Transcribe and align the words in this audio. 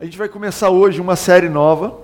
A 0.00 0.04
gente 0.04 0.16
vai 0.16 0.28
começar 0.28 0.70
hoje 0.70 1.00
uma 1.00 1.16
série 1.16 1.48
nova, 1.48 1.98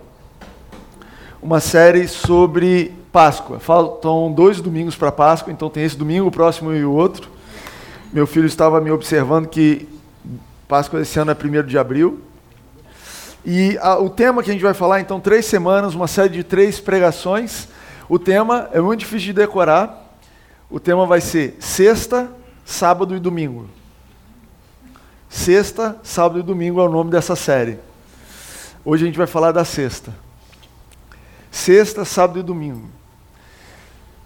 uma 1.41 1.61
série 1.61 2.09
sobre 2.09 2.93
Páscoa. 3.13 3.61
Faltam 3.61 4.33
dois 4.33 4.61
domingos 4.61 4.97
para 4.97 5.13
Páscoa, 5.13 5.53
então 5.53 5.71
tem 5.71 5.85
esse 5.85 5.97
domingo, 5.97 6.27
o 6.27 6.31
próximo 6.33 6.75
e 6.75 6.85
o 6.85 6.91
outro. 6.91 7.31
Meu 8.13 8.27
filho 8.27 8.47
estava 8.47 8.81
me 8.81 8.91
observando 8.91 9.47
que 9.47 9.89
Páscoa 10.67 11.03
esse 11.03 11.17
ano 11.21 11.31
é 11.31 11.37
1 11.37 11.67
de 11.69 11.79
abril. 11.79 12.21
E 13.47 13.79
a, 13.81 13.97
o 13.97 14.11
tema 14.11 14.43
que 14.43 14.51
a 14.51 14.53
gente 14.53 14.63
vai 14.63 14.75
falar, 14.75 14.99
então, 14.99 15.21
três 15.21 15.47
semanas, 15.47 15.95
uma 15.95 16.09
série 16.09 16.31
de 16.31 16.43
três 16.43 16.81
pregações. 16.81 17.69
O 18.09 18.19
tema 18.19 18.69
é 18.73 18.81
muito 18.81 18.99
difícil 18.99 19.27
de 19.27 19.35
decorar. 19.35 20.19
O 20.69 20.81
tema 20.81 21.07
vai 21.07 21.21
ser 21.21 21.57
sexta, 21.61 22.29
sábado 22.65 23.15
e 23.15 23.21
domingo. 23.21 23.69
Sexta, 25.35 25.99
sábado 26.05 26.39
e 26.39 26.43
domingo 26.45 26.81
é 26.81 26.85
o 26.85 26.89
nome 26.89 27.11
dessa 27.11 27.35
série. 27.35 27.77
Hoje 28.85 29.03
a 29.03 29.07
gente 29.07 29.19
vai 29.19 29.27
falar 29.27 29.51
da 29.51 29.65
sexta. 29.65 30.15
Sexta, 31.51 32.05
sábado 32.05 32.39
e 32.39 32.43
domingo. 32.43 32.89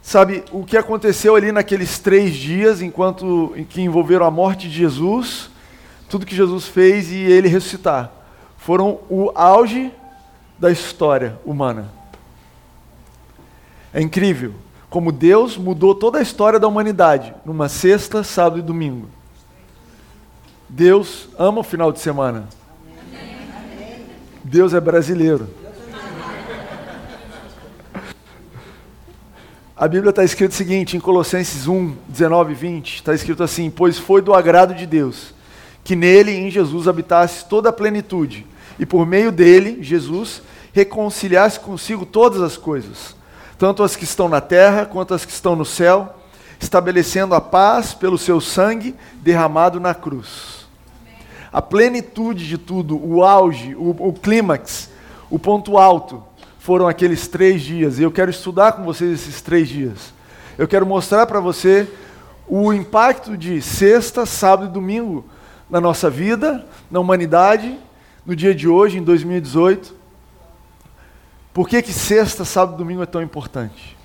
Sabe, 0.02 0.44
o 0.52 0.64
que 0.64 0.76
aconteceu 0.76 1.34
ali 1.34 1.50
naqueles 1.50 1.98
três 1.98 2.34
dias, 2.34 2.82
enquanto 2.82 3.54
em 3.56 3.64
que 3.64 3.80
envolveram 3.80 4.26
a 4.26 4.30
morte 4.30 4.68
de 4.68 4.74
Jesus, 4.74 5.48
tudo 6.10 6.26
que 6.26 6.36
Jesus 6.36 6.66
fez 6.66 7.10
e 7.10 7.16
ele 7.16 7.48
ressuscitar, 7.48 8.12
foram 8.58 9.00
o 9.08 9.32
auge 9.34 9.90
da 10.58 10.70
história 10.70 11.40
humana. 11.42 11.90
É 13.94 14.02
incrível 14.02 14.52
como 14.90 15.10
Deus 15.10 15.56
mudou 15.56 15.94
toda 15.94 16.18
a 16.18 16.22
história 16.22 16.60
da 16.60 16.68
humanidade 16.68 17.34
numa 17.46 17.66
sexta, 17.66 18.22
sábado 18.22 18.58
e 18.58 18.62
domingo. 18.62 19.17
Deus 20.68 21.28
ama 21.38 21.60
o 21.60 21.64
final 21.64 21.90
de 21.90 21.98
semana. 21.98 22.46
Deus 24.44 24.74
é 24.74 24.80
brasileiro. 24.80 25.48
A 29.74 29.88
Bíblia 29.88 30.10
está 30.10 30.24
escrito 30.24 30.50
o 30.50 30.54
seguinte, 30.54 30.96
em 30.96 31.00
Colossenses 31.00 31.66
1, 31.66 31.94
19 32.08 32.52
e 32.52 32.54
20, 32.54 32.96
está 32.96 33.14
escrito 33.14 33.42
assim: 33.42 33.70
Pois 33.70 33.96
foi 33.96 34.20
do 34.20 34.34
agrado 34.34 34.74
de 34.74 34.86
Deus 34.86 35.32
que 35.84 35.96
nele, 35.96 36.32
em 36.32 36.50
Jesus, 36.50 36.86
habitasse 36.86 37.46
toda 37.46 37.70
a 37.70 37.72
plenitude, 37.72 38.46
e 38.78 38.84
por 38.84 39.06
meio 39.06 39.32
dele, 39.32 39.82
Jesus, 39.82 40.42
reconciliasse 40.70 41.58
consigo 41.60 42.04
todas 42.04 42.42
as 42.42 42.58
coisas, 42.58 43.16
tanto 43.56 43.82
as 43.82 43.96
que 43.96 44.04
estão 44.04 44.28
na 44.28 44.40
terra 44.40 44.84
quanto 44.84 45.14
as 45.14 45.24
que 45.24 45.32
estão 45.32 45.56
no 45.56 45.64
céu, 45.64 46.14
estabelecendo 46.60 47.34
a 47.34 47.40
paz 47.40 47.94
pelo 47.94 48.18
seu 48.18 48.38
sangue 48.38 48.94
derramado 49.22 49.80
na 49.80 49.94
cruz 49.94 50.57
a 51.52 51.62
plenitude 51.62 52.46
de 52.46 52.58
tudo, 52.58 52.96
o 52.96 53.24
auge, 53.24 53.74
o, 53.74 53.90
o 54.08 54.12
clímax, 54.12 54.90
o 55.30 55.38
ponto 55.38 55.78
alto, 55.78 56.22
foram 56.58 56.86
aqueles 56.86 57.26
três 57.26 57.62
dias. 57.62 57.98
E 57.98 58.02
eu 58.02 58.10
quero 58.10 58.30
estudar 58.30 58.72
com 58.72 58.84
vocês 58.84 59.12
esses 59.12 59.40
três 59.40 59.68
dias. 59.68 60.12
Eu 60.58 60.68
quero 60.68 60.84
mostrar 60.84 61.26
para 61.26 61.40
você 61.40 61.88
o 62.46 62.72
impacto 62.72 63.36
de 63.36 63.62
sexta, 63.62 64.26
sábado 64.26 64.70
e 64.70 64.72
domingo 64.72 65.24
na 65.68 65.80
nossa 65.80 66.08
vida, 66.08 66.66
na 66.90 66.98
humanidade, 66.98 67.78
no 68.24 68.34
dia 68.34 68.54
de 68.54 68.68
hoje, 68.68 68.98
em 68.98 69.02
2018. 69.02 69.94
Por 71.52 71.68
que, 71.68 71.82
que 71.82 71.92
sexta, 71.92 72.44
sábado 72.44 72.74
e 72.74 72.78
domingo 72.78 73.02
é 73.02 73.06
tão 73.06 73.22
importante? 73.22 73.96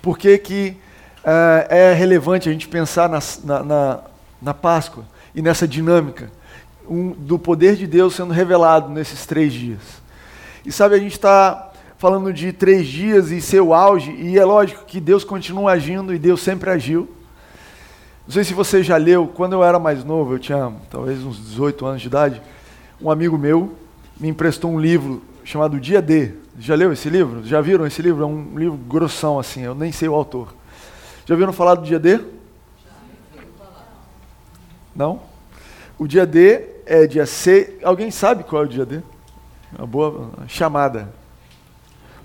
Por 0.00 0.18
que, 0.18 0.36
que 0.38 0.76
uh, 1.24 1.66
é 1.68 1.92
relevante 1.92 2.48
a 2.48 2.52
gente 2.52 2.68
pensar 2.68 3.08
na, 3.08 3.18
na, 3.42 3.62
na, 3.62 4.00
na 4.40 4.54
Páscoa? 4.54 5.04
E 5.34 5.42
nessa 5.42 5.66
dinâmica 5.66 6.30
um, 6.88 7.10
do 7.10 7.38
poder 7.38 7.76
de 7.76 7.86
Deus 7.86 8.14
sendo 8.14 8.32
revelado 8.32 8.88
nesses 8.90 9.26
três 9.26 9.52
dias. 9.52 9.80
E 10.64 10.72
sabe, 10.72 10.94
a 10.94 10.98
gente 10.98 11.12
está 11.12 11.72
falando 11.98 12.32
de 12.32 12.52
três 12.52 12.86
dias 12.86 13.30
e 13.30 13.40
seu 13.40 13.72
auge, 13.72 14.10
e 14.12 14.38
é 14.38 14.44
lógico 14.44 14.84
que 14.84 15.00
Deus 15.00 15.24
continua 15.24 15.72
agindo 15.72 16.14
e 16.14 16.18
Deus 16.18 16.42
sempre 16.42 16.70
agiu. 16.70 17.08
Não 18.26 18.32
sei 18.32 18.44
se 18.44 18.54
você 18.54 18.82
já 18.82 18.96
leu, 18.96 19.26
quando 19.26 19.52
eu 19.52 19.64
era 19.64 19.78
mais 19.78 20.04
novo, 20.04 20.34
eu 20.34 20.38
tinha 20.38 20.72
talvez 20.90 21.22
uns 21.22 21.36
18 21.38 21.84
anos 21.86 22.00
de 22.00 22.08
idade, 22.08 22.42
um 23.00 23.10
amigo 23.10 23.36
meu 23.36 23.74
me 24.18 24.28
emprestou 24.28 24.70
um 24.70 24.80
livro 24.80 25.22
chamado 25.44 25.78
Dia 25.78 26.00
D. 26.00 26.32
Já 26.58 26.74
leu 26.74 26.92
esse 26.92 27.10
livro? 27.10 27.44
Já 27.44 27.60
viram 27.60 27.86
esse 27.86 28.00
livro? 28.00 28.22
É 28.22 28.26
um 28.26 28.58
livro 28.58 28.76
grossão 28.76 29.38
assim, 29.38 29.62
eu 29.62 29.74
nem 29.74 29.92
sei 29.92 30.08
o 30.08 30.14
autor. 30.14 30.54
Já 31.26 31.34
viram 31.34 31.52
falar 31.52 31.74
do 31.74 31.84
Dia 31.84 31.98
D? 31.98 32.20
Não? 34.94 35.33
O 35.96 36.08
dia 36.08 36.26
D 36.26 36.64
é 36.86 37.06
dia 37.06 37.24
C. 37.24 37.78
Alguém 37.82 38.10
sabe 38.10 38.42
qual 38.42 38.62
é 38.62 38.64
o 38.64 38.68
dia 38.68 38.84
D? 38.84 39.00
Uma 39.78 39.86
boa 39.86 40.30
chamada. 40.48 41.08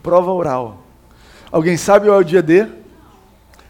Prova 0.01 0.31
oral. 0.31 0.77
Alguém 1.51 1.77
sabe 1.77 2.07
qual 2.07 2.17
é 2.17 2.21
o 2.21 2.25
dia 2.25 2.41
D? 2.41 2.67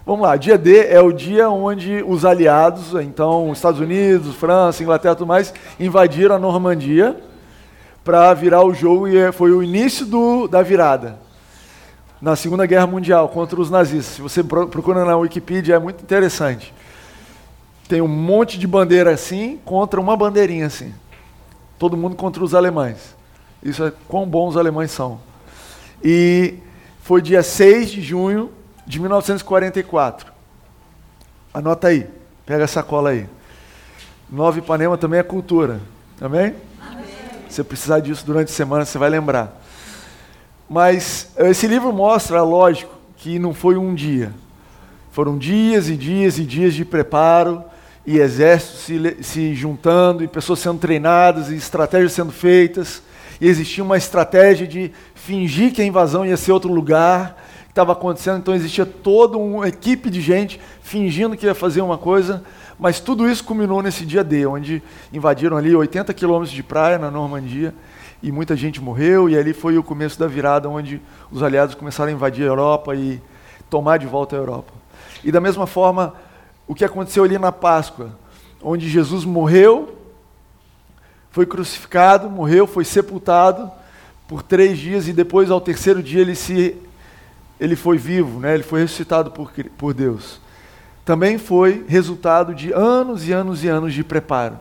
Vamos 0.05 0.21
lá, 0.21 0.37
dia 0.37 0.57
D 0.57 0.87
é 0.87 0.99
o 0.99 1.11
dia 1.11 1.49
onde 1.49 2.03
os 2.07 2.25
aliados, 2.25 2.95
então 2.95 3.51
Estados 3.53 3.79
Unidos, 3.79 4.35
França, 4.35 4.81
Inglaterra 4.81 5.13
e 5.13 5.17
tudo 5.17 5.27
mais, 5.27 5.53
invadiram 5.79 6.35
a 6.35 6.39
Normandia 6.39 7.15
para 8.03 8.33
virar 8.33 8.63
o 8.63 8.73
jogo 8.73 9.07
e 9.07 9.31
foi 9.31 9.51
o 9.51 9.61
início 9.61 10.07
do, 10.07 10.47
da 10.47 10.63
virada 10.63 11.19
na 12.19 12.35
Segunda 12.35 12.65
Guerra 12.65 12.87
Mundial 12.87 13.29
contra 13.29 13.61
os 13.61 13.69
nazistas. 13.69 14.15
Se 14.15 14.21
você 14.21 14.43
procura 14.43 15.05
na 15.05 15.15
Wikipedia, 15.15 15.75
é 15.75 15.79
muito 15.79 16.01
interessante 16.01 16.73
tem 17.89 18.01
um 18.03 18.07
monte 18.07 18.59
de 18.59 18.67
bandeira 18.67 19.11
assim 19.11 19.59
contra 19.65 19.99
uma 19.99 20.15
bandeirinha 20.15 20.67
assim. 20.67 20.93
Todo 21.79 21.97
mundo 21.97 22.15
contra 22.15 22.43
os 22.43 22.53
alemães. 22.53 23.15
Isso 23.63 23.83
é 23.83 23.91
quão 24.07 24.27
bons 24.27 24.49
os 24.49 24.57
alemães 24.57 24.91
são. 24.91 25.19
E 26.03 26.53
foi 27.01 27.19
dia 27.19 27.41
6 27.41 27.89
de 27.89 27.99
junho 27.99 28.51
de 28.85 28.99
1944. 28.99 30.31
Anota 31.51 31.87
aí, 31.87 32.07
pega 32.45 32.65
a 32.65 32.67
sacola 32.67 33.09
aí. 33.09 33.27
Nova 34.29 34.59
Ipanema 34.59 34.95
também 34.95 35.19
é 35.19 35.23
cultura. 35.23 35.81
Amém? 36.21 36.53
Amém? 36.79 37.05
Se 37.49 37.55
você 37.55 37.63
precisar 37.63 38.01
disso 38.01 38.23
durante 38.23 38.49
a 38.49 38.55
semana, 38.55 38.85
você 38.85 38.99
vai 38.99 39.09
lembrar. 39.09 39.59
Mas 40.69 41.31
esse 41.37 41.65
livro 41.65 41.91
mostra, 41.91 42.43
lógico, 42.43 42.93
que 43.17 43.39
não 43.39 43.51
foi 43.51 43.77
um 43.77 43.95
dia. 43.95 44.31
Foram 45.11 45.39
dias 45.39 45.89
e 45.89 45.97
dias 45.97 46.37
e 46.37 46.45
dias 46.45 46.75
de 46.75 46.85
preparo 46.85 47.63
e 48.09 48.17
exércitos 48.17 48.79
se, 48.79 49.17
se 49.21 49.53
juntando, 49.53 50.23
e 50.23 50.27
pessoas 50.27 50.57
sendo 50.57 50.79
treinadas, 50.79 51.51
e 51.51 51.55
estratégias 51.55 52.11
sendo 52.11 52.31
feitas. 52.31 53.03
E 53.39 53.47
existia 53.47 53.83
uma 53.83 53.97
estratégia 53.97 54.65
de 54.65 54.91
fingir 55.13 55.71
que 55.71 55.79
a 55.79 55.85
invasão 55.85 56.25
ia 56.25 56.35
ser 56.35 56.51
outro 56.51 56.73
lugar 56.73 57.37
que 57.65 57.69
estava 57.69 57.91
acontecendo. 57.91 58.39
Então 58.39 58.55
existia 58.55 58.83
toda 58.83 59.37
uma 59.37 59.67
equipe 59.67 60.09
de 60.09 60.21
gente 60.21 60.59
fingindo 60.81 61.37
que 61.37 61.45
ia 61.45 61.53
fazer 61.53 61.81
uma 61.81 61.99
coisa, 61.99 62.43
mas 62.79 62.99
tudo 62.99 63.29
isso 63.29 63.43
culminou 63.43 63.83
nesse 63.83 64.03
dia 64.07 64.23
D, 64.23 64.43
onde 64.47 64.81
invadiram 65.13 65.55
ali 65.55 65.75
80 65.75 66.11
quilômetros 66.15 66.51
de 66.51 66.63
praia 66.63 66.97
na 66.97 67.11
Normandia 67.11 67.75
e 68.23 68.31
muita 68.31 68.55
gente 68.55 68.81
morreu. 68.81 69.29
E 69.29 69.37
ali 69.37 69.53
foi 69.53 69.77
o 69.77 69.83
começo 69.83 70.19
da 70.19 70.25
virada, 70.25 70.67
onde 70.67 70.99
os 71.31 71.43
aliados 71.43 71.75
começaram 71.75 72.09
a 72.09 72.13
invadir 72.15 72.41
a 72.41 72.47
Europa 72.47 72.95
e 72.95 73.21
tomar 73.69 73.99
de 73.99 74.07
volta 74.07 74.35
a 74.35 74.39
Europa. 74.39 74.73
E 75.23 75.31
da 75.31 75.39
mesma 75.39 75.67
forma, 75.67 76.15
o 76.69 76.75
que 76.75 76.85
aconteceu 76.85 77.23
ali 77.23 77.39
na 77.39 77.51
Páscoa, 77.51 78.11
onde 78.61 78.87
Jesus 78.87 79.25
morreu, 79.25 79.97
foi 81.31 81.43
crucificado, 81.43 82.29
morreu, 82.29 82.67
foi 82.67 82.85
sepultado 82.85 83.71
por 84.27 84.43
três 84.43 84.77
dias 84.77 85.07
e 85.07 85.11
depois, 85.11 85.49
ao 85.49 85.59
terceiro 85.59 86.03
dia, 86.03 86.21
ele, 86.21 86.35
se, 86.35 86.77
ele 87.59 87.75
foi 87.75 87.97
vivo, 87.97 88.39
né? 88.39 88.53
ele 88.53 88.61
foi 88.61 88.81
ressuscitado 88.81 89.31
por, 89.31 89.51
por 89.79 89.95
Deus. 89.95 90.39
Também 91.03 91.39
foi 91.39 91.85
resultado 91.87 92.53
de 92.53 92.71
anos 92.71 93.27
e 93.27 93.33
anos 93.33 93.63
e 93.63 93.67
anos 93.67 93.91
de 93.91 94.03
preparo. 94.03 94.59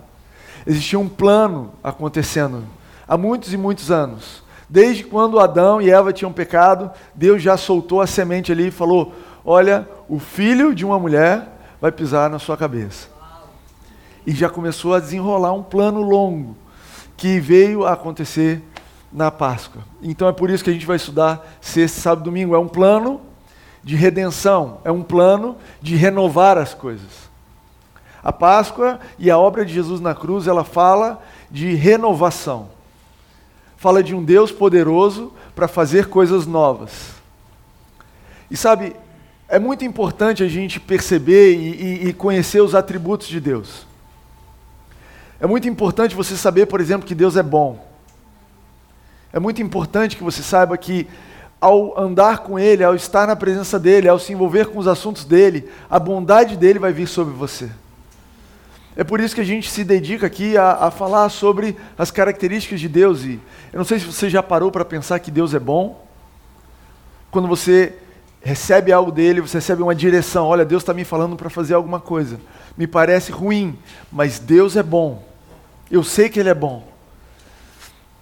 Existia 0.66 0.98
um 0.98 1.10
plano 1.10 1.75
acontecendo 1.84 2.64
há 3.06 3.19
muitos 3.19 3.52
e 3.52 3.58
muitos 3.58 3.90
anos. 3.90 4.43
Desde 4.66 5.05
quando 5.05 5.38
Adão 5.38 5.78
e 5.78 5.90
Eva 5.90 6.10
tinham 6.10 6.32
pecado, 6.32 6.90
Deus 7.14 7.43
já 7.43 7.58
soltou 7.58 8.00
a 8.00 8.06
semente 8.06 8.50
ali 8.50 8.69
e 8.69 8.70
falou: 8.70 9.14
Olha, 9.44 9.87
o 10.08 10.19
filho 10.19 10.75
de 10.75 10.87
uma 10.87 10.99
mulher 10.99 11.57
vai 11.80 11.92
pisar 11.92 12.28
na 12.28 12.38
sua 12.38 12.56
cabeça. 12.56 13.08
E 14.26 14.32
já 14.32 14.48
começou 14.48 14.94
a 14.94 15.00
desenrolar 15.00 15.52
um 15.52 15.62
plano 15.62 16.02
longo 16.02 16.56
que 17.16 17.40
veio 17.40 17.86
a 17.86 17.92
acontecer 17.92 18.62
na 19.12 19.30
Páscoa. 19.30 19.82
Então 20.02 20.28
é 20.28 20.32
por 20.32 20.50
isso 20.50 20.62
que 20.62 20.70
a 20.70 20.72
gente 20.72 20.86
vai 20.86 20.96
estudar 20.96 21.46
sexta, 21.60 22.00
sábado 22.00 22.25
domingo. 22.25 22.54
É 22.54 22.58
um 22.58 22.69
plano 22.69 23.20
de 23.82 23.96
redenção, 23.96 24.78
é 24.84 24.92
um 24.92 25.02
plano 25.02 25.56
de 25.80 25.96
renovar 25.96 26.58
as 26.58 26.75
coisas. 26.75 27.28
A 28.22 28.32
Páscoa 28.32 29.00
e 29.19 29.31
a 29.31 29.38
obra 29.38 29.64
de 29.64 29.72
Jesus 29.72 30.00
na 30.00 30.14
cruz, 30.14 30.46
ela 30.46 30.64
fala 30.64 31.22
de 31.50 31.74
renovação. 31.74 32.69
Fala 33.76 34.02
de 34.02 34.14
um 34.14 34.22
Deus 34.22 34.50
poderoso 34.52 35.32
para 35.54 35.69
fazer 35.69 36.08
coisas 36.08 36.46
novas. 36.46 37.12
E 38.50 38.56
sabe, 38.56 38.94
é 39.48 39.58
muito 39.58 39.84
importante 39.84 40.42
a 40.42 40.48
gente 40.48 40.78
perceber 40.78 41.54
e, 41.54 41.70
e, 42.04 42.08
e 42.08 42.12
conhecer 42.12 42.60
os 42.60 42.74
atributos 42.74 43.26
de 43.28 43.40
Deus. 43.40 43.86
É 45.40 45.46
muito 45.46 45.66
importante 45.66 46.14
você 46.14 46.36
saber, 46.36 46.66
por 46.66 46.80
exemplo, 46.80 47.06
que 47.06 47.14
Deus 47.14 47.36
é 47.36 47.42
bom. 47.42 47.86
É 49.32 49.38
muito 49.38 49.62
importante 49.62 50.16
que 50.16 50.22
você 50.22 50.42
saiba 50.42 50.76
que 50.76 51.06
ao 51.60 51.98
andar 51.98 52.38
com 52.38 52.58
Ele, 52.58 52.84
ao 52.84 52.94
estar 52.94 53.26
na 53.26 53.34
presença 53.34 53.78
dEle, 53.78 54.08
ao 54.08 54.18
se 54.18 54.32
envolver 54.32 54.66
com 54.66 54.78
os 54.78 54.86
assuntos 54.86 55.24
dEle, 55.24 55.68
a 55.88 55.98
bondade 55.98 56.56
dEle 56.56 56.78
vai 56.78 56.92
vir 56.92 57.08
sobre 57.08 57.32
você. 57.32 57.70
É 58.96 59.04
por 59.04 59.20
isso 59.20 59.34
que 59.34 59.40
a 59.40 59.44
gente 59.44 59.70
se 59.70 59.82
dedica 59.82 60.26
aqui 60.26 60.56
a, 60.56 60.72
a 60.72 60.90
falar 60.90 61.28
sobre 61.30 61.76
as 61.96 62.10
características 62.10 62.80
de 62.80 62.88
Deus. 62.88 63.24
E 63.24 63.40
eu 63.72 63.78
não 63.78 63.84
sei 63.84 63.98
se 63.98 64.06
você 64.06 64.28
já 64.28 64.42
parou 64.42 64.70
para 64.70 64.84
pensar 64.84 65.18
que 65.20 65.30
Deus 65.30 65.54
é 65.54 65.58
bom. 65.58 66.04
Quando 67.30 67.46
você 67.46 67.94
recebe 68.43 68.93
algo 68.93 69.11
dele, 69.11 69.40
você 69.40 69.58
recebe 69.58 69.82
uma 69.82 69.94
direção. 69.94 70.46
Olha, 70.46 70.64
Deus 70.64 70.82
está 70.82 70.94
me 70.94 71.05
falando 71.05 71.37
para 71.37 71.50
fazer 71.50 71.75
alguma 71.75 72.00
coisa. 72.00 72.40
Me 72.76 72.87
parece 72.87 73.32
ruim, 73.32 73.79
mas 74.11 74.38
Deus 74.38 74.76
é 74.76 74.82
bom. 74.82 75.23
Eu 75.90 76.02
sei 76.02 76.29
que 76.29 76.38
Ele 76.38 76.49
é 76.49 76.55
bom. 76.55 76.87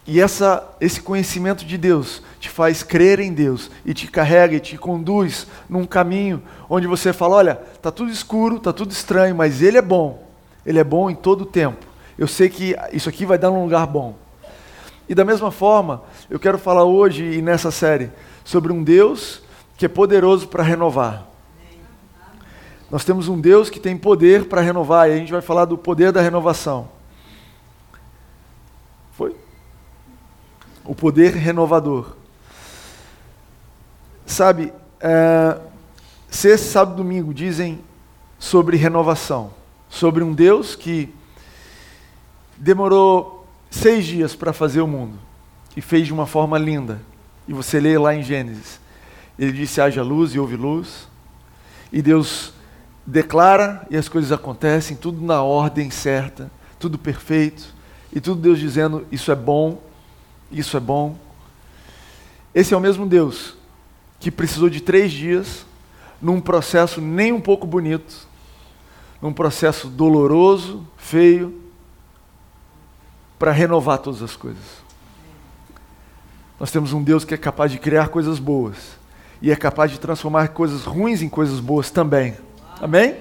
E 0.06 0.20
essa, 0.20 0.64
esse 0.80 1.00
conhecimento 1.00 1.64
de 1.64 1.76
Deus 1.76 2.22
te 2.38 2.48
faz 2.48 2.84
crer 2.84 3.18
em 3.18 3.32
Deus 3.32 3.70
e 3.84 3.92
te 3.92 4.06
carrega 4.06 4.54
e 4.54 4.60
te 4.60 4.78
conduz 4.78 5.48
num 5.68 5.84
caminho 5.84 6.40
onde 6.68 6.86
você 6.86 7.12
fala: 7.12 7.36
olha, 7.36 7.60
está 7.74 7.90
tudo 7.90 8.10
escuro, 8.10 8.56
está 8.56 8.72
tudo 8.72 8.92
estranho, 8.92 9.34
mas 9.34 9.62
Ele 9.62 9.78
é 9.78 9.82
bom. 9.82 10.24
Ele 10.64 10.78
é 10.78 10.84
bom 10.84 11.10
em 11.10 11.14
todo 11.14 11.42
o 11.42 11.46
tempo. 11.46 11.84
Eu 12.16 12.28
sei 12.28 12.48
que 12.48 12.76
isso 12.92 13.08
aqui 13.08 13.26
vai 13.26 13.36
dar 13.36 13.50
um 13.50 13.64
lugar 13.64 13.86
bom. 13.86 14.14
E 15.08 15.14
da 15.14 15.24
mesma 15.24 15.50
forma, 15.50 16.02
eu 16.30 16.38
quero 16.38 16.58
falar 16.58 16.84
hoje 16.84 17.24
e 17.24 17.42
nessa 17.42 17.70
série 17.70 18.10
sobre 18.44 18.72
um 18.72 18.82
Deus 18.82 19.42
que 19.76 19.84
é 19.84 19.88
poderoso 19.88 20.48
para 20.48 20.62
renovar. 20.62 21.26
Nós 22.90 23.04
temos 23.04 23.28
um 23.28 23.40
Deus 23.40 23.68
que 23.68 23.80
tem 23.80 23.96
poder 23.96 24.46
para 24.46 24.60
renovar, 24.60 25.08
e 25.08 25.12
a 25.12 25.16
gente 25.16 25.32
vai 25.32 25.42
falar 25.42 25.64
do 25.64 25.76
poder 25.76 26.12
da 26.12 26.20
renovação. 26.20 26.88
Foi? 29.12 29.34
O 30.84 30.94
poder 30.94 31.34
renovador. 31.34 32.14
Sabe, 34.24 34.72
é, 35.00 35.60
sexta, 36.30 36.68
sábado 36.68 36.96
domingo 36.96 37.34
dizem 37.34 37.80
sobre 38.38 38.76
renovação, 38.76 39.52
sobre 39.88 40.22
um 40.22 40.32
Deus 40.32 40.76
que 40.76 41.12
demorou 42.56 43.46
seis 43.70 44.06
dias 44.06 44.34
para 44.34 44.52
fazer 44.52 44.80
o 44.80 44.86
mundo 44.86 45.18
e 45.76 45.80
fez 45.80 46.06
de 46.06 46.12
uma 46.12 46.26
forma 46.26 46.56
linda. 46.56 47.00
E 47.48 47.52
você 47.52 47.80
lê 47.80 47.98
lá 47.98 48.14
em 48.14 48.22
Gênesis. 48.22 48.80
Ele 49.38 49.52
disse: 49.52 49.80
haja 49.80 50.02
luz 50.02 50.34
e 50.34 50.38
houve 50.38 50.56
luz. 50.56 51.08
E 51.92 52.00
Deus 52.02 52.52
declara 53.06 53.86
e 53.90 53.96
as 53.96 54.08
coisas 54.08 54.32
acontecem, 54.32 54.96
tudo 54.96 55.24
na 55.24 55.42
ordem 55.42 55.90
certa, 55.90 56.50
tudo 56.78 56.98
perfeito. 56.98 57.74
E 58.12 58.20
tudo 58.20 58.40
Deus 58.40 58.58
dizendo: 58.58 59.06
Isso 59.10 59.30
é 59.30 59.34
bom, 59.34 59.80
isso 60.50 60.76
é 60.76 60.80
bom. 60.80 61.16
Esse 62.54 62.72
é 62.72 62.76
o 62.76 62.80
mesmo 62.80 63.06
Deus 63.06 63.54
que 64.18 64.30
precisou 64.30 64.70
de 64.70 64.80
três 64.80 65.12
dias, 65.12 65.66
num 66.20 66.40
processo 66.40 67.02
nem 67.02 67.30
um 67.30 67.40
pouco 67.40 67.66
bonito, 67.66 68.26
num 69.20 69.32
processo 69.32 69.88
doloroso, 69.88 70.86
feio, 70.96 71.60
para 73.38 73.52
renovar 73.52 73.98
todas 73.98 74.22
as 74.22 74.34
coisas. 74.34 74.64
Nós 76.58 76.70
temos 76.70 76.94
um 76.94 77.02
Deus 77.02 77.26
que 77.26 77.34
é 77.34 77.36
capaz 77.36 77.70
de 77.70 77.78
criar 77.78 78.08
coisas 78.08 78.38
boas 78.38 78.95
e 79.40 79.50
é 79.50 79.56
capaz 79.56 79.90
de 79.90 80.00
transformar 80.00 80.48
coisas 80.48 80.84
ruins 80.84 81.22
em 81.22 81.28
coisas 81.28 81.60
boas 81.60 81.90
também. 81.90 82.34
Amém? 82.80 83.16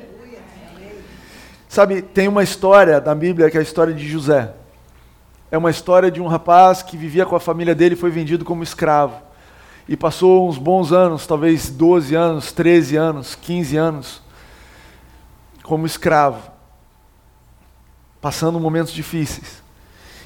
Sabe, 1.67 2.01
tem 2.01 2.27
uma 2.27 2.41
história 2.41 3.01
da 3.01 3.13
Bíblia 3.13 3.49
que 3.49 3.57
é 3.57 3.59
a 3.59 3.63
história 3.63 3.93
de 3.93 4.07
José. 4.07 4.53
É 5.51 5.57
uma 5.57 5.69
história 5.69 6.09
de 6.09 6.21
um 6.21 6.27
rapaz 6.27 6.81
que 6.81 6.97
vivia 6.97 7.25
com 7.25 7.35
a 7.35 7.39
família 7.39 7.75
dele 7.75 7.95
e 7.95 7.97
foi 7.97 8.09
vendido 8.09 8.43
como 8.43 8.63
escravo. 8.63 9.21
E 9.87 9.95
passou 9.95 10.49
uns 10.49 10.57
bons 10.57 10.91
anos, 10.91 11.27
talvez 11.27 11.69
12 11.69 12.15
anos, 12.15 12.51
13 12.51 12.95
anos, 12.95 13.35
15 13.35 13.77
anos, 13.77 14.21
como 15.61 15.85
escravo, 15.85 16.49
passando 18.19 18.59
momentos 18.59 18.91
difíceis. 18.91 19.61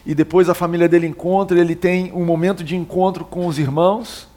E 0.05 0.15
depois 0.15 0.49
a 0.49 0.53
família 0.53 0.87
dele 0.87 1.07
encontra, 1.07 1.59
ele 1.59 1.75
tem 1.75 2.13
um 2.13 2.23
momento 2.23 2.63
de 2.63 2.75
encontro 2.75 3.25
com 3.25 3.45
os 3.45 3.59
irmãos, 3.59 4.28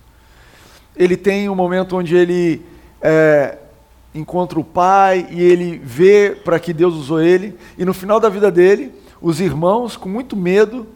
ele 0.96 1.16
tem 1.16 1.48
um 1.48 1.54
momento 1.54 1.96
onde 1.96 2.14
ele 2.14 2.64
é, 3.00 3.58
encontra 4.14 4.58
o 4.58 4.64
pai 4.64 5.26
e 5.30 5.42
ele 5.42 5.80
vê 5.82 6.36
para 6.44 6.58
que 6.58 6.72
Deus 6.72 6.94
usou 6.94 7.20
ele, 7.20 7.56
e 7.78 7.84
no 7.84 7.94
final 7.94 8.20
da 8.20 8.28
vida 8.28 8.50
dele, 8.50 8.92
os 9.20 9.40
irmãos, 9.40 9.96
com 9.96 10.08
muito 10.08 10.36
medo, 10.36 10.86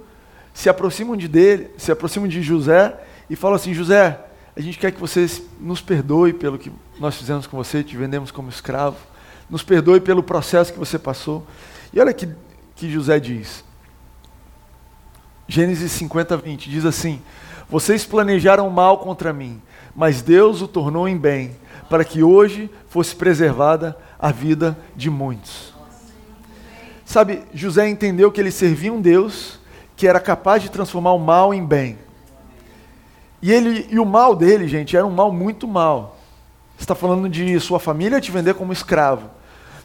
se 0.52 0.69
aproximam 0.69 1.16
de 1.16 1.28
dele, 1.28 1.70
se 1.76 1.93
aproximam 1.93 2.28
de 2.28 2.43
José 2.43 2.98
e 3.28 3.37
falam 3.37 3.56
assim: 3.56 3.72
José, 3.72 4.19
a 4.56 4.60
gente 4.60 4.78
quer 4.78 4.90
que 4.90 5.00
você 5.00 5.26
nos 5.60 5.81
perdoe 5.81 6.32
pelo 6.32 6.58
que 6.58 6.72
nós 6.98 7.16
fizemos 7.16 7.46
com 7.46 7.56
você, 7.56 7.84
te 7.84 7.96
vendemos 7.96 8.31
como 8.31 8.48
escravo, 8.48 8.96
nos 9.50 9.62
perdoe 9.62 10.00
pelo 10.00 10.22
processo 10.22 10.72
que 10.72 10.78
você 10.78 10.98
passou. 10.98 11.46
E 11.93 12.00
olha 12.00 12.12
que, 12.12 12.28
que 12.75 12.90
José 12.90 13.20
diz. 13.20 13.64
Gênesis 15.46 15.93
50, 15.93 16.37
20 16.38 16.70
diz 16.70 16.84
assim: 16.84 17.20
Vocês 17.69 18.04
planejaram 18.04 18.69
mal 18.70 18.98
contra 18.98 19.32
mim, 19.32 19.60
mas 19.96 20.20
Deus 20.20 20.60
o 20.60 20.69
tornou 20.69 21.08
em 21.08 21.16
bem, 21.16 21.56
para 21.88 22.04
que 22.04 22.22
hoje 22.22 22.70
fosse 22.88 23.16
preservada 23.16 23.96
a 24.19 24.31
vida 24.31 24.76
de 24.94 25.08
muitos. 25.08 25.75
Sabe, 27.04 27.43
José 27.54 27.88
entendeu 27.88 28.31
que 28.31 28.40
ele 28.40 28.50
servia 28.50 28.93
um 28.93 29.00
Deus 29.00 29.58
que 29.96 30.06
era 30.06 30.20
capaz 30.20 30.62
de 30.62 30.70
transformar 30.70 31.12
o 31.12 31.19
mal 31.19 31.54
em 31.54 31.64
bem. 31.64 31.98
E, 33.40 33.50
ele, 33.50 33.87
e 33.90 33.98
o 33.98 34.04
mal 34.04 34.37
dele, 34.37 34.69
gente, 34.69 34.96
era 34.96 35.06
um 35.06 35.10
mal 35.10 35.32
muito 35.32 35.66
mal. 35.66 36.19
Está 36.78 36.94
falando 36.94 37.28
de 37.28 37.58
sua 37.60 37.81
família 37.81 38.20
te 38.20 38.31
vender 38.31 38.54
como 38.54 38.72
escravo. 38.72 39.31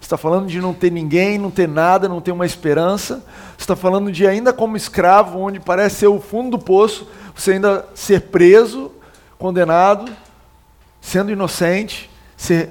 Está 0.01 0.17
falando 0.17 0.47
de 0.47 0.59
não 0.59 0.73
ter 0.73 0.91
ninguém, 0.91 1.37
não 1.37 1.51
ter 1.51 1.67
nada, 1.67 2.09
não 2.09 2.19
ter 2.19 2.31
uma 2.31 2.45
esperança. 2.45 3.23
Está 3.57 3.75
falando 3.75 4.11
de 4.11 4.27
ainda 4.27 4.51
como 4.51 4.75
escravo, 4.75 5.39
onde 5.39 5.59
parece 5.59 5.97
ser 5.97 6.07
o 6.07 6.19
fundo 6.19 6.57
do 6.57 6.59
poço, 6.59 7.07
você 7.33 7.53
ainda 7.53 7.85
ser 7.93 8.23
preso, 8.23 8.91
condenado, 9.41 10.15
sendo 11.01 11.31
inocente, 11.31 12.07
ser 12.37 12.69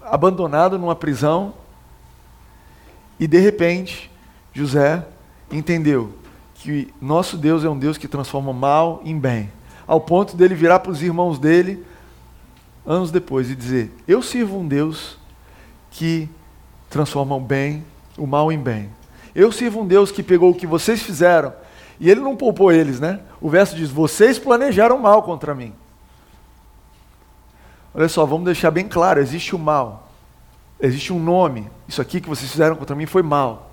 abandonado 0.00 0.78
numa 0.78 0.94
prisão. 0.94 1.52
E 3.18 3.26
de 3.26 3.40
repente, 3.40 4.08
José 4.52 5.04
entendeu 5.50 6.12
que 6.54 6.94
nosso 7.02 7.36
Deus 7.36 7.64
é 7.64 7.68
um 7.68 7.76
Deus 7.76 7.98
que 7.98 8.06
transforma 8.06 8.52
mal 8.52 9.02
em 9.04 9.18
bem, 9.18 9.50
ao 9.84 10.00
ponto 10.00 10.36
dele 10.36 10.54
virar 10.54 10.78
para 10.78 10.92
os 10.92 11.02
irmãos 11.02 11.40
dele 11.40 11.84
anos 12.86 13.10
depois 13.10 13.50
e 13.50 13.56
dizer: 13.56 13.92
Eu 14.06 14.22
sirvo 14.22 14.56
um 14.60 14.68
Deus 14.68 15.18
que 15.90 16.28
transforma 16.88 17.34
o 17.34 17.40
bem, 17.40 17.84
o 18.16 18.28
mal 18.28 18.52
em 18.52 18.60
bem. 18.60 18.88
Eu 19.34 19.50
sirvo 19.50 19.80
um 19.80 19.86
Deus 19.86 20.12
que 20.12 20.22
pegou 20.22 20.52
o 20.52 20.54
que 20.54 20.68
vocês 20.68 21.02
fizeram 21.02 21.52
e 22.00 22.10
ele 22.10 22.20
não 22.20 22.36
poupou 22.36 22.72
eles, 22.72 23.00
né? 23.00 23.20
O 23.40 23.48
verso 23.48 23.76
diz: 23.76 23.90
Vocês 23.90 24.38
planejaram 24.38 24.98
mal 24.98 25.22
contra 25.22 25.54
mim. 25.54 25.72
Olha 27.94 28.08
só, 28.08 28.24
vamos 28.26 28.44
deixar 28.44 28.70
bem 28.70 28.88
claro: 28.88 29.20
existe 29.20 29.54
o 29.54 29.58
mal, 29.58 30.08
existe 30.80 31.12
um 31.12 31.18
nome. 31.18 31.70
Isso 31.86 32.02
aqui 32.02 32.20
que 32.20 32.28
vocês 32.28 32.50
fizeram 32.50 32.76
contra 32.76 32.96
mim 32.96 33.06
foi 33.06 33.22
mal. 33.22 33.70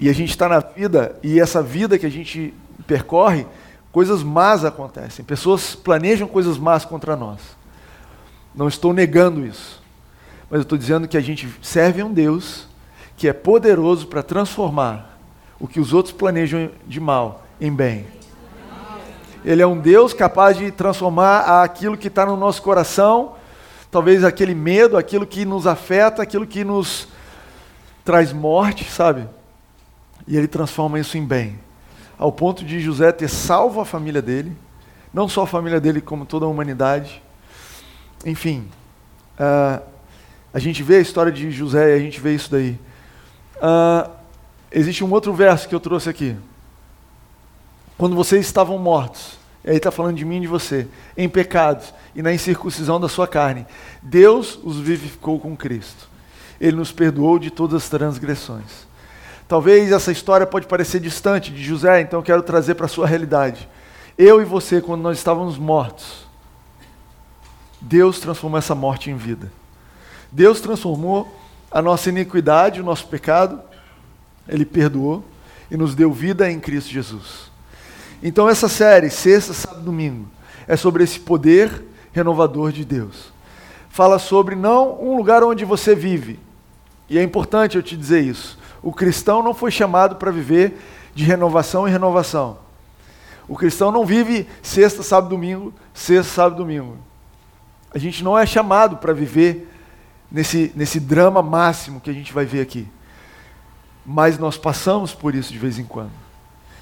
E 0.00 0.08
a 0.08 0.12
gente 0.12 0.30
está 0.30 0.48
na 0.48 0.58
vida, 0.58 1.16
e 1.22 1.38
essa 1.38 1.62
vida 1.62 1.96
que 1.96 2.06
a 2.06 2.10
gente 2.10 2.52
percorre, 2.88 3.46
coisas 3.92 4.22
más 4.22 4.64
acontecem. 4.64 5.24
Pessoas 5.24 5.76
planejam 5.76 6.26
coisas 6.26 6.58
más 6.58 6.84
contra 6.84 7.14
nós. 7.14 7.40
Não 8.52 8.66
estou 8.66 8.92
negando 8.92 9.46
isso. 9.46 9.80
Mas 10.50 10.58
eu 10.58 10.62
estou 10.62 10.76
dizendo 10.76 11.06
que 11.06 11.16
a 11.16 11.20
gente 11.20 11.48
serve 11.62 12.02
um 12.02 12.12
Deus 12.12 12.66
que 13.16 13.28
é 13.28 13.32
poderoso 13.32 14.08
para 14.08 14.22
transformar 14.22 15.11
o 15.62 15.68
que 15.68 15.78
os 15.78 15.92
outros 15.92 16.12
planejam 16.12 16.72
de 16.88 16.98
mal 16.98 17.46
em 17.60 17.72
bem. 17.72 18.04
Ele 19.44 19.62
é 19.62 19.66
um 19.66 19.78
Deus 19.78 20.12
capaz 20.12 20.56
de 20.56 20.72
transformar 20.72 21.62
aquilo 21.62 21.96
que 21.96 22.08
está 22.08 22.26
no 22.26 22.36
nosso 22.36 22.60
coração, 22.60 23.36
talvez 23.88 24.24
aquele 24.24 24.56
medo, 24.56 24.96
aquilo 24.96 25.24
que 25.24 25.44
nos 25.44 25.64
afeta, 25.64 26.20
aquilo 26.20 26.48
que 26.48 26.64
nos 26.64 27.06
traz 28.04 28.32
morte, 28.32 28.90
sabe? 28.90 29.28
E 30.26 30.36
ele 30.36 30.48
transforma 30.48 30.98
isso 30.98 31.16
em 31.16 31.24
bem. 31.24 31.60
Ao 32.18 32.32
ponto 32.32 32.64
de 32.64 32.80
José 32.80 33.12
ter 33.12 33.28
salvo 33.28 33.80
a 33.80 33.84
família 33.84 34.20
dele, 34.20 34.56
não 35.14 35.28
só 35.28 35.42
a 35.42 35.46
família 35.46 35.80
dele, 35.80 36.00
como 36.00 36.26
toda 36.26 36.44
a 36.44 36.48
humanidade. 36.48 37.22
Enfim, 38.26 38.68
uh, 39.38 39.80
a 40.52 40.58
gente 40.58 40.82
vê 40.82 40.96
a 40.96 41.00
história 41.00 41.30
de 41.30 41.52
José 41.52 41.92
e 41.92 41.94
a 41.94 42.00
gente 42.00 42.18
vê 42.18 42.34
isso 42.34 42.50
daí. 42.50 42.76
Uh, 43.58 44.21
existe 44.72 45.04
um 45.04 45.10
outro 45.10 45.32
verso 45.32 45.68
que 45.68 45.74
eu 45.74 45.80
trouxe 45.80 46.08
aqui. 46.08 46.36
Quando 47.96 48.16
vocês 48.16 48.44
estavam 48.44 48.78
mortos, 48.78 49.38
e 49.64 49.70
aí 49.70 49.76
está 49.76 49.90
falando 49.90 50.16
de 50.16 50.24
mim 50.24 50.38
e 50.38 50.40
de 50.40 50.46
você, 50.46 50.88
em 51.16 51.28
pecados 51.28 51.92
e 52.14 52.22
na 52.22 52.32
incircuncisão 52.32 52.98
da 52.98 53.08
sua 53.08 53.28
carne, 53.28 53.66
Deus 54.02 54.58
os 54.62 54.78
vivificou 54.78 55.38
com 55.38 55.56
Cristo. 55.56 56.08
Ele 56.60 56.76
nos 56.76 56.90
perdoou 56.92 57.38
de 57.38 57.50
todas 57.50 57.82
as 57.82 57.88
transgressões 57.88 58.92
Talvez 59.52 59.92
essa 59.92 60.10
história 60.10 60.46
pode 60.46 60.66
parecer 60.66 60.98
distante 60.98 61.52
de 61.52 61.62
José, 61.62 62.00
então 62.00 62.20
eu 62.20 62.22
quero 62.22 62.42
trazer 62.42 62.74
para 62.74 62.86
a 62.86 62.88
sua 62.88 63.06
realidade. 63.06 63.68
Eu 64.16 64.40
e 64.40 64.46
você, 64.46 64.80
quando 64.80 65.02
nós 65.02 65.18
estávamos 65.18 65.58
mortos, 65.58 66.26
Deus 67.78 68.18
transformou 68.18 68.58
essa 68.58 68.74
morte 68.74 69.10
em 69.10 69.14
vida. 69.14 69.52
Deus 70.30 70.58
transformou 70.58 71.30
a 71.70 71.82
nossa 71.82 72.08
iniquidade, 72.08 72.80
o 72.80 72.82
nosso 72.82 73.06
pecado, 73.08 73.60
Ele 74.48 74.64
perdoou 74.64 75.24
e 75.70 75.76
nos 75.76 75.94
deu 75.94 76.12
vida 76.12 76.50
em 76.50 76.60
Cristo 76.60 76.90
Jesus. 76.90 77.50
Então 78.22 78.48
essa 78.48 78.68
série, 78.68 79.10
sexta, 79.10 79.52
sábado, 79.52 79.82
domingo, 79.82 80.28
é 80.68 80.76
sobre 80.76 81.02
esse 81.02 81.18
poder 81.18 81.82
renovador 82.12 82.70
de 82.70 82.84
Deus. 82.84 83.32
Fala 83.88 84.18
sobre 84.18 84.54
não 84.54 85.02
um 85.02 85.16
lugar 85.16 85.42
onde 85.42 85.64
você 85.64 85.94
vive. 85.94 86.38
E 87.08 87.18
é 87.18 87.22
importante 87.22 87.76
eu 87.76 87.82
te 87.82 87.96
dizer 87.96 88.22
isso. 88.22 88.58
O 88.82 88.92
cristão 88.92 89.42
não 89.42 89.52
foi 89.52 89.70
chamado 89.70 90.16
para 90.16 90.30
viver 90.30 90.78
de 91.14 91.24
renovação 91.24 91.86
em 91.86 91.90
renovação. 91.90 92.58
O 93.48 93.56
cristão 93.56 93.90
não 93.90 94.06
vive 94.06 94.46
sexta, 94.62 95.02
sábado, 95.02 95.30
domingo, 95.30 95.74
sexta, 95.92 96.32
sábado, 96.32 96.56
domingo. 96.56 96.96
A 97.94 97.98
gente 97.98 98.24
não 98.24 98.38
é 98.38 98.46
chamado 98.46 98.96
para 98.96 99.12
viver 99.12 99.68
nesse, 100.30 100.72
nesse 100.74 100.98
drama 100.98 101.42
máximo 101.42 102.00
que 102.00 102.08
a 102.08 102.14
gente 102.14 102.32
vai 102.32 102.46
ver 102.46 102.62
aqui. 102.62 102.88
Mas 104.04 104.38
nós 104.38 104.56
passamos 104.56 105.14
por 105.14 105.34
isso 105.34 105.52
de 105.52 105.58
vez 105.58 105.78
em 105.78 105.84
quando. 105.84 106.10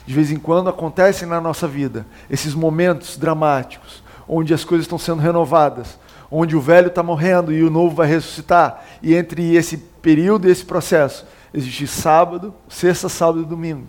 De 0.07 0.15
vez 0.15 0.31
em 0.31 0.39
quando 0.39 0.71
acontecem 0.71 1.29
na 1.29 1.41
nossa 1.41 1.69
vida 1.69 2.07
esses 2.29 2.55
momentos 2.55 3.17
dramáticos, 3.17 4.03
onde 4.27 4.55
as 4.55 4.65
coisas 4.65 4.85
estão 4.85 4.99
sendo 4.99 5.21
renovadas, 5.21 5.99
onde 6.31 6.57
o 6.57 6.61
velho 6.61 6.89
está 6.89 7.03
morrendo 7.03 7.53
e 7.53 7.63
o 7.63 7.71
novo 7.71 7.95
vai 7.95 8.07
ressuscitar. 8.07 8.85
E 9.03 9.15
entre 9.15 9.55
esse 9.55 9.77
período 9.77 10.49
e 10.49 10.51
esse 10.51 10.65
processo, 10.65 11.27
existe 11.53 11.87
sábado, 11.87 12.55
sexta, 12.69 13.09
sábado 13.09 13.43
e 13.43 13.47
domingo. 13.47 13.87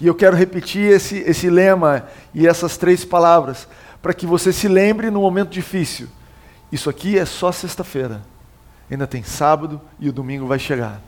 E 0.00 0.06
eu 0.06 0.14
quero 0.14 0.36
repetir 0.36 0.90
esse, 0.90 1.18
esse 1.18 1.50
lema 1.50 2.06
e 2.32 2.46
essas 2.46 2.78
três 2.78 3.04
palavras, 3.04 3.68
para 4.00 4.14
que 4.14 4.26
você 4.26 4.52
se 4.52 4.66
lembre 4.66 5.10
no 5.10 5.20
momento 5.20 5.50
difícil. 5.50 6.08
Isso 6.72 6.88
aqui 6.88 7.18
é 7.18 7.26
só 7.26 7.52
sexta-feira. 7.52 8.22
Ainda 8.90 9.06
tem 9.06 9.22
sábado 9.22 9.80
e 9.98 10.08
o 10.08 10.12
domingo 10.12 10.46
vai 10.46 10.58
chegar. 10.58 11.00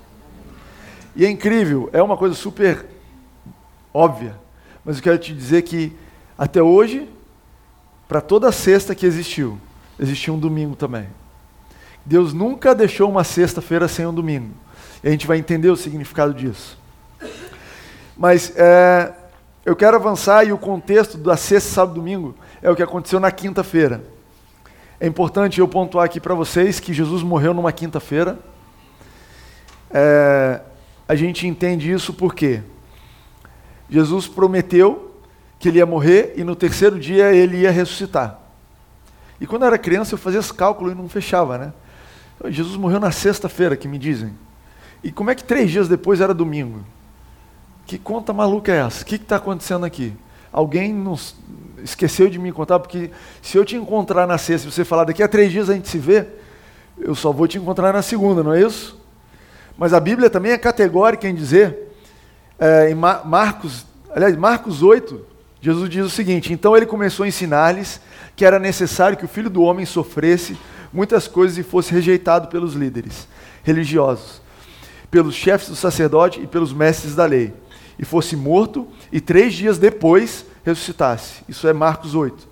E 1.14 1.26
é 1.26 1.31
incrível, 1.31 1.90
é 1.92 2.02
uma 2.02 2.16
coisa 2.16 2.35
super 2.35 2.87
óbvia, 3.92 4.35
mas 4.85 4.97
eu 4.97 5.02
quero 5.02 5.19
te 5.19 5.35
dizer 5.35 5.62
que 5.62 5.92
até 6.37 6.62
hoje, 6.62 7.09
para 8.09 8.21
toda 8.21 8.50
sexta 8.50 8.95
que 8.95 9.04
existiu, 9.04 9.59
existia 10.00 10.33
um 10.33 10.38
domingo 10.38 10.75
também. 10.75 11.07
Deus 12.04 12.33
nunca 12.33 12.75
deixou 12.75 13.09
uma 13.09 13.23
sexta-feira 13.23 13.87
sem 13.87 14.07
um 14.07 14.14
domingo. 14.14 14.54
E 15.04 15.09
a 15.09 15.11
gente 15.11 15.26
vai 15.26 15.38
entender 15.38 15.69
o 15.71 15.76
significado 15.76 16.35
disso. 16.35 16.78
Mas 18.16 18.52
é, 18.57 19.12
eu 19.64 19.76
quero 19.76 19.97
avançar 19.97 20.45
e 20.47 20.52
o 20.52 20.59
contexto 20.59 21.16
da 21.16 21.37
sexta, 21.37 21.71
sábado 21.71 21.95
domingo 21.95 22.35
é 22.61 22.71
o 22.71 22.76
que 22.76 22.83
aconteceu 22.83 23.21
na 23.21 23.31
quinta-feira. 23.31 24.02
É 24.99 25.07
importante 25.07 25.61
eu 25.61 25.69
pontuar 25.69 26.04
aqui 26.04 26.21
para 26.21 26.35
vocês 26.35 26.81
que 26.81 26.92
Jesus 26.92 27.23
morreu 27.23 27.52
numa 27.52 27.73
quinta-feira. 27.73 28.38
É, 29.90 30.61
a 31.07 31.15
gente 31.15 31.47
entende 31.47 31.91
isso 31.91 32.13
porque 32.13 32.63
Jesus 33.89 34.27
prometeu 34.27 35.15
que 35.59 35.69
ele 35.69 35.79
ia 35.79 35.87
morrer 35.87 36.35
e 36.37 36.43
no 36.43 36.57
terceiro 36.57 36.99
dia 36.99 37.33
ele 37.33 37.59
ia 37.59 37.71
ressuscitar. 37.71 38.41
E 39.41 39.47
quando 39.47 39.63
eu 39.63 39.69
era 39.69 39.79
criança 39.79 40.15
eu 40.15 40.19
fazia 40.19 40.41
esse 40.41 40.53
cálculo 40.53 40.91
e 40.91 40.95
não 40.95 41.09
fechava, 41.09 41.59
né? 41.59 41.73
Jesus 42.47 42.77
morreu 42.77 42.99
na 42.99 43.11
sexta-feira, 43.11 43.77
que 43.77 43.87
me 43.87 43.99
dizem. 43.99 44.33
E 45.05 45.13
como 45.13 45.31
é 45.31 45.35
que 45.35 45.45
três 45.45 45.71
dias 45.71 45.89
depois 45.89 46.21
era 46.21 46.33
domingo? 46.33 46.85
Que 47.87 47.99
conta 47.99 48.33
maluca 48.33 48.73
é 48.73 48.79
essa? 48.79 49.03
O 49.03 49.07
que 49.07 49.17
está 49.17 49.37
acontecendo 49.37 49.85
aqui? 49.85 50.13
Alguém 50.53 50.93
nos 50.93 51.37
esqueceu 51.83 52.31
de 52.31 52.39
me 52.39 52.53
contar, 52.53 52.79
porque 52.79 53.11
se 53.41 53.57
eu 53.57 53.65
te 53.65 53.77
encontrar 53.77 54.27
na 54.27 54.39
sexta 54.39 54.69
e 54.69 54.73
você 54.73 54.85
falar 54.85 55.05
daqui 55.05 55.23
a 55.23 55.29
três 55.29 55.51
dias 55.51 55.69
a 55.69 55.75
gente 55.75 55.89
se 55.89 55.99
vê, 55.99 56.27
eu 56.99 57.15
só 57.15 57.33
vou 57.33 57.49
te 57.49 57.59
encontrar 57.59 57.93
na 57.93 58.03
segunda, 58.03 58.43
não 58.43 58.53
é 58.53 58.63
isso? 58.63 59.02
Mas 59.76 59.93
a 59.93 60.00
Bíblia 60.00 60.31
também 60.31 60.52
é 60.52 60.59
categórica 60.59 61.29
em 61.29 61.35
dizer, 61.35 61.93
é, 62.59 62.91
em 62.91 62.95
Marcos, 62.95 63.87
aliás, 64.14 64.37
Marcos 64.37 64.83
8, 64.83 65.26
Jesus 65.61 65.88
diz 65.88 66.05
o 66.05 66.11
seguinte: 66.11 66.52
Então 66.52 66.76
ele 66.76 66.87
começou 66.87 67.25
a 67.25 67.29
ensinar-lhes 67.29 68.00
que 68.35 68.45
era 68.45 68.59
necessário 68.59 69.17
que 69.17 69.25
o 69.25 69.29
filho 69.29 69.50
do 69.50 69.62
homem 69.62 69.87
sofresse 69.87 70.57
muitas 70.93 71.26
coisas 71.26 71.57
e 71.59 71.62
fosse 71.62 71.93
rejeitado 71.93 72.49
pelos 72.49 72.75
líderes 72.75 73.29
religiosos, 73.62 74.43
pelos 75.11 75.35
chefes 75.35 75.69
do 75.69 75.76
sacerdote 75.76 76.41
e 76.41 76.47
pelos 76.47 76.73
mestres 76.73 77.14
da 77.14 77.25
lei, 77.25 77.55
e 77.99 78.05
fosse 78.05 78.35
morto 78.35 78.88
e 79.11 79.21
três 79.21 79.55
dias 79.55 79.79
depois 79.79 80.45
ressuscitasse. 80.64 81.43
Isso 81.49 81.67
é 81.69 81.73
Marcos 81.73 82.14
8. 82.14 82.49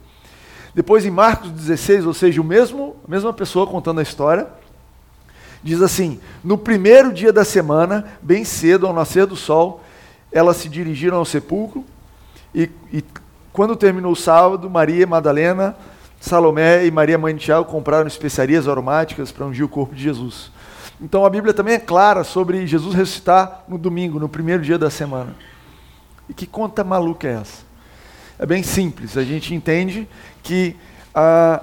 Depois 0.74 1.04
em 1.04 1.10
Marcos 1.10 1.50
16, 1.50 2.06
ou 2.06 2.14
seja, 2.14 2.40
o 2.40 2.44
mesmo, 2.44 2.96
a 3.06 3.10
mesma 3.10 3.32
pessoa 3.32 3.66
contando 3.66 3.98
a 3.98 4.02
história, 4.02 4.46
diz 5.62 5.82
assim: 5.82 6.20
No 6.42 6.56
primeiro 6.56 7.12
dia 7.12 7.32
da 7.32 7.44
semana, 7.44 8.06
bem 8.22 8.44
cedo, 8.44 8.86
ao 8.86 8.92
nascer 8.92 9.26
do 9.26 9.36
sol, 9.36 9.82
elas 10.32 10.56
se 10.56 10.68
dirigiram 10.68 11.16
ao 11.16 11.24
sepulcro 11.24 11.84
e, 12.54 12.70
e 12.92 13.04
quando 13.52 13.74
terminou 13.76 14.12
o 14.12 14.16
sábado, 14.16 14.70
Maria 14.70 15.06
Madalena, 15.06 15.76
Salomé 16.20 16.86
e 16.86 16.90
Maria 16.90 17.18
Mãe 17.18 17.34
de 17.34 17.44
Tiago 17.44 17.64
compraram 17.64 18.06
especiarias 18.06 18.68
aromáticas 18.68 19.32
para 19.32 19.46
ungir 19.46 19.64
o 19.64 19.68
corpo 19.68 19.94
de 19.94 20.02
Jesus. 20.02 20.52
Então 21.00 21.24
a 21.24 21.30
Bíblia 21.30 21.54
também 21.54 21.74
é 21.74 21.78
clara 21.78 22.22
sobre 22.24 22.66
Jesus 22.66 22.94
ressuscitar 22.94 23.64
no 23.66 23.78
domingo, 23.78 24.20
no 24.20 24.28
primeiro 24.28 24.62
dia 24.62 24.78
da 24.78 24.90
semana. 24.90 25.34
E 26.28 26.34
que 26.34 26.46
conta 26.46 26.84
maluca 26.84 27.26
é 27.26 27.32
essa? 27.32 27.62
É 28.38 28.46
bem 28.46 28.62
simples. 28.62 29.16
A 29.16 29.24
gente 29.24 29.54
entende 29.54 30.08
que 30.42 30.76
ah, 31.14 31.62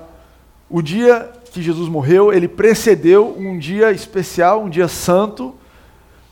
o 0.69 0.81
dia 0.81 1.31
que 1.57 1.63
Jesus 1.63 1.89
morreu, 1.89 2.31
ele 2.31 2.47
precedeu 2.47 3.35
um 3.35 3.57
dia 3.57 3.91
especial, 3.91 4.63
um 4.63 4.69
dia 4.69 4.87
santo, 4.87 5.55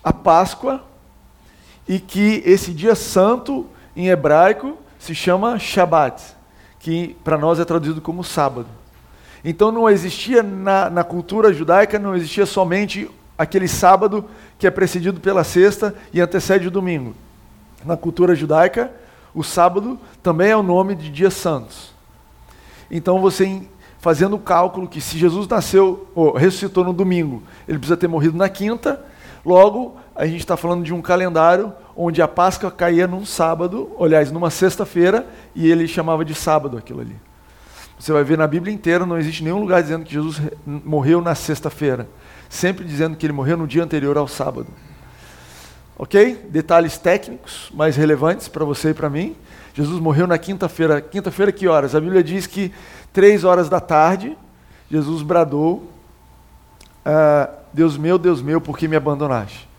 a 0.03 0.13
Páscoa, 0.13 0.83
e 1.87 1.99
que 1.99 2.43
esse 2.45 2.71
dia 2.71 2.93
santo, 2.93 3.65
em 3.95 4.09
hebraico, 4.09 4.77
se 4.99 5.15
chama 5.15 5.57
Shabat, 5.57 6.21
que 6.79 7.17
para 7.23 7.39
nós 7.39 7.59
é 7.59 7.65
traduzido 7.65 8.01
como 8.01 8.23
sábado. 8.23 8.67
Então 9.43 9.71
não 9.71 9.89
existia 9.89 10.43
na, 10.43 10.91
na 10.91 11.03
cultura 11.03 11.51
judaica, 11.51 11.97
não 11.97 12.15
existia 12.15 12.45
somente 12.45 13.09
aquele 13.35 13.67
sábado 13.67 14.25
que 14.59 14.67
é 14.67 14.71
precedido 14.71 15.19
pela 15.19 15.43
sexta 15.43 15.95
e 16.13 16.21
antecede 16.21 16.67
o 16.67 16.71
domingo. 16.71 17.15
Na 17.83 17.97
cultura 17.97 18.35
judaica, 18.35 18.91
o 19.33 19.43
sábado 19.43 19.99
também 20.21 20.51
é 20.51 20.55
o 20.55 20.61
nome 20.61 20.93
de 20.93 21.09
dias 21.09 21.33
santos. 21.33 21.95
Então 22.91 23.19
você 23.19 23.63
fazendo 24.05 24.35
o 24.35 24.39
cálculo 24.39 24.87
que 24.87 25.01
se 25.01 25.17
Jesus 25.17 25.47
nasceu, 25.47 26.07
ou 26.13 26.31
ressuscitou 26.31 26.83
no 26.83 26.93
domingo, 26.93 27.41
ele 27.67 27.79
precisa 27.79 27.97
ter 27.97 28.07
morrido 28.07 28.37
na 28.37 28.47
quinta, 28.47 29.03
logo 29.43 29.97
a 30.15 30.27
gente 30.27 30.41
está 30.41 30.55
falando 30.55 30.83
de 30.83 30.93
um 30.93 31.01
calendário 31.01 31.73
onde 31.97 32.21
a 32.21 32.27
Páscoa 32.27 32.69
caía 32.69 33.07
num 33.07 33.25
sábado, 33.25 33.89
aliás, 33.99 34.31
numa 34.31 34.51
sexta-feira, 34.51 35.27
e 35.55 35.71
ele 35.71 35.87
chamava 35.87 36.23
de 36.23 36.35
sábado 36.35 36.77
aquilo 36.77 37.01
ali. 37.01 37.15
Você 37.97 38.13
vai 38.13 38.23
ver 38.23 38.37
na 38.37 38.45
Bíblia 38.45 38.71
inteira, 38.71 39.07
não 39.07 39.17
existe 39.17 39.43
nenhum 39.43 39.59
lugar 39.59 39.81
dizendo 39.81 40.05
que 40.05 40.13
Jesus 40.13 40.39
morreu 40.67 41.19
na 41.19 41.33
sexta-feira, 41.33 42.07
sempre 42.47 42.85
dizendo 42.85 43.17
que 43.17 43.25
ele 43.25 43.33
morreu 43.33 43.57
no 43.57 43.65
dia 43.65 43.83
anterior 43.83 44.19
ao 44.19 44.27
sábado. 44.27 44.67
Ok? 45.97 46.45
Detalhes 46.51 46.99
técnicos 46.99 47.71
mais 47.73 47.95
relevantes 47.95 48.47
para 48.47 48.63
você 48.63 48.91
e 48.91 48.93
para 48.93 49.09
mim. 49.09 49.35
Jesus 49.73 49.99
morreu 49.99 50.27
na 50.27 50.37
quinta-feira. 50.37 51.01
Quinta-feira, 51.01 51.51
que 51.51 51.67
horas? 51.67 51.95
A 51.95 51.99
Bíblia 51.99 52.23
diz 52.23 52.47
que 52.47 52.71
três 53.15 53.45
horas 53.45 53.69
da 53.69 53.79
tarde, 53.79 54.37
Jesus 54.91 55.23
bradou: 55.23 55.89
ah, 57.05 57.49
Deus 57.73 57.97
meu, 57.97 58.17
Deus 58.17 58.41
meu, 58.41 58.59
por 58.59 58.77
que 58.77 58.89
me 58.89 58.95
abandonaste? 58.97 59.69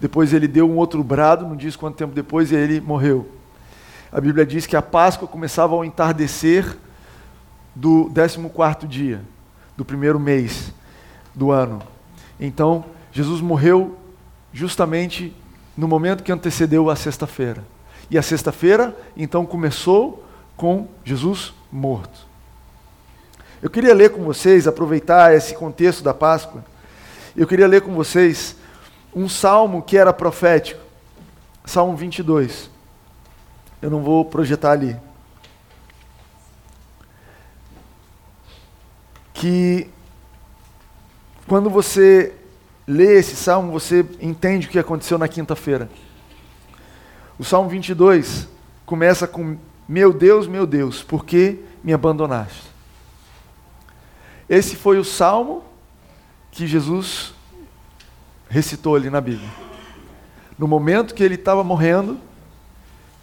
Depois 0.00 0.32
ele 0.32 0.48
deu 0.48 0.68
um 0.68 0.76
outro 0.76 1.04
brado, 1.04 1.46
não 1.46 1.54
diz 1.54 1.76
quanto 1.76 1.96
tempo 1.96 2.14
depois, 2.14 2.50
e 2.50 2.54
ele 2.54 2.80
morreu. 2.80 3.28
A 4.10 4.20
Bíblia 4.20 4.46
diz 4.46 4.64
que 4.66 4.74
a 4.74 4.80
Páscoa 4.80 5.28
começava 5.28 5.74
ao 5.74 5.84
entardecer 5.84 6.78
do 7.74 8.10
14 8.10 8.86
dia, 8.86 9.20
do 9.76 9.84
primeiro 9.84 10.18
mês 10.18 10.72
do 11.34 11.50
ano. 11.50 11.82
Então, 12.40 12.86
Jesus 13.12 13.42
morreu 13.42 13.98
justamente 14.50 15.36
no 15.76 15.86
momento 15.86 16.22
que 16.22 16.32
antecedeu 16.32 16.88
a 16.88 16.96
sexta-feira. 16.96 17.62
E 18.10 18.16
a 18.16 18.22
sexta-feira, 18.22 18.96
então, 19.14 19.44
começou 19.44 20.24
com 20.56 20.88
Jesus 21.04 21.52
morto. 21.70 22.27
Eu 23.60 23.68
queria 23.68 23.92
ler 23.92 24.10
com 24.10 24.22
vocês, 24.22 24.66
aproveitar 24.68 25.34
esse 25.34 25.54
contexto 25.54 26.02
da 26.02 26.14
Páscoa, 26.14 26.64
eu 27.36 27.46
queria 27.46 27.66
ler 27.66 27.82
com 27.82 27.92
vocês 27.92 28.56
um 29.14 29.28
salmo 29.28 29.82
que 29.82 29.96
era 29.96 30.12
profético, 30.12 30.80
Salmo 31.64 31.96
22. 31.96 32.70
Eu 33.82 33.90
não 33.90 34.02
vou 34.02 34.24
projetar 34.24 34.72
ali. 34.72 34.96
Que 39.34 39.88
quando 41.46 41.68
você 41.68 42.34
lê 42.86 43.18
esse 43.18 43.36
salmo, 43.36 43.70
você 43.70 44.04
entende 44.20 44.66
o 44.66 44.70
que 44.70 44.78
aconteceu 44.78 45.18
na 45.18 45.28
quinta-feira. 45.28 45.90
O 47.38 47.44
salmo 47.44 47.68
22 47.68 48.48
começa 48.86 49.28
com: 49.28 49.56
Meu 49.88 50.12
Deus, 50.12 50.46
meu 50.46 50.66
Deus, 50.66 51.02
por 51.02 51.24
que 51.24 51.62
me 51.84 51.92
abandonaste? 51.92 52.67
Esse 54.48 54.76
foi 54.76 54.98
o 54.98 55.04
salmo 55.04 55.62
que 56.50 56.66
Jesus 56.66 57.34
recitou 58.48 58.96
ali 58.96 59.10
na 59.10 59.20
Bíblia. 59.20 59.48
No 60.58 60.66
momento 60.66 61.14
que 61.14 61.22
ele 61.22 61.34
estava 61.34 61.62
morrendo, 61.62 62.18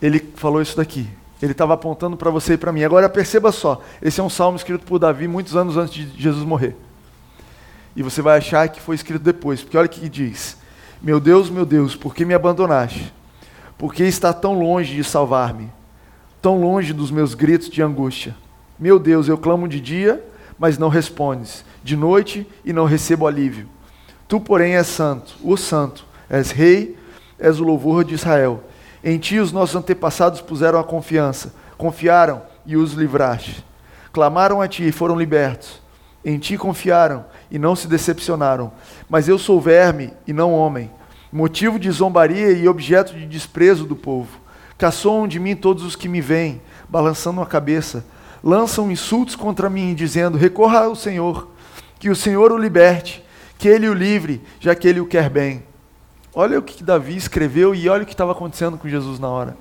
ele 0.01 0.19
falou 0.35 0.61
isso 0.61 0.77
daqui. 0.77 1.07
Ele 1.41 1.51
estava 1.51 1.73
apontando 1.73 2.15
para 2.15 2.29
você 2.29 2.53
e 2.53 2.57
para 2.57 2.71
mim. 2.71 2.83
Agora 2.83 3.09
perceba 3.09 3.51
só: 3.51 3.81
esse 4.01 4.19
é 4.19 4.23
um 4.23 4.29
salmo 4.29 4.55
escrito 4.55 4.85
por 4.85 4.99
Davi 4.99 5.27
muitos 5.27 5.55
anos 5.55 5.77
antes 5.77 6.11
de 6.11 6.21
Jesus 6.21 6.45
morrer. 6.45 6.75
E 7.95 8.03
você 8.03 8.21
vai 8.21 8.37
achar 8.37 8.67
que 8.69 8.81
foi 8.81 8.95
escrito 8.95 9.21
depois, 9.21 9.61
porque 9.61 9.77
olha 9.77 9.87
o 9.87 9.89
que 9.89 10.07
diz: 10.07 10.57
Meu 11.01 11.19
Deus, 11.19 11.49
meu 11.49 11.65
Deus, 11.65 11.95
por 11.95 12.15
que 12.15 12.25
me 12.25 12.33
abandonaste? 12.33 13.13
Por 13.77 13.93
que 13.93 14.03
está 14.03 14.31
tão 14.31 14.57
longe 14.57 14.95
de 14.95 15.03
salvar-me? 15.03 15.69
Tão 16.41 16.59
longe 16.59 16.93
dos 16.93 17.11
meus 17.11 17.33
gritos 17.33 17.69
de 17.69 17.81
angústia? 17.81 18.35
Meu 18.79 18.97
Deus, 18.97 19.27
eu 19.27 19.37
clamo 19.37 19.67
de 19.67 19.81
dia, 19.81 20.23
mas 20.57 20.77
não 20.77 20.89
respondes, 20.89 21.65
de 21.83 21.95
noite 21.95 22.47
e 22.63 22.71
não 22.71 22.85
recebo 22.85 23.27
alívio. 23.27 23.67
Tu, 24.27 24.39
porém, 24.39 24.75
és 24.75 24.87
santo, 24.87 25.35
o 25.43 25.55
santo, 25.55 26.05
és 26.29 26.51
rei, 26.51 26.97
és 27.37 27.59
o 27.59 27.63
louvor 27.63 28.03
de 28.03 28.15
Israel. 28.15 28.63
Em 29.03 29.17
ti 29.19 29.37
os 29.37 29.51
nossos 29.51 29.75
antepassados 29.75 30.41
puseram 30.41 30.79
a 30.79 30.83
confiança, 30.83 31.53
confiaram 31.77 32.41
e 32.65 32.75
os 32.75 32.93
livraste. 32.93 33.63
Clamaram 34.11 34.61
a 34.61 34.67
ti 34.67 34.87
e 34.87 34.91
foram 34.91 35.17
libertos. 35.17 35.81
Em 36.23 36.39
ti 36.39 36.57
confiaram 36.57 37.25
e 37.51 37.59
não 37.59 37.75
se 37.75 37.87
decepcionaram. 37.87 38.71
Mas 39.07 39.27
eu 39.27 39.37
sou 39.37 39.61
verme 39.61 40.11
e 40.25 40.33
não 40.33 40.53
homem, 40.53 40.89
motivo 41.31 41.77
de 41.77 41.91
zombaria 41.91 42.51
e 42.51 42.67
objeto 42.67 43.13
de 43.13 43.27
desprezo 43.27 43.85
do 43.85 43.95
povo. 43.95 44.39
Caçoam 44.77 45.27
de 45.27 45.39
mim 45.39 45.55
todos 45.55 45.83
os 45.83 45.95
que 45.95 46.09
me 46.09 46.19
veem, 46.19 46.61
balançando 46.89 47.41
a 47.41 47.45
cabeça. 47.45 48.03
Lançam 48.45 48.91
insultos 48.91 49.35
contra 49.35 49.71
mim, 49.71 49.95
dizendo: 49.95 50.37
Recorra 50.37 50.85
ao 50.85 50.95
Senhor, 50.95 51.49
que 51.97 52.11
o 52.11 52.15
Senhor 52.15 52.51
o 52.51 52.57
liberte, 52.59 53.25
que 53.57 53.67
ele 53.67 53.89
o 53.89 53.93
livre, 53.93 54.39
já 54.59 54.75
que 54.75 54.87
ele 54.87 54.99
o 54.99 55.07
quer 55.07 55.31
bem. 55.31 55.63
Olha 56.31 56.59
o 56.59 56.61
que 56.61 56.83
Davi 56.83 57.17
escreveu 57.17 57.73
e 57.73 57.89
olha 57.89 58.03
o 58.03 58.05
que 58.05 58.13
estava 58.13 58.33
acontecendo 58.33 58.77
com 58.77 58.87
Jesus 58.87 59.17
na 59.17 59.29
hora. 59.29 59.57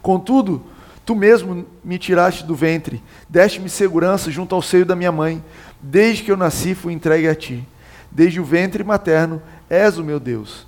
Contudo, 0.00 0.62
tu 1.04 1.16
mesmo 1.16 1.66
me 1.82 1.98
tiraste 1.98 2.44
do 2.44 2.54
ventre, 2.54 3.02
deste-me 3.28 3.68
segurança 3.68 4.30
junto 4.30 4.54
ao 4.54 4.62
seio 4.62 4.86
da 4.86 4.94
minha 4.94 5.10
mãe. 5.10 5.42
Desde 5.82 6.22
que 6.22 6.30
eu 6.30 6.36
nasci, 6.36 6.76
fui 6.76 6.92
entregue 6.92 7.26
a 7.26 7.34
ti. 7.34 7.66
Desde 8.08 8.38
o 8.38 8.44
ventre 8.44 8.84
materno, 8.84 9.42
és 9.68 9.98
o 9.98 10.04
meu 10.04 10.20
Deus. 10.20 10.64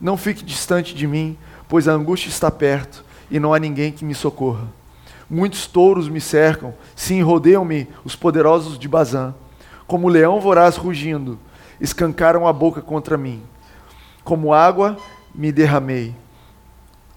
Não 0.00 0.16
fique 0.16 0.42
distante 0.42 0.92
de 0.92 1.06
mim, 1.06 1.38
pois 1.68 1.86
a 1.86 1.92
angústia 1.92 2.30
está 2.30 2.50
perto 2.50 3.04
e 3.30 3.38
não 3.38 3.54
há 3.54 3.60
ninguém 3.60 3.92
que 3.92 4.04
me 4.04 4.14
socorra. 4.14 4.77
Muitos 5.30 5.66
touros 5.66 6.08
me 6.08 6.20
cercam, 6.20 6.72
sim, 6.96 7.22
rodeiam-me 7.22 7.88
os 8.04 8.16
poderosos 8.16 8.78
de 8.78 8.88
Bazã. 8.88 9.34
Como 9.86 10.08
leão 10.08 10.40
voraz 10.40 10.76
rugindo, 10.76 11.38
escancaram 11.80 12.46
a 12.46 12.52
boca 12.52 12.80
contra 12.80 13.16
mim 13.16 13.42
como 14.28 14.52
água 14.52 14.98
me 15.34 15.50
derramei. 15.50 16.14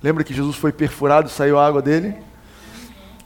Lembra 0.02 0.24
que 0.24 0.34
Jesus 0.34 0.56
foi 0.56 0.72
perfurado, 0.72 1.28
saiu 1.28 1.60
a 1.60 1.68
água 1.68 1.82
dele? 1.82 2.16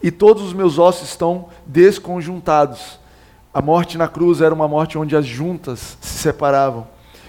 E 0.02 0.10
todos 0.10 0.42
os 0.42 0.54
meus 0.54 0.80
ossos 0.80 1.10
estão 1.10 1.50
desconjuntados. 1.68 3.00
A 3.54 3.62
morte 3.62 3.96
na 3.96 4.08
cruz 4.08 4.42
era 4.42 4.56
uma 4.56 4.68
morte 4.68 4.98
onde 4.98 5.16
as 5.16 5.28
juntas 5.28 6.00
se 6.02 6.18
separavam. 6.18 6.88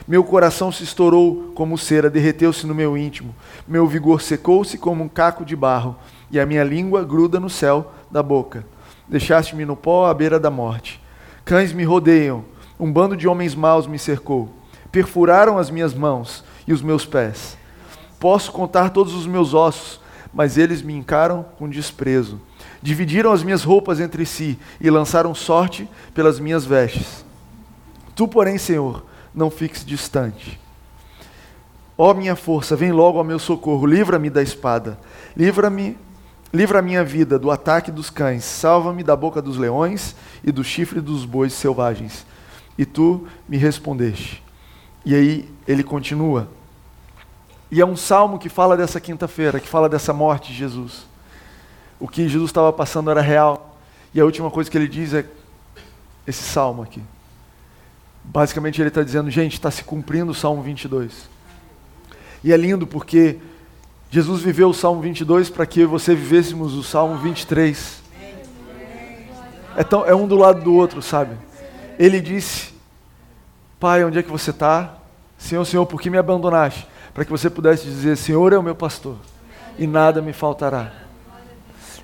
Meu 0.09 0.25
coração 0.25 0.73
se 0.73 0.83
estourou 0.83 1.53
como 1.55 1.77
cera, 1.77 2.09
derreteu-se 2.09 2.67
no 2.67 2.75
meu 2.75 2.97
íntimo. 2.97 3.35
Meu 3.69 3.87
vigor 3.87 4.23
secou-se 4.23 4.79
como 4.79 5.05
um 5.05 5.09
caco 5.11 5.45
de 5.45 5.55
barro, 5.55 5.95
e 6.31 6.41
a 6.41 6.47
minha 6.47 6.65
língua 6.65 7.05
gruda 7.05 7.39
no 7.39 7.51
céu 7.51 7.93
da 8.11 8.23
boca. 8.23 8.65
Deixaste-me 9.09 9.65
no 9.65 9.77
pó 9.77 10.07
à 10.07 10.15
beira 10.15 10.41
da 10.41 10.51
morte. 10.51 11.01
Cães 11.45 11.73
me 11.73 11.85
rodeiam, 11.85 12.45
um 12.79 12.93
bando 12.93 13.17
de 13.17 13.29
homens 13.29 13.55
maus 13.55 13.87
me 13.87 13.99
cercou 13.99 14.53
perfuraram 14.97 15.59
as 15.59 15.69
minhas 15.69 15.93
mãos 15.93 16.43
e 16.67 16.73
os 16.73 16.81
meus 16.81 17.05
pés. 17.05 17.59
Posso 18.19 18.51
contar 18.51 18.89
todos 18.89 19.13
os 19.13 19.27
meus 19.27 19.53
ossos, 19.53 20.01
mas 20.33 20.57
eles 20.57 20.81
me 20.81 20.95
encaram 20.95 21.45
com 21.59 21.69
desprezo. 21.69 22.41
Dividiram 22.81 23.31
as 23.31 23.43
minhas 23.43 23.63
roupas 23.63 24.01
entre 24.01 24.25
si 24.25 24.59
e 24.81 24.89
lançaram 24.89 25.35
sorte 25.35 25.87
pelas 26.15 26.41
minhas 26.41 26.65
vestes. 26.65 27.27
Tu, 28.15 28.27
porém, 28.27 28.57
Senhor, 28.57 29.05
não 29.35 29.51
fiques 29.51 29.85
distante. 29.85 30.59
Ó 31.99 32.15
minha 32.15 32.35
força, 32.35 32.75
vem 32.75 32.91
logo 32.91 33.19
ao 33.19 33.25
meu 33.25 33.39
socorro, 33.39 33.85
livra-me 33.87 34.31
da 34.31 34.43
espada, 34.43 34.99
livra-me, 35.37 35.99
livra 36.53 36.79
a 36.79 36.83
minha 36.83 37.05
vida 37.05 37.39
do 37.39 37.51
ataque 37.51 37.91
dos 37.91 38.11
cães, 38.11 38.45
salva-me 38.45 39.03
da 39.03 39.17
boca 39.17 39.43
dos 39.43 39.57
leões 39.57 40.15
e 40.45 40.51
do 40.51 40.65
chifre 40.65 41.01
dos 41.01 41.25
bois 41.25 41.53
selvagens. 41.53 42.27
E 42.79 42.85
tu 42.85 43.27
me 43.49 43.57
respondeste. 43.57 44.43
E 45.05 45.15
aí 45.15 45.51
ele 45.67 45.83
continua. 45.83 46.49
E 47.71 47.81
é 47.81 47.87
um 47.87 47.97
salmo 47.97 48.39
que 48.39 48.49
fala 48.49 48.77
dessa 48.77 49.01
quinta-feira, 49.01 49.59
que 49.59 49.69
fala 49.69 49.89
dessa 49.89 50.13
morte 50.13 50.53
de 50.53 50.59
Jesus. 50.59 51.07
O 51.99 52.07
que 52.07 52.29
Jesus 52.29 52.51
estava 52.51 52.73
passando 52.73 53.11
era 53.11 53.21
real. 53.21 53.77
E 54.15 54.21
a 54.21 54.25
última 54.25 54.51
coisa 54.51 54.71
que 54.71 54.77
ele 54.77 54.89
diz 54.89 55.15
é 55.15 55.25
esse 56.27 56.43
salmo 56.43 56.83
aqui. 56.83 57.03
Basicamente 58.25 58.81
ele 58.81 58.89
está 58.89 59.03
dizendo, 59.03 59.31
gente, 59.31 59.55
está 59.55 59.71
se 59.71 59.85
cumprindo 59.85 60.33
o 60.33 60.35
Salmo 60.35 60.63
22. 60.63 61.29
E 62.43 62.53
é 62.53 62.57
lindo 62.57 62.87
porque 62.87 63.39
Jesus 64.11 64.41
viveu 64.41 64.69
o 64.69 64.75
Salmo 64.75 65.01
22 65.01 65.51
para 65.51 65.67
que 65.67 65.85
você 65.85 66.15
vivêssemos 66.15 66.75
o 66.75 66.83
Salmo 66.83 67.17
23. 67.19 68.03
É, 69.77 69.85
tão, 69.85 70.05
é 70.07 70.15
um 70.15 70.27
do 70.27 70.37
lado 70.37 70.63
do 70.63 70.75
outro, 70.75 71.03
sabe? 71.03 71.37
Ele 71.99 72.21
disse, 72.21 72.73
Pai, 73.81 74.05
onde 74.05 74.19
é 74.19 74.23
que 74.23 74.31
você 74.31 74.51
está? 74.51 74.95
Senhor, 75.37 75.65
Senhor, 75.65 75.85
por 75.87 76.01
que 76.01 76.09
me 76.09 76.17
abandonaste? 76.17 76.87
Para 77.13 77.25
que 77.25 77.31
você 77.31 77.51
pudesse 77.51 77.85
dizer: 77.85 78.17
Senhor 78.17 78.53
é 78.53 78.59
o 78.59 78.63
meu 78.63 78.75
pastor 78.75 79.17
e 79.79 79.87
nada 79.87 80.23
me 80.23 80.33
faltará. 80.33 80.93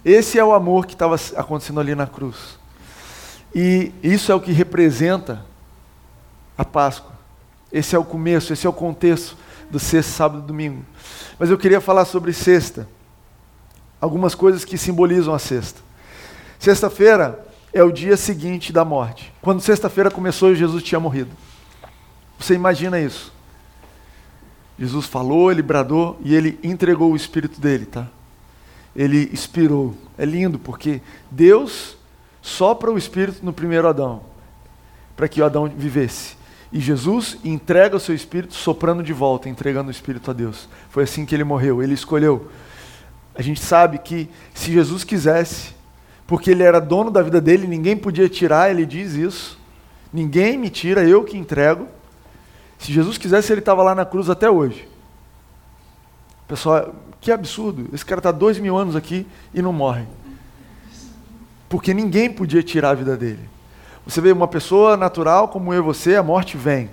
Esse 0.04 0.38
é 0.38 0.44
o 0.44 0.52
amor 0.52 0.86
que 0.86 0.94
estava 0.94 1.16
acontecendo 1.36 1.80
ali 1.80 1.94
na 1.94 2.06
cruz. 2.06 2.58
E 3.54 3.92
isso 4.02 4.32
é 4.32 4.34
o 4.34 4.40
que 4.40 4.52
representa 4.52 5.44
a 6.58 6.64
Páscoa. 6.64 7.12
Esse 7.70 7.94
é 7.94 7.98
o 7.98 8.04
começo, 8.04 8.52
esse 8.52 8.66
é 8.66 8.70
o 8.70 8.72
contexto 8.72 9.36
do 9.72 9.80
sexto, 9.80 10.10
sábado 10.10 10.44
e 10.44 10.46
domingo. 10.46 10.84
Mas 11.38 11.48
eu 11.48 11.56
queria 11.56 11.80
falar 11.80 12.04
sobre 12.04 12.32
sexta. 12.34 12.86
Algumas 13.98 14.34
coisas 14.34 14.64
que 14.64 14.76
simbolizam 14.76 15.32
a 15.32 15.38
sexta. 15.38 15.80
Sexta-feira 16.58 17.44
é 17.72 17.82
o 17.82 17.90
dia 17.90 18.16
seguinte 18.16 18.70
da 18.70 18.84
morte. 18.84 19.32
Quando 19.40 19.62
sexta-feira 19.62 20.10
começou, 20.10 20.54
Jesus 20.54 20.82
tinha 20.82 21.00
morrido. 21.00 21.30
Você 22.38 22.54
imagina 22.54 23.00
isso? 23.00 23.32
Jesus 24.78 25.06
falou, 25.06 25.50
ele 25.50 25.62
bradou 25.62 26.20
e 26.22 26.34
ele 26.34 26.58
entregou 26.62 27.12
o 27.12 27.16
espírito 27.16 27.58
dele, 27.58 27.86
tá? 27.86 28.06
Ele 28.94 29.30
expirou. 29.32 29.94
É 30.18 30.26
lindo 30.26 30.58
porque 30.58 31.00
Deus 31.30 31.96
sopra 32.42 32.90
o 32.90 32.98
espírito 32.98 33.44
no 33.44 33.52
primeiro 33.52 33.88
Adão, 33.88 34.22
para 35.16 35.28
que 35.28 35.40
o 35.40 35.44
Adão 35.44 35.66
vivesse. 35.66 36.36
E 36.72 36.80
Jesus 36.80 37.36
entrega 37.44 37.96
o 37.96 38.00
seu 38.00 38.14
espírito 38.14 38.54
soprando 38.54 39.02
de 39.02 39.12
volta, 39.12 39.48
entregando 39.48 39.88
o 39.88 39.90
espírito 39.90 40.30
a 40.30 40.34
Deus. 40.34 40.68
Foi 40.88 41.04
assim 41.04 41.26
que 41.26 41.34
ele 41.34 41.44
morreu, 41.44 41.82
ele 41.82 41.92
escolheu. 41.92 42.50
A 43.34 43.42
gente 43.42 43.60
sabe 43.60 43.98
que 43.98 44.28
se 44.54 44.72
Jesus 44.72 45.04
quisesse, 45.04 45.74
porque 46.26 46.50
ele 46.50 46.62
era 46.62 46.80
dono 46.80 47.10
da 47.10 47.20
vida 47.20 47.40
dele, 47.40 47.66
ninguém 47.66 47.96
podia 47.96 48.28
tirar, 48.28 48.70
ele 48.70 48.86
diz 48.86 49.12
isso. 49.14 49.58
Ninguém 50.10 50.56
me 50.56 50.70
tira, 50.70 51.04
eu 51.04 51.24
que 51.24 51.36
entrego. 51.36 51.86
Se 52.78 52.90
Jesus 52.90 53.18
quisesse, 53.18 53.52
ele 53.52 53.60
estava 53.60 53.82
lá 53.82 53.94
na 53.94 54.04
cruz 54.04 54.30
até 54.30 54.50
hoje. 54.50 54.88
Pessoal, 56.48 56.94
que 57.20 57.30
absurdo. 57.30 57.88
Esse 57.92 58.04
cara 58.04 58.18
está 58.18 58.32
dois 58.32 58.58
mil 58.58 58.76
anos 58.76 58.96
aqui 58.96 59.26
e 59.54 59.62
não 59.62 59.72
morre. 59.72 60.04
Porque 61.68 61.94
ninguém 61.94 62.30
podia 62.30 62.62
tirar 62.62 62.90
a 62.90 62.94
vida 62.94 63.16
dele. 63.16 63.51
Você 64.06 64.20
vê 64.20 64.32
uma 64.32 64.48
pessoa 64.48 64.96
natural 64.96 65.48
como 65.48 65.72
eu 65.72 65.78
e 65.78 65.84
você, 65.84 66.16
a 66.16 66.22
morte 66.22 66.56
vem. 66.56 66.90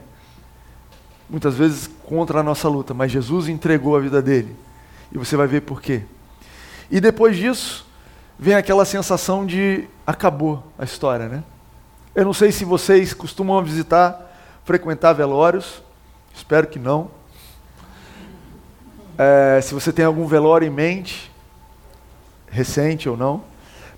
Muitas 1.29 1.55
vezes 1.55 1.89
contra 2.05 2.39
a 2.39 2.43
nossa 2.43 2.67
luta, 2.67 2.93
mas 2.93 3.11
Jesus 3.11 3.47
entregou 3.47 3.95
a 3.95 3.99
vida 3.99 4.21
dele. 4.21 4.55
E 5.11 5.17
você 5.17 5.35
vai 5.35 5.47
ver 5.47 5.61
por 5.61 5.81
quê. 5.81 6.03
E 6.89 6.99
depois 6.99 7.35
disso, 7.37 7.85
vem 8.37 8.55
aquela 8.55 8.85
sensação 8.85 9.45
de 9.45 9.87
acabou 10.05 10.63
a 10.77 10.83
história, 10.83 11.27
né? 11.27 11.43
Eu 12.13 12.25
não 12.25 12.33
sei 12.33 12.51
se 12.51 12.65
vocês 12.65 13.13
costumam 13.13 13.63
visitar 13.63 14.27
frequentar 14.63 15.13
velórios, 15.13 15.81
espero 16.31 16.67
que 16.67 16.77
não. 16.77 17.09
É, 19.17 19.59
se 19.61 19.73
você 19.73 19.91
tem 19.91 20.05
algum 20.05 20.27
velório 20.27 20.67
em 20.67 20.69
mente, 20.69 21.31
recente 22.47 23.09
ou 23.09 23.17
não, 23.17 23.43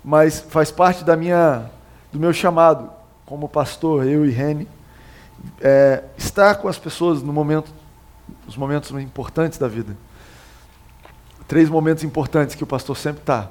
mas 0.02 0.40
faz 0.40 0.70
parte 0.70 1.04
da 1.04 1.14
minha, 1.14 1.70
do 2.10 2.18
meu 2.18 2.32
chamado 2.32 2.90
como 3.26 3.48
pastor, 3.48 4.06
eu 4.06 4.26
e 4.26 4.30
Rene, 4.30 4.68
é, 5.60 6.02
estar 6.16 6.56
com 6.56 6.68
as 6.68 6.78
pessoas 6.78 7.22
no 7.22 7.32
momento, 7.32 7.72
os 8.46 8.56
momentos 8.56 8.90
importantes 8.92 9.58
da 9.58 9.68
vida. 9.68 9.96
Três 11.48 11.68
momentos 11.68 12.04
importantes 12.04 12.54
que 12.54 12.64
o 12.64 12.66
pastor 12.66 12.96
sempre 12.96 13.20
está. 13.22 13.50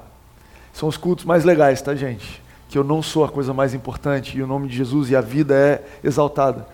São 0.72 0.88
os 0.88 0.96
cultos 0.96 1.24
mais 1.24 1.44
legais, 1.44 1.82
tá, 1.82 1.94
gente? 1.94 2.42
Que 2.68 2.78
eu 2.78 2.84
não 2.84 3.02
sou 3.02 3.24
a 3.24 3.28
coisa 3.28 3.52
mais 3.52 3.74
importante 3.74 4.36
e 4.36 4.42
o 4.42 4.46
nome 4.46 4.68
de 4.68 4.76
Jesus 4.76 5.10
e 5.10 5.16
a 5.16 5.20
vida 5.20 5.54
é 5.54 5.84
exaltada. 6.02 6.66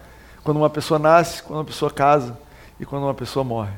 Quando 0.45 0.59
uma 0.59 0.71
pessoa 0.71 0.99
nasce, 0.99 1.43
quando 1.43 1.59
uma 1.59 1.65
pessoa 1.65 1.91
casa 1.91 2.39
e 2.79 2.87
quando 2.87 3.03
uma 3.03 3.15
pessoa 3.15 3.45
morre. 3.45 3.73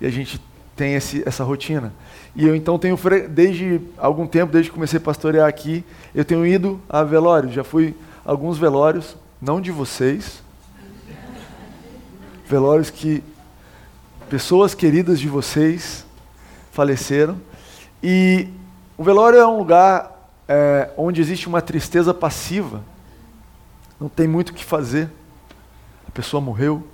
E 0.00 0.06
a 0.06 0.10
gente 0.10 0.40
tem 0.74 0.94
esse, 0.94 1.22
essa 1.26 1.44
rotina. 1.44 1.92
E 2.34 2.44
eu 2.46 2.54
então 2.54 2.78
tenho, 2.78 2.98
desde 3.28 3.80
algum 3.96 4.26
tempo, 4.26 4.52
desde 4.52 4.70
que 4.70 4.74
comecei 4.74 4.98
a 4.98 5.00
pastorear 5.00 5.48
aqui, 5.48 5.84
eu 6.14 6.24
tenho 6.24 6.44
ido 6.44 6.80
a 6.88 7.04
velórios. 7.04 7.54
Já 7.54 7.62
fui 7.62 7.94
alguns 8.24 8.58
velórios, 8.58 9.16
não 9.40 9.60
de 9.60 9.70
vocês, 9.70 10.42
velórios 12.46 12.90
que 12.90 13.22
pessoas 14.28 14.74
queridas 14.74 15.20
de 15.20 15.28
vocês 15.28 16.06
faleceram. 16.72 17.40
E 18.02 18.48
o 18.96 19.04
velório 19.04 19.38
é 19.38 19.46
um 19.46 19.58
lugar 19.58 20.30
é, 20.48 20.90
onde 20.96 21.20
existe 21.20 21.46
uma 21.46 21.60
tristeza 21.60 22.14
passiva, 22.14 22.82
não 24.00 24.08
tem 24.08 24.26
muito 24.26 24.50
o 24.50 24.54
que 24.54 24.64
fazer, 24.64 25.10
a 26.06 26.10
pessoa 26.10 26.40
morreu. 26.40 26.86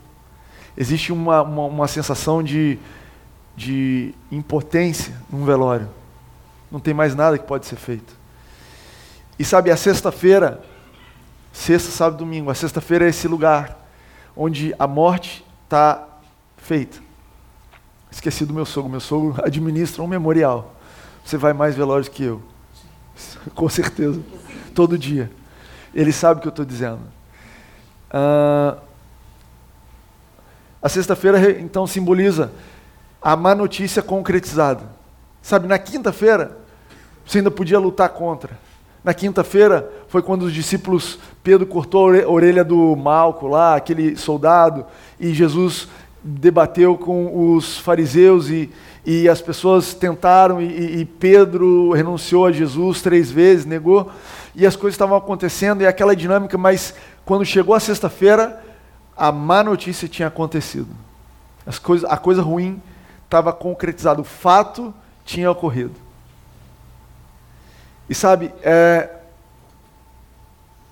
Existe 0.76 1.12
uma, 1.12 1.42
uma, 1.42 1.64
uma 1.66 1.88
sensação 1.88 2.42
de 2.42 2.78
de 3.60 4.14
impotência 4.32 5.14
num 5.30 5.44
velório. 5.44 5.86
Não 6.70 6.80
tem 6.80 6.94
mais 6.94 7.14
nada 7.14 7.36
que 7.36 7.44
pode 7.44 7.66
ser 7.66 7.76
feito. 7.76 8.14
E 9.38 9.44
sabe, 9.44 9.70
a 9.70 9.76
sexta-feira, 9.76 10.62
sexta, 11.52 11.90
sábado, 11.90 12.18
domingo, 12.18 12.50
a 12.50 12.54
sexta-feira 12.54 13.06
é 13.06 13.08
esse 13.08 13.26
lugar 13.28 13.78
onde 14.36 14.74
a 14.78 14.86
morte 14.86 15.44
está 15.64 16.06
feita. 16.56 16.98
Esqueci 18.10 18.44
do 18.44 18.52
meu 18.52 18.66
sogro. 18.66 18.90
Meu 18.90 19.00
sogro 19.00 19.36
administra 19.44 20.02
um 20.02 20.06
memorial. 20.06 20.74
Você 21.24 21.36
vai 21.36 21.52
mais 21.52 21.74
velórios 21.74 22.08
que 22.08 22.24
eu. 22.24 22.42
Com 23.54 23.68
certeza. 23.68 24.20
Todo 24.74 24.98
dia. 24.98 25.30
Ele 25.94 26.12
sabe 26.12 26.38
o 26.38 26.42
que 26.42 26.48
eu 26.48 26.50
estou 26.50 26.64
dizendo. 26.64 27.00
Ah, 28.10 28.78
a 30.82 30.88
sexta-feira, 30.88 31.60
então, 31.60 31.86
simboliza 31.86 32.50
a 33.20 33.36
má 33.36 33.54
notícia 33.54 34.02
concretizada. 34.02 34.84
Sabe, 35.42 35.66
na 35.66 35.78
quinta-feira, 35.78 36.56
você 37.24 37.38
ainda 37.38 37.50
podia 37.50 37.78
lutar 37.78 38.08
contra. 38.10 38.58
Na 39.02 39.14
quinta-feira 39.14 39.90
foi 40.08 40.20
quando 40.20 40.42
os 40.42 40.52
discípulos, 40.52 41.18
Pedro 41.42 41.66
cortou 41.66 42.10
a 42.10 42.28
orelha 42.28 42.62
do 42.62 42.94
Malco 42.94 43.46
lá, 43.46 43.74
aquele 43.74 44.14
soldado, 44.16 44.84
e 45.18 45.32
Jesus 45.32 45.88
debateu 46.22 46.98
com 46.98 47.54
os 47.54 47.78
fariseus 47.78 48.50
e, 48.50 48.70
e 49.06 49.26
as 49.26 49.40
pessoas 49.40 49.94
tentaram, 49.94 50.60
e, 50.60 51.00
e 51.00 51.04
Pedro 51.06 51.92
renunciou 51.92 52.44
a 52.44 52.52
Jesus 52.52 53.00
três 53.00 53.30
vezes, 53.30 53.64
negou, 53.64 54.10
e 54.54 54.66
as 54.66 54.76
coisas 54.76 54.94
estavam 54.94 55.16
acontecendo, 55.16 55.80
e 55.80 55.86
aquela 55.86 56.14
dinâmica, 56.14 56.58
mas 56.58 56.94
quando 57.24 57.44
chegou 57.44 57.74
a 57.74 57.80
sexta-feira, 57.80 58.62
a 59.16 59.32
má 59.32 59.64
notícia 59.64 60.08
tinha 60.08 60.28
acontecido. 60.28 60.88
As 61.66 61.80
a 62.08 62.16
coisa 62.18 62.42
ruim 62.42 62.82
estava 63.24 63.52
concretizado, 63.52 64.20
o 64.20 64.24
fato 64.24 64.92
tinha 65.24 65.50
ocorrido. 65.50 66.09
E 68.10 68.14
sabe, 68.14 68.52
é, 68.62 69.08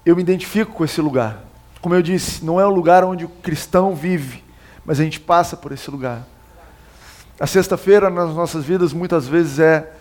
eu 0.06 0.16
me 0.16 0.22
identifico 0.22 0.72
com 0.72 0.84
esse 0.84 1.00
lugar. 1.00 1.44
Como 1.82 1.94
eu 1.94 2.00
disse, 2.00 2.42
não 2.42 2.58
é 2.58 2.64
o 2.64 2.70
lugar 2.70 3.04
onde 3.04 3.26
o 3.26 3.28
cristão 3.28 3.94
vive, 3.94 4.42
mas 4.86 4.98
a 4.98 5.04
gente 5.04 5.20
passa 5.20 5.56
por 5.56 5.72
esse 5.72 5.90
lugar. 5.90 6.24
A 7.38 7.46
sexta-feira 7.46 8.08
nas 8.08 8.34
nossas 8.34 8.64
vidas 8.64 8.92
muitas 8.92 9.28
vezes 9.28 9.58
é 9.58 9.92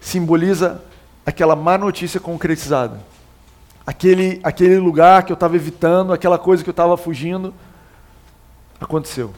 simboliza 0.00 0.80
aquela 1.26 1.56
má 1.56 1.76
notícia 1.76 2.20
concretizada. 2.20 3.00
Aquele, 3.84 4.38
aquele 4.44 4.78
lugar 4.78 5.24
que 5.24 5.32
eu 5.32 5.34
estava 5.34 5.56
evitando, 5.56 6.12
aquela 6.12 6.38
coisa 6.38 6.62
que 6.62 6.70
eu 6.70 6.72
estava 6.72 6.96
fugindo, 6.96 7.52
aconteceu 8.80 9.34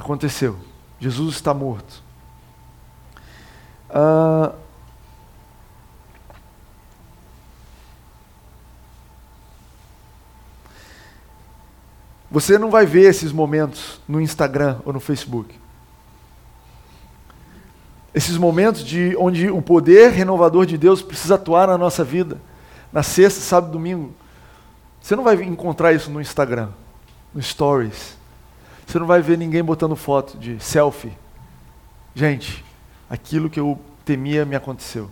aconteceu. 0.00 0.56
Jesus 0.98 1.36
está 1.36 1.54
morto. 1.54 2.02
Ah, 3.88 4.52
você 12.30 12.58
não 12.58 12.70
vai 12.70 12.86
ver 12.86 13.08
esses 13.08 13.32
momentos 13.32 14.00
no 14.06 14.20
Instagram 14.20 14.78
ou 14.84 14.92
no 14.92 15.00
Facebook. 15.00 15.58
Esses 18.14 18.36
momentos 18.36 18.84
de 18.84 19.16
onde 19.16 19.50
o 19.50 19.60
poder 19.60 20.12
renovador 20.12 20.64
de 20.64 20.78
Deus 20.78 21.02
precisa 21.02 21.34
atuar 21.34 21.66
na 21.66 21.78
nossa 21.78 22.04
vida, 22.04 22.40
na 22.92 23.02
sexta, 23.02 23.40
sábado, 23.40 23.72
domingo. 23.72 24.12
Você 25.00 25.16
não 25.16 25.24
vai 25.24 25.42
encontrar 25.42 25.92
isso 25.92 26.10
no 26.10 26.20
Instagram, 26.20 26.68
no 27.34 27.42
Stories. 27.42 28.16
Você 28.86 28.98
não 28.98 29.06
vai 29.06 29.22
ver 29.22 29.38
ninguém 29.38 29.62
botando 29.62 29.96
foto 29.96 30.36
de 30.36 30.58
selfie. 30.60 31.12
Gente, 32.14 32.64
aquilo 33.08 33.48
que 33.48 33.58
eu 33.58 33.78
temia 34.04 34.44
me 34.44 34.56
aconteceu. 34.56 35.08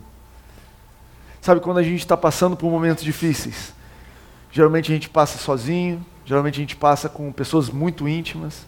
Sabe 1.41 1.61
quando 1.61 1.77
a 1.77 1.83
gente 1.83 1.99
está 1.99 2.17
passando 2.17 2.57
por 2.57 2.69
momentos 2.69 3.03
difíceis? 3.03 3.73
Geralmente 4.51 4.91
a 4.91 4.95
gente 4.95 5.09
passa 5.09 5.37
sozinho, 5.37 6.05
geralmente 6.29 6.57
a 6.57 6.59
gente 6.59 6.75
passa 6.75 7.09
com 7.09 7.31
pessoas 7.31 7.71
muito 7.71 8.07
íntimas, 8.07 8.63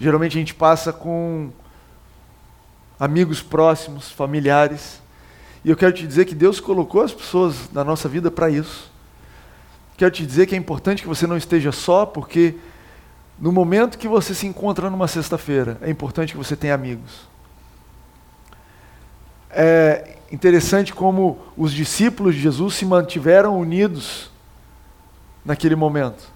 geralmente 0.00 0.36
a 0.36 0.40
gente 0.40 0.52
passa 0.52 0.92
com 0.92 1.52
amigos 2.98 3.40
próximos, 3.40 4.10
familiares. 4.10 5.00
E 5.64 5.70
eu 5.70 5.76
quero 5.76 5.92
te 5.92 6.04
dizer 6.04 6.24
que 6.24 6.34
Deus 6.34 6.58
colocou 6.58 7.02
as 7.02 7.14
pessoas 7.14 7.70
na 7.72 7.84
nossa 7.84 8.08
vida 8.08 8.32
para 8.32 8.50
isso. 8.50 8.90
Quero 9.96 10.10
te 10.10 10.26
dizer 10.26 10.46
que 10.46 10.56
é 10.56 10.58
importante 10.58 11.02
que 11.02 11.08
você 11.08 11.24
não 11.24 11.36
esteja 11.36 11.70
só, 11.70 12.04
porque 12.04 12.56
no 13.38 13.52
momento 13.52 13.96
que 13.96 14.08
você 14.08 14.34
se 14.34 14.44
encontra 14.44 14.90
numa 14.90 15.06
sexta-feira, 15.06 15.78
é 15.82 15.88
importante 15.88 16.32
que 16.32 16.36
você 16.36 16.56
tenha 16.56 16.74
amigos. 16.74 17.28
É 19.50 20.16
interessante 20.32 20.92
como 20.92 21.38
os 21.56 21.72
discípulos 21.72 22.34
de 22.34 22.40
Jesus 22.40 22.74
se 22.74 22.84
mantiveram 22.84 23.56
unidos 23.56 24.33
naquele 25.44 25.74
momento. 25.74 26.32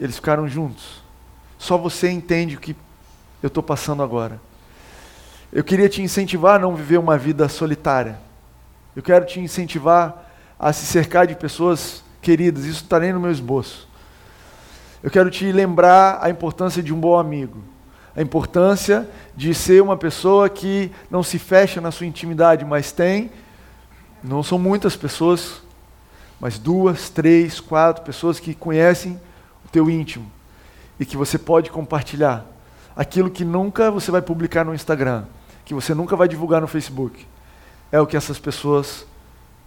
Eles 0.00 0.16
ficaram 0.16 0.48
juntos. 0.48 1.02
Só 1.58 1.76
você 1.76 2.10
entende 2.10 2.56
o 2.56 2.60
que 2.60 2.76
eu 3.42 3.48
estou 3.48 3.62
passando 3.62 4.02
agora. 4.02 4.40
Eu 5.52 5.64
queria 5.64 5.88
te 5.88 6.02
incentivar 6.02 6.56
a 6.56 6.58
não 6.58 6.74
viver 6.74 6.98
uma 6.98 7.16
vida 7.16 7.48
solitária. 7.48 8.18
Eu 8.94 9.02
quero 9.02 9.24
te 9.24 9.40
incentivar 9.40 10.30
a 10.58 10.72
se 10.72 10.86
cercar 10.86 11.26
de 11.26 11.34
pessoas 11.34 12.02
queridas. 12.20 12.64
Isso 12.64 12.82
está 12.82 12.98
nem 12.98 13.12
no 13.12 13.20
meu 13.20 13.30
esboço. 13.30 13.88
Eu 15.02 15.10
quero 15.10 15.30
te 15.30 15.52
lembrar 15.52 16.18
a 16.20 16.30
importância 16.30 16.82
de 16.82 16.92
um 16.92 16.98
bom 16.98 17.18
amigo, 17.18 17.62
a 18.16 18.22
importância 18.22 19.08
de 19.36 19.54
ser 19.54 19.82
uma 19.82 19.96
pessoa 19.96 20.48
que 20.48 20.90
não 21.10 21.22
se 21.22 21.38
fecha 21.38 21.80
na 21.80 21.90
sua 21.90 22.06
intimidade, 22.06 22.64
mas 22.64 22.90
tem, 22.90 23.30
não 24.24 24.42
são 24.42 24.58
muitas 24.58 24.96
pessoas, 24.96 25.62
mas 26.40 26.58
duas, 26.58 27.08
três, 27.08 27.60
quatro 27.60 28.04
pessoas 28.04 28.38
que 28.38 28.54
conhecem 28.54 29.20
o 29.64 29.68
teu 29.68 29.88
íntimo 29.88 30.30
e 30.98 31.04
que 31.04 31.16
você 31.16 31.38
pode 31.38 31.70
compartilhar 31.70 32.44
aquilo 32.94 33.30
que 33.30 33.44
nunca 33.44 33.90
você 33.90 34.10
vai 34.10 34.22
publicar 34.22 34.64
no 34.64 34.74
Instagram, 34.74 35.24
que 35.64 35.74
você 35.74 35.94
nunca 35.94 36.16
vai 36.16 36.28
divulgar 36.28 36.60
no 36.60 36.66
Facebook. 36.66 37.26
É 37.92 38.00
o 38.00 38.06
que 38.06 38.16
essas 38.16 38.38
pessoas 38.38 39.06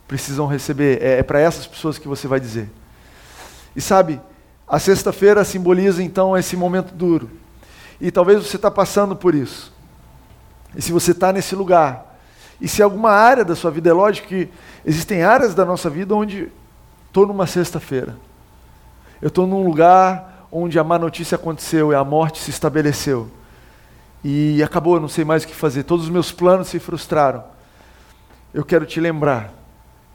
precisam 0.08 0.47
receber, 0.47 1.01
é, 1.01 1.19
é 1.19 1.23
para 1.23 1.39
essas 1.39 1.67
pessoas 1.67 1.97
que 1.97 2.08
você 2.08 2.27
vai 2.27 2.39
dizer. 2.39 2.69
E 3.75 3.82
sabe, 3.82 4.19
a 4.67 4.79
sexta-feira 4.79 5.43
simboliza 5.43 6.01
então 6.01 6.38
esse 6.38 6.58
momento 6.58 6.93
duro. 6.93 7.29
E 8.01 8.12
talvez 8.12 8.45
você 8.45 8.55
está 8.55 8.71
passando 8.71 9.15
por 9.15 9.36
isso. 9.36 9.71
E 10.75 10.82
se 10.82 10.91
você 10.91 11.12
está 11.12 11.34
nesse 11.34 11.55
lugar, 11.55 12.17
e 12.62 12.67
se 12.67 12.82
alguma 12.82 13.12
área 13.12 13.45
da 13.45 13.55
sua 13.55 13.71
vida, 13.71 13.89
é 13.89 13.93
lógico 13.93 14.27
que 14.27 14.49
existem 14.86 15.23
áreas 15.23 15.55
da 15.55 15.65
nossa 15.65 15.89
vida 15.89 16.15
onde 16.15 16.51
estou 17.10 17.28
numa 17.28 17.45
sexta-feira. 17.45 18.15
Eu 19.22 19.28
estou 19.28 19.45
num 19.45 19.63
lugar 19.63 20.48
onde 20.50 20.80
a 20.80 20.84
má 20.84 20.98
notícia 20.98 21.36
aconteceu 21.36 21.91
e 21.91 21.95
a 21.95 22.04
morte 22.04 22.39
se 22.39 22.50
estabeleceu. 22.50 23.30
E 24.24 24.63
acabou, 24.63 24.95
eu 24.95 25.02
não 25.02 25.10
sei 25.10 25.26
mais 25.26 25.43
o 25.43 25.48
que 25.48 25.54
fazer. 25.54 25.84
Todos 25.84 26.06
os 26.06 26.12
meus 26.12 26.32
planos 26.32 26.69
se 26.69 26.80
frustraram. 26.80 27.43
Eu 28.54 28.63
quero 28.63 28.86
te 28.86 29.02
lembrar 29.02 29.54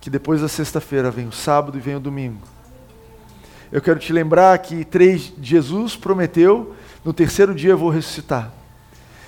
que 0.00 0.08
depois 0.08 0.40
da 0.40 0.48
sexta-feira 0.48 1.10
vem 1.10 1.28
o 1.28 1.32
sábado 1.32 1.76
e 1.76 1.80
vem 1.80 1.96
o 1.96 2.00
domingo 2.00 2.54
eu 3.74 3.82
quero 3.82 3.98
te 3.98 4.12
lembrar 4.12 4.56
que 4.58 4.84
três, 4.84 5.32
Jesus 5.42 5.96
prometeu: 5.96 6.76
no 7.04 7.12
terceiro 7.12 7.52
dia 7.52 7.70
eu 7.70 7.78
vou 7.78 7.90
ressuscitar. 7.90 8.52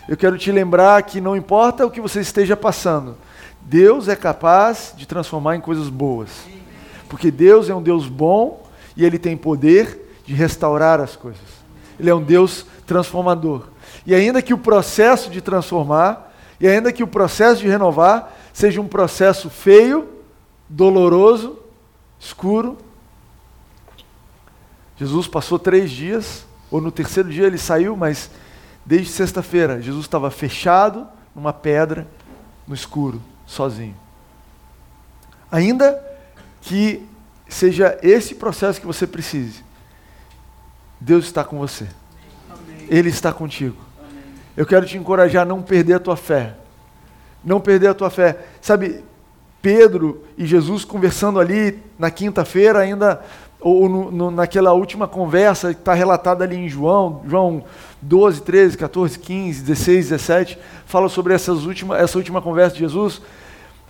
Eu 0.08 0.16
quero 0.16 0.38
te 0.38 0.52
lembrar 0.52 1.02
que 1.02 1.20
não 1.20 1.36
importa 1.36 1.84
o 1.84 1.90
que 1.90 2.00
você 2.00 2.20
esteja 2.20 2.56
passando, 2.56 3.16
Deus 3.60 4.06
é 4.06 4.14
capaz 4.14 4.94
de 4.96 5.04
transformar 5.04 5.56
em 5.56 5.60
coisas 5.60 5.88
boas. 5.88 6.30
Porque 7.08 7.30
Deus 7.30 7.68
é 7.68 7.74
um 7.74 7.82
Deus 7.82 8.08
bom 8.08 8.66
e 8.96 9.04
ele 9.04 9.18
tem 9.18 9.36
poder 9.36 10.20
de 10.24 10.34
restaurar 10.34 11.00
as 11.00 11.14
coisas. 11.14 11.42
Ele 11.98 12.10
é 12.10 12.14
um 12.14 12.22
Deus 12.22 12.66
transformador. 12.86 13.68
E 14.06 14.14
ainda 14.14 14.42
que 14.42 14.54
o 14.54 14.58
processo 14.58 15.30
de 15.30 15.40
transformar, 15.40 16.32
e 16.60 16.66
ainda 16.66 16.92
que 16.92 17.02
o 17.02 17.06
processo 17.06 17.60
de 17.60 17.68
renovar 17.68 18.32
seja 18.52 18.80
um 18.80 18.88
processo 18.88 19.50
feio, 19.50 20.08
doloroso, 20.68 21.58
escuro, 22.18 22.78
Jesus 24.96 25.28
passou 25.28 25.58
três 25.58 25.90
dias, 25.90 26.46
ou 26.70 26.80
no 26.80 26.90
terceiro 26.90 27.28
dia 27.28 27.46
ele 27.46 27.58
saiu, 27.58 27.96
mas 27.96 28.30
desde 28.84 29.10
sexta-feira 29.10 29.82
Jesus 29.82 30.04
estava 30.04 30.30
fechado 30.30 31.06
numa 31.34 31.52
pedra, 31.52 32.06
no 32.66 32.74
escuro, 32.74 33.20
sozinho. 33.46 33.94
Ainda 35.50 36.05
que 36.66 37.00
seja 37.48 37.96
esse 38.02 38.34
processo 38.34 38.80
que 38.80 38.86
você 38.86 39.06
precise, 39.06 39.64
Deus 41.00 41.24
está 41.24 41.44
com 41.44 41.58
você. 41.58 41.86
Ele 42.88 43.08
está 43.08 43.32
contigo. 43.32 43.76
Eu 44.56 44.66
quero 44.66 44.84
te 44.84 44.98
encorajar 44.98 45.42
a 45.42 45.44
não 45.44 45.62
perder 45.62 45.94
a 45.94 46.00
tua 46.00 46.16
fé. 46.16 46.56
Não 47.44 47.60
perder 47.60 47.88
a 47.88 47.94
tua 47.94 48.10
fé. 48.10 48.44
Sabe, 48.60 49.04
Pedro 49.62 50.24
e 50.36 50.44
Jesus 50.44 50.84
conversando 50.84 51.38
ali 51.38 51.80
na 51.96 52.10
quinta-feira, 52.10 52.80
ainda, 52.80 53.22
ou 53.60 53.88
no, 53.88 54.10
no, 54.10 54.30
naquela 54.32 54.72
última 54.72 55.06
conversa 55.06 55.72
que 55.72 55.78
está 55.78 55.94
relatada 55.94 56.42
ali 56.42 56.56
em 56.56 56.68
João, 56.68 57.22
João 57.28 57.64
12, 58.02 58.42
13, 58.42 58.76
14, 58.76 59.18
15, 59.20 59.62
16, 59.62 60.08
17, 60.08 60.58
fala 60.84 61.08
sobre 61.08 61.32
essas 61.32 61.64
última, 61.64 61.96
essa 61.96 62.18
última 62.18 62.42
conversa 62.42 62.74
de 62.74 62.80
Jesus. 62.80 63.22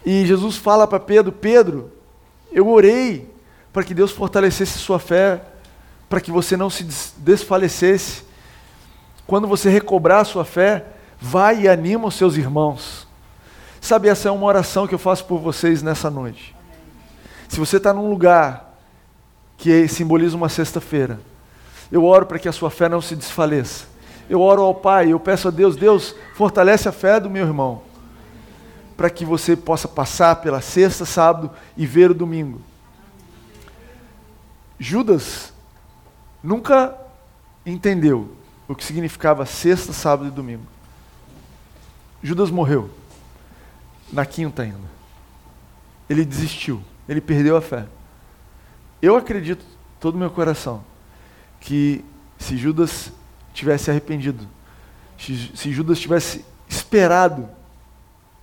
E 0.05 0.27
Jesus 0.27 0.57
fala 0.57 0.87
para 0.87 1.01
Pedro: 1.01 1.33
Pedro, 1.33 1.96
eu 2.57 2.67
orei 2.71 3.31
para 3.71 3.85
que 3.85 3.93
Deus 3.93 4.13
fortalecesse 4.13 4.79
sua 4.79 4.99
fé, 4.99 5.43
para 6.09 6.23
que 6.23 6.31
você 6.31 6.57
não 6.57 6.71
se 6.71 6.83
desfalecesse. 7.19 8.25
Quando 9.27 9.47
você 9.47 9.69
recobrar 9.69 10.25
sua 10.25 10.43
fé, 10.43 10.87
vai 11.21 11.61
e 11.61 11.69
anima 11.69 12.09
os 12.09 12.15
seus 12.15 12.35
irmãos. 12.39 13.07
Sabe, 13.79 14.09
essa 14.09 14.29
é 14.29 14.33
uma 14.33 14.47
oração 14.47 14.87
que 14.87 14.95
eu 14.95 14.99
faço 14.99 15.27
por 15.27 15.39
vocês 15.39 15.83
nessa 15.83 16.09
noite. 16.11 16.57
Se 17.47 17.61
você 17.61 17.77
está 17.77 17.93
num 17.93 18.09
lugar 18.09 18.75
que 19.59 19.87
simboliza 19.87 20.35
uma 20.35 20.49
sexta-feira, 20.49 21.21
eu 21.93 22.07
oro 22.07 22.25
para 22.25 22.39
que 22.39 22.49
a 22.49 22.53
sua 22.53 22.71
fé 22.71 22.89
não 22.89 23.03
se 23.03 23.15
desfaleça. 23.15 23.85
Eu 24.31 24.41
oro 24.41 24.63
ao 24.63 24.75
Pai, 24.75 25.13
eu 25.13 25.21
peço 25.21 25.49
a 25.49 25.51
Deus, 25.51 25.77
Deus, 25.77 26.15
fortalece 26.35 26.89
a 26.89 26.93
fé 26.93 27.21
do 27.21 27.29
meu 27.29 27.47
irmão, 27.47 27.83
para 28.97 29.11
que 29.11 29.25
você 29.25 29.55
possa 29.55 29.87
passar 29.87 30.37
pela 30.37 30.61
sexta, 30.61 31.05
sábado 31.05 31.51
e 31.77 31.87
ver 31.87 32.11
o 32.11 32.15
domingo. 32.15 32.61
Judas 34.79 35.53
nunca 36.43 36.97
entendeu 37.65 38.37
o 38.69 38.75
que 38.75 38.85
significava 38.85 39.45
sexta, 39.45 39.93
sábado 39.93 40.29
e 40.29 40.31
domingo. 40.31 40.65
Judas 42.23 42.51
morreu 42.51 42.91
na 44.13 44.25
quinta 44.25 44.63
ainda. 44.63 44.97
Ele 46.09 46.25
desistiu, 46.25 46.83
ele 47.09 47.21
perdeu 47.21 47.57
a 47.57 47.61
fé. 47.61 47.87
Eu 49.03 49.17
acredito, 49.17 49.65
todo 50.01 50.15
o 50.15 50.19
meu 50.19 50.31
coração, 50.31 50.83
que 51.61 52.05
se 52.39 52.57
Judas 52.57 53.13
tivesse 53.53 53.91
arrependido, 53.91 54.47
se 55.19 55.73
Judas 55.73 55.99
tivesse 55.99 56.45
esperado, 56.69 57.49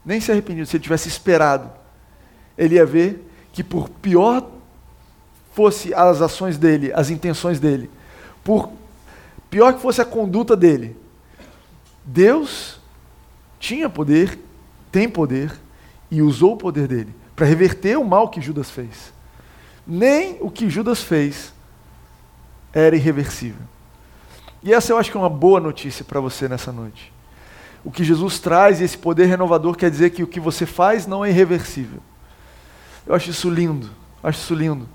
nem 0.06 0.20
se 0.20 0.32
arrependido, 0.32 0.68
se 0.68 0.76
ele 0.76 0.84
tivesse 0.84 1.08
esperado, 1.08 1.72
ele 2.58 2.76
ia 2.76 2.86
ver 2.86 3.30
que 3.52 3.64
por 3.64 3.90
pior 3.90 4.50
fosse 5.54 5.94
as 5.94 6.22
ações 6.22 6.58
dele, 6.58 6.92
as 6.94 7.10
intenções 7.10 7.60
dele, 7.60 7.90
por 8.44 8.72
pior 9.50 9.74
que 9.74 9.82
fosse 9.82 10.02
a 10.02 10.06
conduta 10.06 10.56
dele, 10.56 10.98
Deus 12.04 12.80
tinha 13.60 13.90
poder, 13.90 14.40
tem 14.92 15.08
poder 15.08 15.54
e 16.12 16.22
usou 16.22 16.54
o 16.54 16.58
poder 16.58 16.88
dele 16.88 17.16
para 17.36 17.46
reverter 17.46 17.98
o 17.98 18.04
mal 18.04 18.30
que 18.30 18.42
Judas 18.42 18.70
fez. 18.70 19.14
Nem 19.86 20.38
o 20.42 20.50
que 20.50 20.70
Judas 20.70 21.02
fez 21.02 21.54
era 22.74 22.96
irreversível. 22.96 23.62
E 24.62 24.74
essa 24.74 24.92
eu 24.92 24.98
acho 24.98 25.12
que 25.12 25.18
é 25.18 25.20
uma 25.20 25.30
boa 25.30 25.60
notícia 25.60 26.06
para 26.06 26.20
você 26.20 26.48
nessa 26.48 26.72
noite. 26.72 27.12
O 27.84 27.92
que 27.92 28.04
Jesus 28.04 28.40
traz 28.40 28.80
e 28.80 28.84
esse 28.84 28.98
poder 28.98 29.26
renovador 29.26 29.76
quer 29.76 29.92
dizer 29.92 30.12
que 30.12 30.24
o 30.24 30.28
que 30.28 30.40
você 30.40 30.66
faz 30.66 31.06
não 31.06 31.24
é 31.24 31.30
irreversível. 31.30 32.00
Eu 33.06 33.14
acho 33.14 33.30
isso 33.30 33.50
lindo, 33.50 33.90
acho 34.24 34.40
isso 34.40 34.56
lindo. 34.56 34.88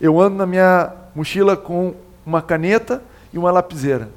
Eu 0.00 0.20
ando 0.20 0.36
na 0.36 0.46
minha 0.46 0.92
mochila 1.14 1.56
com 1.56 1.94
uma 2.26 2.42
caneta 2.42 3.02
e 3.32 3.38
uma 3.38 3.50
lapiseira. 3.50 4.10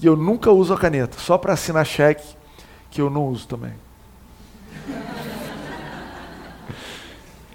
E 0.00 0.06
eu 0.06 0.16
nunca 0.16 0.50
uso 0.50 0.72
a 0.72 0.78
caneta, 0.78 1.18
só 1.18 1.38
para 1.38 1.52
assinar 1.52 1.84
cheque, 1.86 2.34
que 2.90 3.00
eu 3.00 3.08
não 3.08 3.26
uso 3.26 3.46
também. 3.46 3.74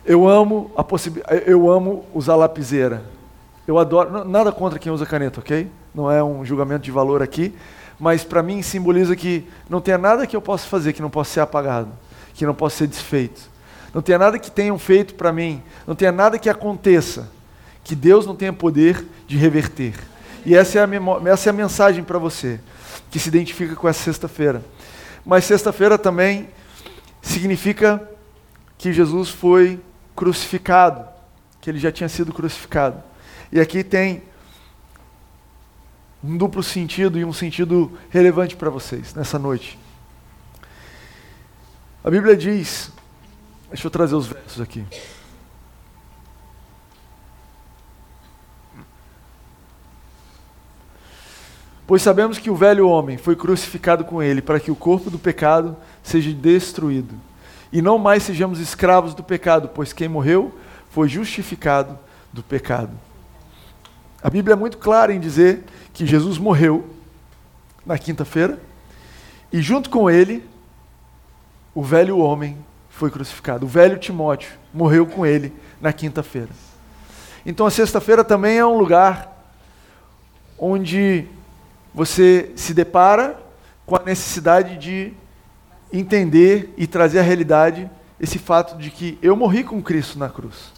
Eu 0.06 0.28
amo 0.30 0.72
a 0.78 0.84
possibilidade, 0.84 1.44
eu 1.48 1.70
amo 1.70 2.06
usar 2.14 2.36
lapiseira. 2.36 3.04
Eu 3.68 3.80
adoro, 3.80 4.24
nada 4.24 4.52
contra 4.52 4.78
quem 4.78 4.92
usa 4.92 5.06
caneta, 5.06 5.40
ok? 5.40 5.68
Não 5.94 6.12
é 6.12 6.24
um 6.24 6.46
julgamento 6.46 6.84
de 6.84 6.92
valor 6.92 7.24
aqui, 7.24 7.56
mas 8.00 8.24
para 8.24 8.44
mim 8.44 8.62
simboliza 8.62 9.16
que 9.16 9.48
não 9.70 9.82
tem 9.82 9.98
nada 9.98 10.28
que 10.28 10.36
eu 10.36 10.42
possa 10.42 10.68
fazer 10.68 10.94
que 10.94 11.02
não 11.02 11.10
possa 11.10 11.34
ser 11.34 11.40
apagado, 11.40 11.92
que 12.34 12.46
não 12.46 12.54
possa 12.54 12.78
ser 12.78 12.88
desfeito. 12.88 13.42
Não 13.94 14.02
tem 14.02 14.18
nada 14.18 14.38
que 14.38 14.52
tenham 14.52 14.78
feito 14.78 15.16
para 15.16 15.32
mim, 15.32 15.64
não 15.88 15.96
tem 15.96 16.12
nada 16.12 16.38
que 16.38 16.50
aconteça 16.50 17.32
que 17.84 17.96
Deus 17.96 18.26
não 18.26 18.36
tenha 18.36 18.52
poder 18.52 19.06
de 19.28 19.38
reverter. 19.38 19.94
E 20.46 20.56
essa 20.56 20.80
é 20.80 20.84
a, 20.84 20.88
essa 21.32 21.50
é 21.50 21.52
a 21.52 21.54
mensagem 21.54 22.04
para 22.04 22.20
você, 22.20 22.60
que 23.10 23.20
se 23.20 23.30
identifica 23.30 23.76
com 23.76 23.88
essa 23.88 24.04
sexta-feira. 24.04 24.64
Mas 25.26 25.46
sexta-feira 25.46 25.98
também 25.98 26.50
significa 27.22 28.10
que 28.78 28.92
Jesus 28.92 29.30
foi 29.30 29.80
crucificado, 30.16 31.08
que 31.62 31.70
ele 31.70 31.80
já 31.80 31.92
tinha 31.92 32.10
sido 32.10 32.34
crucificado. 32.34 33.02
E 33.52 33.60
aqui 33.60 33.84
tem 33.84 34.24
um 36.28 36.38
duplo 36.38 36.64
sentido 36.64 37.20
e 37.20 37.24
um 37.24 37.32
sentido 37.32 37.92
relevante 38.10 38.56
para 38.56 38.70
vocês 38.70 39.14
nessa 39.14 39.38
noite. 39.38 39.78
A 42.04 42.10
Bíblia 42.10 42.36
diz, 42.36 42.92
deixa 43.70 43.86
eu 43.86 43.92
trazer 43.92 44.16
os 44.16 44.26
versos 44.26 44.60
aqui. 44.60 44.84
Pois 51.86 52.02
sabemos 52.02 52.40
que 52.40 52.50
o 52.50 52.56
velho 52.56 52.88
homem 52.88 53.18
foi 53.18 53.36
crucificado 53.36 54.04
com 54.04 54.22
ele 54.22 54.42
para 54.42 54.60
que 54.60 54.72
o 54.72 54.76
corpo 54.76 55.12
do 55.12 55.20
pecado 55.20 55.78
seja 56.02 56.34
destruído. 56.34 57.14
E 57.72 57.84
não 57.84 58.00
mais 58.00 58.24
sejamos 58.24 58.60
escravos 58.60 59.14
do 59.14 59.24
pecado, 59.24 59.70
pois 59.70 59.94
quem 59.94 60.08
morreu 60.08 60.52
foi 60.90 61.08
justificado 61.08 62.00
do 62.34 62.42
pecado. 62.42 62.92
A 64.24 64.30
Bíblia 64.30 64.54
é 64.54 64.58
muito 64.58 64.80
clara 64.80 65.14
em 65.14 65.20
dizer 65.20 65.64
que 65.96 66.06
Jesus 66.06 66.38
morreu 66.38 66.86
na 67.86 67.98
quinta-feira 67.98 68.60
e 69.52 69.62
junto 69.62 69.90
com 69.90 70.10
ele 70.10 70.44
o 71.74 71.82
velho 71.82 72.18
homem 72.18 72.58
foi 72.90 73.10
crucificado. 73.10 73.66
O 73.66 73.70
velho 73.70 73.98
Timóteo 73.98 74.52
morreu 74.74 75.08
com 75.08 75.26
ele 75.26 75.54
na 75.80 75.94
quinta-feira. 75.94 76.50
Então 77.46 77.66
a 77.66 77.72
sexta-feira 77.72 78.26
também 78.26 78.58
é 78.58 78.66
um 78.66 78.78
lugar 78.78 79.54
onde 80.60 81.26
você 81.94 82.52
se 82.58 82.74
depara 82.74 83.40
com 83.86 83.96
a 83.96 84.04
necessidade 84.04 84.78
de 84.78 85.14
entender 85.94 86.74
e 86.76 86.86
trazer 86.88 87.20
à 87.20 87.24
realidade 87.24 87.90
esse 88.20 88.38
fato 88.38 88.78
de 88.78 88.92
que 88.92 89.18
eu 89.22 89.34
morri 89.38 89.64
com 89.64 89.82
Cristo 89.82 90.20
na 90.20 90.28
cruz. 90.28 90.74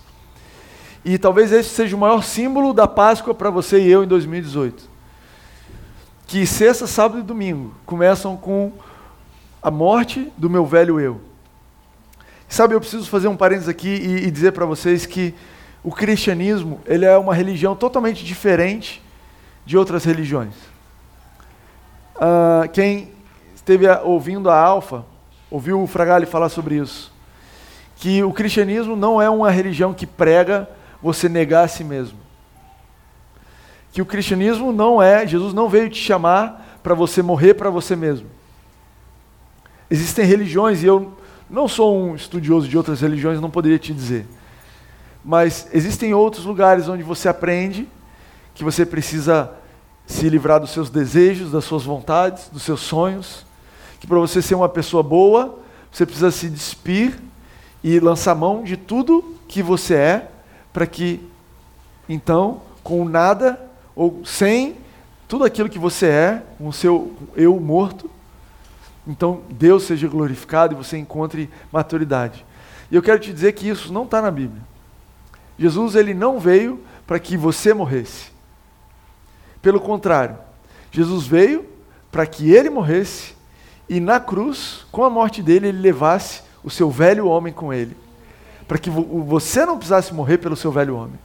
E 1.04 1.18
talvez 1.18 1.52
esse 1.52 1.70
seja 1.70 1.96
o 1.96 2.00
maior 2.00 2.24
símbolo 2.24 2.72
da 2.72 2.88
Páscoa 2.88 3.34
para 3.34 3.50
você 3.50 3.80
e 3.80 3.90
eu 3.90 4.04
em 4.04 4.08
2018. 4.08 4.97
Que 6.28 6.46
sexta, 6.46 6.86
sábado 6.86 7.22
e 7.22 7.24
domingo 7.24 7.74
começam 7.86 8.36
com 8.36 8.74
a 9.64 9.72
morte 9.72 10.30
do 10.36 10.50
meu 10.50 10.66
velho 10.66 11.00
eu. 11.00 11.22
Sabe, 12.50 12.76
eu 12.76 12.82
preciso 12.82 13.10
fazer 13.10 13.30
um 13.30 13.38
parênteses 13.38 13.70
aqui 13.70 13.88
e, 13.88 14.28
e 14.28 14.32
dizer 14.32 14.52
para 14.52 14.66
vocês 14.66 15.06
que 15.06 15.34
o 15.82 15.90
cristianismo 15.90 16.82
ele 16.86 17.06
é 17.06 17.18
uma 17.18 17.34
religião 17.34 17.78
totalmente 17.78 18.26
diferente 18.26 19.02
de 19.66 19.78
outras 19.78 20.04
religiões. 20.04 20.54
Uh, 22.18 22.68
quem 22.74 23.14
esteve 23.56 23.88
ouvindo 24.04 24.50
a 24.50 24.60
Alfa, 24.60 25.06
ouviu 25.50 25.82
o 25.82 25.88
Fragale 25.88 26.26
falar 26.26 26.50
sobre 26.50 26.76
isso. 26.76 27.10
Que 27.96 28.22
o 28.22 28.34
cristianismo 28.34 28.98
não 28.98 29.22
é 29.22 29.30
uma 29.30 29.50
religião 29.50 29.94
que 29.94 30.06
prega 30.06 30.70
você 31.02 31.30
negar 31.30 31.64
a 31.64 31.68
si 31.70 31.86
mesmo. 31.86 32.27
Que 33.92 34.02
o 34.02 34.06
cristianismo 34.06 34.72
não 34.72 35.02
é, 35.02 35.26
Jesus 35.26 35.54
não 35.54 35.70
veio 35.70 35.90
te 35.90 36.00
chamar 36.00 36.80
para 36.84 36.94
você 36.94 37.22
morrer 37.22 37.54
para 37.54 37.70
você 37.70 37.96
mesmo. 37.96 38.28
Existem 39.90 40.26
religiões, 40.26 40.84
e 40.84 40.86
eu 40.86 41.14
não 41.50 41.68
sou 41.68 41.98
um 41.98 42.16
estudioso 42.16 42.68
de 42.68 42.78
outras 42.78 43.02
religiões, 43.02 43.40
não 43.40 43.50
poderia 43.50 43.80
te 43.80 43.94
dizer. 43.94 44.28
Mas 45.24 45.68
existem 45.74 46.14
outros 46.14 46.46
lugares 46.46 46.88
onde 46.88 47.04
você 47.04 47.28
aprende 47.28 47.88
que 48.54 48.64
você 48.64 48.86
precisa 48.86 49.52
se 50.06 50.30
livrar 50.30 50.60
dos 50.60 50.72
seus 50.72 50.90
desejos, 50.90 51.52
das 51.52 51.66
suas 51.66 51.84
vontades, 51.84 52.50
dos 52.50 52.64
seus 52.64 52.80
sonhos, 52.80 53.46
que 54.00 54.08
para 54.08 54.18
você 54.18 54.42
ser 54.42 54.56
uma 54.56 54.70
pessoa 54.70 55.04
boa, 55.04 55.60
você 55.92 56.06
precisa 56.06 56.32
se 56.32 56.50
despir 56.50 57.20
e 57.84 58.00
lançar 58.00 58.34
mão 58.36 58.64
de 58.64 58.78
tudo 58.78 59.36
que 59.48 59.62
você 59.62 59.96
é, 59.96 60.32
para 60.72 60.88
que 60.88 61.22
então, 62.10 62.62
com 62.84 63.04
nada 63.04 63.67
ou 63.98 64.22
sem 64.24 64.78
tudo 65.28 65.44
aquilo 65.44 65.68
que 65.68 65.80
você 65.80 66.06
é, 66.06 66.44
com 66.60 66.68
o 66.68 66.74
seu 66.74 67.18
eu 67.36 67.60
morto, 67.60 68.10
então 69.08 69.42
Deus 69.50 69.84
seja 69.84 70.08
glorificado 70.08 70.74
e 70.74 70.78
você 70.78 70.98
encontre 70.98 71.50
maturidade. 71.72 72.46
E 72.92 72.96
eu 72.96 73.02
quero 73.02 73.20
te 73.20 73.34
dizer 73.34 73.54
que 73.54 73.68
isso 73.68 73.92
não 73.92 74.04
está 74.04 74.22
na 74.22 74.30
Bíblia. 74.30 74.62
Jesus 75.58 75.96
ele 75.96 76.14
não 76.14 76.40
veio 76.40 76.80
para 77.08 77.20
que 77.20 77.36
você 77.36 77.74
morresse. 77.74 78.32
Pelo 79.62 79.82
contrário, 79.82 80.38
Jesus 80.92 81.26
veio 81.26 81.66
para 82.12 82.26
que 82.28 82.52
ele 82.52 82.70
morresse 82.70 83.36
e 83.90 84.00
na 84.00 84.20
cruz, 84.20 84.86
com 84.92 85.04
a 85.04 85.10
morte 85.10 85.42
dele, 85.42 85.70
ele 85.70 85.80
levasse 85.80 86.44
o 86.64 86.70
seu 86.70 86.92
velho 86.92 87.28
homem 87.28 87.52
com 87.52 87.74
ele. 87.74 87.98
Para 88.68 88.78
que 88.78 88.90
você 88.90 89.66
não 89.66 89.78
precisasse 89.78 90.14
morrer 90.14 90.38
pelo 90.38 90.56
seu 90.56 90.72
velho 90.72 90.96
homem. 90.96 91.18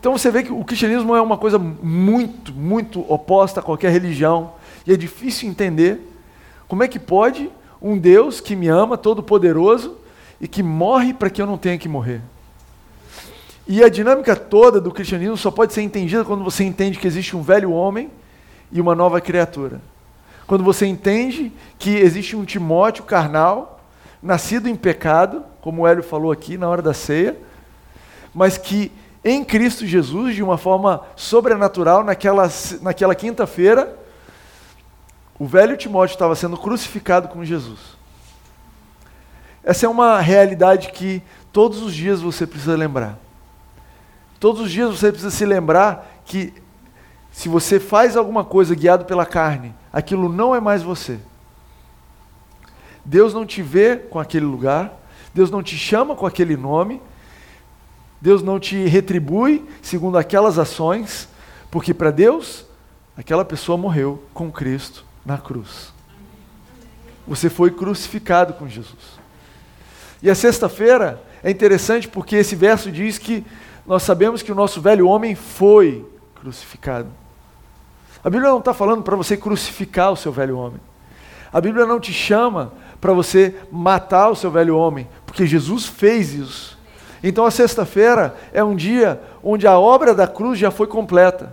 Então 0.00 0.16
você 0.16 0.30
vê 0.30 0.42
que 0.42 0.50
o 0.50 0.64
cristianismo 0.64 1.14
é 1.14 1.20
uma 1.20 1.36
coisa 1.36 1.58
muito, 1.58 2.54
muito 2.54 3.00
oposta 3.12 3.60
a 3.60 3.62
qualquer 3.62 3.92
religião. 3.92 4.54
E 4.86 4.92
é 4.92 4.96
difícil 4.96 5.46
entender 5.46 6.00
como 6.66 6.82
é 6.82 6.88
que 6.88 6.98
pode 6.98 7.50
um 7.82 7.98
Deus 7.98 8.40
que 8.40 8.56
me 8.56 8.66
ama, 8.66 8.96
todo-poderoso, 8.96 9.98
e 10.40 10.48
que 10.48 10.62
morre 10.62 11.12
para 11.12 11.28
que 11.28 11.40
eu 11.40 11.46
não 11.46 11.58
tenha 11.58 11.76
que 11.76 11.88
morrer. 11.88 12.22
E 13.68 13.84
a 13.84 13.90
dinâmica 13.90 14.34
toda 14.34 14.80
do 14.80 14.90
cristianismo 14.90 15.36
só 15.36 15.50
pode 15.50 15.74
ser 15.74 15.82
entendida 15.82 16.24
quando 16.24 16.42
você 16.42 16.64
entende 16.64 16.98
que 16.98 17.06
existe 17.06 17.36
um 17.36 17.42
velho 17.42 17.70
homem 17.70 18.10
e 18.72 18.80
uma 18.80 18.94
nova 18.94 19.20
criatura. 19.20 19.82
Quando 20.46 20.64
você 20.64 20.86
entende 20.86 21.52
que 21.78 21.90
existe 21.90 22.34
um 22.34 22.44
Timóteo 22.44 23.04
carnal, 23.04 23.84
nascido 24.22 24.66
em 24.66 24.74
pecado, 24.74 25.44
como 25.60 25.82
o 25.82 25.86
Hélio 25.86 26.02
falou 26.02 26.32
aqui 26.32 26.56
na 26.56 26.68
hora 26.68 26.80
da 26.80 26.94
ceia, 26.94 27.36
mas 28.34 28.56
que 28.56 28.90
em 29.24 29.44
Cristo 29.44 29.86
Jesus, 29.86 30.34
de 30.34 30.42
uma 30.42 30.56
forma 30.56 31.02
sobrenatural, 31.14 32.02
naquela, 32.02 32.48
naquela 32.80 33.14
quinta-feira, 33.14 33.98
o 35.38 35.46
velho 35.46 35.76
Timóteo 35.76 36.14
estava 36.14 36.34
sendo 36.34 36.56
crucificado 36.56 37.28
com 37.28 37.44
Jesus. 37.44 37.78
Essa 39.62 39.86
é 39.86 39.88
uma 39.88 40.20
realidade 40.20 40.90
que 40.90 41.22
todos 41.52 41.82
os 41.82 41.94
dias 41.94 42.20
você 42.20 42.46
precisa 42.46 42.76
lembrar. 42.76 43.18
Todos 44.38 44.62
os 44.62 44.70
dias 44.70 44.88
você 44.88 45.10
precisa 45.10 45.30
se 45.30 45.44
lembrar 45.44 46.22
que 46.24 46.52
se 47.30 47.48
você 47.48 47.78
faz 47.78 48.16
alguma 48.16 48.44
coisa 48.44 48.74
guiado 48.74 49.04
pela 49.04 49.26
carne, 49.26 49.74
aquilo 49.92 50.28
não 50.28 50.54
é 50.54 50.60
mais 50.60 50.82
você. 50.82 51.18
Deus 53.04 53.34
não 53.34 53.44
te 53.44 53.62
vê 53.62 53.96
com 53.96 54.18
aquele 54.18 54.46
lugar, 54.46 54.92
Deus 55.34 55.50
não 55.50 55.62
te 55.62 55.76
chama 55.76 56.16
com 56.16 56.26
aquele 56.26 56.56
nome, 56.56 57.00
Deus 58.20 58.42
não 58.42 58.60
te 58.60 58.86
retribui 58.86 59.64
segundo 59.80 60.18
aquelas 60.18 60.58
ações, 60.58 61.28
porque 61.70 61.94
para 61.94 62.10
Deus, 62.10 62.66
aquela 63.16 63.44
pessoa 63.44 63.78
morreu 63.78 64.22
com 64.34 64.50
Cristo 64.50 65.04
na 65.24 65.38
cruz. 65.38 65.92
Você 67.26 67.48
foi 67.48 67.70
crucificado 67.70 68.54
com 68.54 68.68
Jesus. 68.68 69.20
E 70.22 70.28
a 70.28 70.34
sexta-feira 70.34 71.22
é 71.42 71.50
interessante 71.50 72.08
porque 72.08 72.36
esse 72.36 72.54
verso 72.54 72.90
diz 72.90 73.16
que 73.16 73.44
nós 73.86 74.02
sabemos 74.02 74.42
que 74.42 74.52
o 74.52 74.54
nosso 74.54 74.80
velho 74.80 75.06
homem 75.06 75.34
foi 75.34 76.06
crucificado. 76.34 77.08
A 78.22 78.28
Bíblia 78.28 78.50
não 78.50 78.58
está 78.58 78.74
falando 78.74 79.02
para 79.02 79.16
você 79.16 79.36
crucificar 79.36 80.12
o 80.12 80.16
seu 80.16 80.30
velho 80.30 80.58
homem. 80.58 80.80
A 81.52 81.60
Bíblia 81.60 81.86
não 81.86 81.98
te 81.98 82.12
chama 82.12 82.72
para 83.00 83.12
você 83.12 83.56
matar 83.72 84.28
o 84.28 84.36
seu 84.36 84.50
velho 84.50 84.76
homem, 84.76 85.08
porque 85.24 85.46
Jesus 85.46 85.86
fez 85.86 86.34
isso. 86.34 86.78
Então 87.22 87.44
a 87.44 87.50
sexta-feira 87.50 88.34
é 88.52 88.64
um 88.64 88.74
dia 88.74 89.20
onde 89.42 89.66
a 89.66 89.78
obra 89.78 90.14
da 90.14 90.26
cruz 90.26 90.58
já 90.58 90.70
foi 90.70 90.86
completa. 90.86 91.52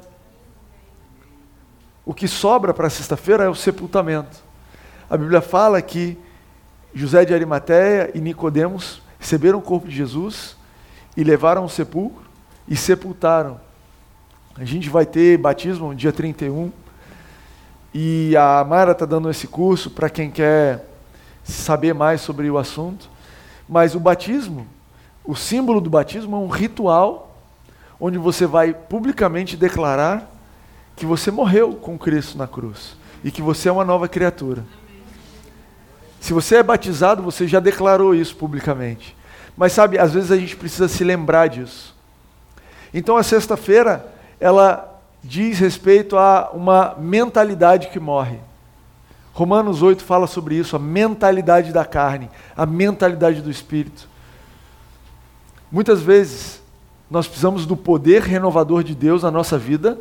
O 2.05 2.13
que 2.13 2.27
sobra 2.27 2.73
para 2.73 2.89
sexta-feira 2.89 3.43
é 3.43 3.49
o 3.49 3.55
sepultamento. 3.55 4.37
A 5.09 5.17
Bíblia 5.17 5.41
fala 5.41 5.81
que 5.81 6.17
José 6.93 7.25
de 7.25 7.33
Arimateia 7.33 8.11
e 8.13 8.21
Nicodemos 8.21 9.01
receberam 9.19 9.59
o 9.59 9.61
corpo 9.61 9.87
de 9.87 9.95
Jesus 9.95 10.55
e 11.15 11.23
levaram 11.23 11.63
ao 11.63 11.69
sepulcro 11.69 12.23
e 12.67 12.75
sepultaram. 12.75 13.59
A 14.55 14.63
gente 14.63 14.89
vai 14.89 15.05
ter 15.05 15.37
batismo 15.37 15.89
no 15.89 15.95
dia 15.95 16.11
31 16.11 16.71
e 17.93 18.35
a 18.37 18.63
Mara 18.63 18.91
está 18.91 19.05
dando 19.05 19.29
esse 19.29 19.47
curso 19.47 19.91
para 19.91 20.09
quem 20.09 20.31
quer 20.31 20.85
saber 21.43 21.93
mais 21.93 22.21
sobre 22.21 22.49
o 22.49 22.57
assunto. 22.57 23.09
Mas 23.67 23.95
o 23.95 23.99
batismo, 23.99 24.65
o 25.27 25.35
símbolo 25.35 25.81
do 25.81 25.89
batismo 25.89 26.37
é 26.37 26.39
um 26.39 26.47
ritual 26.47 27.35
onde 27.99 28.17
você 28.17 28.45
vai 28.45 28.73
publicamente 28.73 29.57
declarar 29.57 30.31
que 30.95 31.05
você 31.05 31.29
morreu 31.29 31.73
com 31.73 31.97
Cristo 31.97 32.37
na 32.37 32.47
cruz 32.47 32.95
e 33.23 33.29
que 33.29 33.41
você 33.41 33.67
é 33.67 33.71
uma 33.71 33.83
nova 33.83 34.07
criatura. 34.07 34.63
Se 36.21 36.31
você 36.31 36.55
é 36.55 36.63
batizado, 36.63 37.21
você 37.21 37.45
já 37.45 37.59
declarou 37.59 38.15
isso 38.15 38.35
publicamente. 38.37 39.15
Mas 39.55 39.73
sabe, 39.73 39.99
às 39.99 40.13
vezes 40.13 40.31
a 40.31 40.37
gente 40.37 40.55
precisa 40.55 40.87
se 40.87 41.03
lembrar 41.03 41.47
disso. 41.47 41.93
Então 42.93 43.17
a 43.17 43.23
sexta-feira, 43.23 44.13
ela 44.39 45.01
diz 45.21 45.59
respeito 45.59 46.17
a 46.17 46.51
uma 46.53 46.95
mentalidade 46.97 47.89
que 47.89 47.99
morre. 47.99 48.37
Romanos 49.33 49.81
8 49.81 50.03
fala 50.03 50.25
sobre 50.25 50.55
isso, 50.55 50.75
a 50.75 50.79
mentalidade 50.79 51.73
da 51.73 51.83
carne, 51.83 52.29
a 52.55 52.65
mentalidade 52.65 53.41
do 53.41 53.51
espírito. 53.51 54.07
Muitas 55.71 56.01
vezes 56.01 56.61
nós 57.09 57.27
precisamos 57.27 57.65
do 57.65 57.75
poder 57.75 58.21
renovador 58.21 58.83
de 58.83 58.95
Deus 58.95 59.23
na 59.23 59.31
nossa 59.31 59.57
vida 59.57 59.99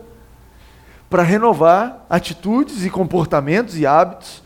para 1.08 1.22
renovar 1.22 2.04
atitudes 2.10 2.84
e 2.84 2.90
comportamentos 2.90 3.78
e 3.78 3.86
hábitos 3.86 4.42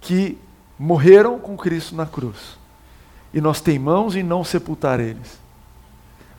que 0.00 0.38
morreram 0.78 1.38
com 1.38 1.56
Cristo 1.56 1.94
na 1.94 2.06
cruz 2.06 2.56
e 3.32 3.40
nós 3.40 3.60
teimamos 3.60 4.16
em 4.16 4.22
não 4.22 4.42
sepultar 4.42 5.00
eles. 5.00 5.38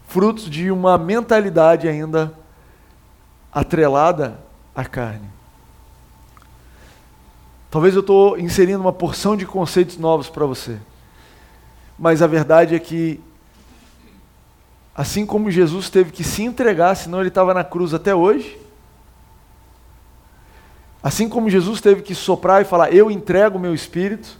Frutos 0.07 0.49
de 0.49 0.71
uma 0.71 0.97
mentalidade 0.97 1.87
ainda 1.87 2.33
atrelada 3.51 4.39
à 4.75 4.85
carne. 4.85 5.29
Talvez 7.69 7.93
eu 7.93 8.01
estou 8.01 8.39
inserindo 8.39 8.79
uma 8.79 8.93
porção 8.93 9.35
de 9.35 9.45
conceitos 9.45 9.97
novos 9.97 10.29
para 10.29 10.45
você. 10.45 10.79
Mas 11.97 12.21
a 12.21 12.27
verdade 12.27 12.75
é 12.75 12.79
que, 12.79 13.19
assim 14.95 15.25
como 15.25 15.49
Jesus 15.49 15.89
teve 15.89 16.11
que 16.11 16.23
se 16.23 16.43
entregar, 16.43 16.95
senão 16.95 17.19
ele 17.19 17.29
estava 17.29 17.53
na 17.53 17.63
cruz 17.63 17.93
até 17.93 18.13
hoje, 18.13 18.57
assim 21.01 21.27
como 21.27 21.49
Jesus 21.49 21.81
teve 21.81 22.01
que 22.01 22.13
soprar 22.13 22.61
e 22.61 22.65
falar: 22.65 22.93
Eu 22.93 23.09
entrego 23.09 23.57
o 23.57 23.61
meu 23.61 23.73
espírito, 23.73 24.39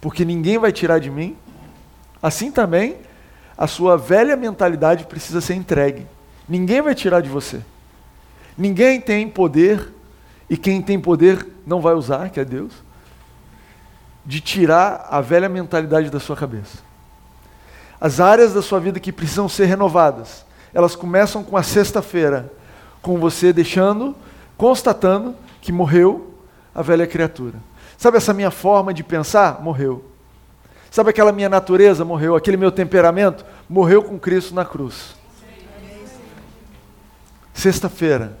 porque 0.00 0.24
ninguém 0.24 0.58
vai 0.58 0.72
tirar 0.72 0.98
de 0.98 1.10
mim, 1.10 1.36
Assim 2.22 2.52
também, 2.52 2.98
a 3.58 3.66
sua 3.66 3.96
velha 3.96 4.36
mentalidade 4.36 5.06
precisa 5.06 5.40
ser 5.40 5.54
entregue. 5.54 6.06
Ninguém 6.48 6.80
vai 6.80 6.94
tirar 6.94 7.20
de 7.20 7.28
você. 7.28 7.60
Ninguém 8.56 9.00
tem 9.00 9.28
poder, 9.28 9.88
e 10.48 10.56
quem 10.56 10.80
tem 10.80 11.00
poder 11.00 11.44
não 11.66 11.80
vai 11.80 11.94
usar, 11.94 12.30
que 12.30 12.38
é 12.38 12.44
Deus, 12.44 12.72
de 14.24 14.40
tirar 14.40 15.06
a 15.10 15.20
velha 15.20 15.48
mentalidade 15.48 16.10
da 16.10 16.20
sua 16.20 16.36
cabeça. 16.36 16.78
As 18.00 18.20
áreas 18.20 18.52
da 18.52 18.62
sua 18.62 18.80
vida 18.80 18.98
que 18.98 19.12
precisam 19.12 19.48
ser 19.48 19.66
renovadas, 19.66 20.44
elas 20.74 20.96
começam 20.96 21.44
com 21.44 21.56
a 21.56 21.62
sexta-feira, 21.62 22.52
com 23.00 23.18
você 23.18 23.52
deixando, 23.52 24.14
constatando 24.56 25.34
que 25.60 25.72
morreu 25.72 26.34
a 26.74 26.82
velha 26.82 27.06
criatura. 27.06 27.58
Sabe 27.96 28.16
essa 28.16 28.32
minha 28.32 28.50
forma 28.50 28.92
de 28.92 29.04
pensar? 29.04 29.62
Morreu. 29.62 30.04
Sabe 30.90 31.10
aquela 31.10 31.32
minha 31.32 31.48
natureza 31.48 32.04
morreu, 32.04 32.36
aquele 32.36 32.56
meu 32.56 32.70
temperamento 32.70 33.44
morreu 33.68 34.02
com 34.02 34.18
Cristo 34.18 34.54
na 34.54 34.64
cruz. 34.64 35.14
Sexta-feira 37.54 38.36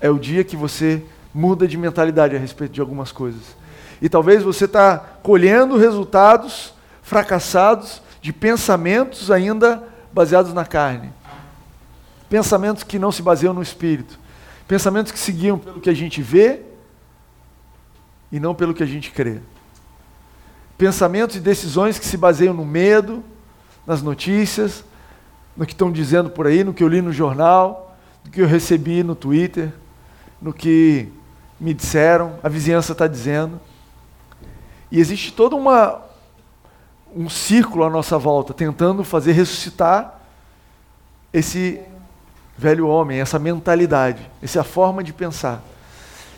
é 0.00 0.08
o 0.08 0.18
dia 0.18 0.44
que 0.44 0.56
você 0.56 1.02
muda 1.34 1.66
de 1.66 1.76
mentalidade 1.76 2.36
a 2.36 2.38
respeito 2.38 2.72
de 2.72 2.80
algumas 2.80 3.12
coisas. 3.12 3.59
E 4.00 4.08
talvez 4.08 4.42
você 4.42 4.64
está 4.64 4.98
colhendo 5.22 5.76
resultados 5.76 6.74
fracassados 7.02 8.02
de 8.20 8.32
pensamentos 8.32 9.30
ainda 9.30 9.82
baseados 10.12 10.52
na 10.52 10.64
carne. 10.64 11.12
Pensamentos 12.28 12.82
que 12.82 12.98
não 12.98 13.12
se 13.12 13.22
baseiam 13.22 13.52
no 13.52 13.62
espírito. 13.62 14.18
Pensamentos 14.66 15.12
que 15.12 15.18
seguiam 15.18 15.58
pelo 15.58 15.80
que 15.80 15.90
a 15.90 15.94
gente 15.94 16.22
vê 16.22 16.60
e 18.30 18.38
não 18.38 18.54
pelo 18.54 18.72
que 18.72 18.82
a 18.82 18.86
gente 18.86 19.10
crê 19.10 19.40
pensamentos 20.80 21.36
e 21.36 21.40
decisões 21.40 21.98
que 21.98 22.06
se 22.06 22.16
baseiam 22.16 22.54
no 22.54 22.64
medo, 22.64 23.22
nas 23.86 24.00
notícias, 24.00 24.82
no 25.54 25.66
que 25.66 25.72
estão 25.72 25.92
dizendo 25.92 26.30
por 26.30 26.46
aí, 26.46 26.64
no 26.64 26.72
que 26.72 26.82
eu 26.82 26.88
li 26.88 27.02
no 27.02 27.12
jornal, 27.12 27.94
no 28.24 28.30
que 28.30 28.40
eu 28.40 28.46
recebi 28.46 29.02
no 29.02 29.14
Twitter, 29.14 29.74
no 30.40 30.54
que 30.54 31.12
me 31.60 31.74
disseram, 31.74 32.38
a 32.42 32.48
vizinhança 32.48 32.92
está 32.92 33.06
dizendo. 33.06 33.60
E 34.90 34.98
existe 34.98 35.32
toda 35.32 35.56
uma 35.56 36.02
um 37.14 37.28
círculo 37.28 37.84
à 37.84 37.90
nossa 37.90 38.16
volta 38.16 38.54
tentando 38.54 39.02
fazer 39.02 39.32
ressuscitar 39.32 40.20
esse 41.32 41.80
velho 42.56 42.86
homem, 42.86 43.20
essa 43.20 43.38
mentalidade, 43.38 44.30
essa 44.42 44.62
forma 44.62 45.02
de 45.02 45.12
pensar. 45.12 45.62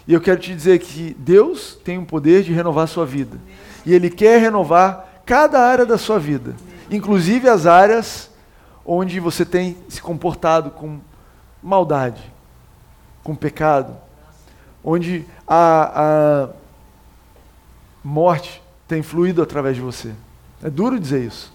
E 0.06 0.14
eu 0.14 0.20
quero 0.20 0.40
te 0.40 0.54
dizer 0.54 0.78
que 0.78 1.14
Deus 1.18 1.78
tem 1.84 1.98
o 1.98 2.06
poder 2.06 2.42
de 2.42 2.52
renovar 2.52 2.84
a 2.84 2.88
sua 2.88 3.04
vida. 3.06 3.38
E 3.84 3.92
Ele 3.92 4.08
quer 4.08 4.40
renovar 4.40 5.22
cada 5.26 5.60
área 5.60 5.86
da 5.86 5.98
sua 5.98 6.18
vida, 6.18 6.54
inclusive 6.90 7.48
as 7.48 7.66
áreas 7.66 8.30
onde 8.84 9.20
você 9.20 9.44
tem 9.44 9.76
se 9.88 10.00
comportado 10.02 10.70
com 10.70 10.98
maldade, 11.62 12.22
com 13.22 13.34
pecado, 13.34 13.96
onde 14.82 15.24
a, 15.46 15.92
a 15.94 16.48
morte 18.02 18.62
tem 18.88 19.02
fluído 19.02 19.42
através 19.42 19.76
de 19.76 19.82
você. 19.82 20.12
É 20.62 20.70
duro 20.70 20.98
dizer 20.98 21.24
isso. 21.24 21.52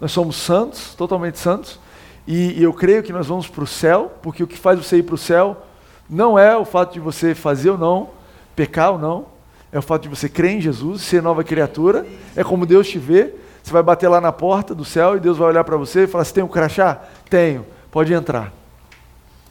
Nós 0.00 0.12
somos 0.12 0.36
santos, 0.36 0.94
totalmente 0.94 1.38
santos, 1.38 1.78
e, 2.26 2.58
e 2.58 2.62
eu 2.62 2.72
creio 2.72 3.02
que 3.02 3.12
nós 3.12 3.26
vamos 3.26 3.48
para 3.48 3.64
o 3.64 3.66
céu, 3.66 4.12
porque 4.22 4.42
o 4.42 4.46
que 4.46 4.56
faz 4.56 4.78
você 4.78 4.98
ir 4.98 5.02
para 5.02 5.14
o 5.14 5.18
céu 5.18 5.66
não 6.08 6.38
é 6.38 6.56
o 6.56 6.64
fato 6.64 6.92
de 6.92 7.00
você 7.00 7.34
fazer 7.34 7.70
ou 7.70 7.78
não, 7.78 8.10
pecar 8.56 8.92
ou 8.92 8.98
não, 8.98 9.26
é 9.72 9.78
o 9.78 9.82
fato 9.82 10.02
de 10.02 10.08
você 10.08 10.28
crer 10.28 10.52
em 10.52 10.60
Jesus, 10.60 11.02
ser 11.02 11.22
nova 11.22 11.44
criatura, 11.44 12.06
é 12.34 12.42
como 12.42 12.66
Deus 12.66 12.88
te 12.88 12.98
vê. 12.98 13.34
Você 13.62 13.72
vai 13.72 13.82
bater 13.82 14.08
lá 14.08 14.20
na 14.20 14.32
porta 14.32 14.74
do 14.74 14.84
céu 14.84 15.16
e 15.16 15.20
Deus 15.20 15.38
vai 15.38 15.48
olhar 15.48 15.64
para 15.64 15.76
você 15.76 16.04
e 16.04 16.06
falar: 16.06 16.24
Você 16.24 16.34
tem 16.34 16.42
um 16.42 16.48
crachá? 16.48 17.00
Tenho, 17.28 17.64
pode 17.90 18.12
entrar. 18.12 18.52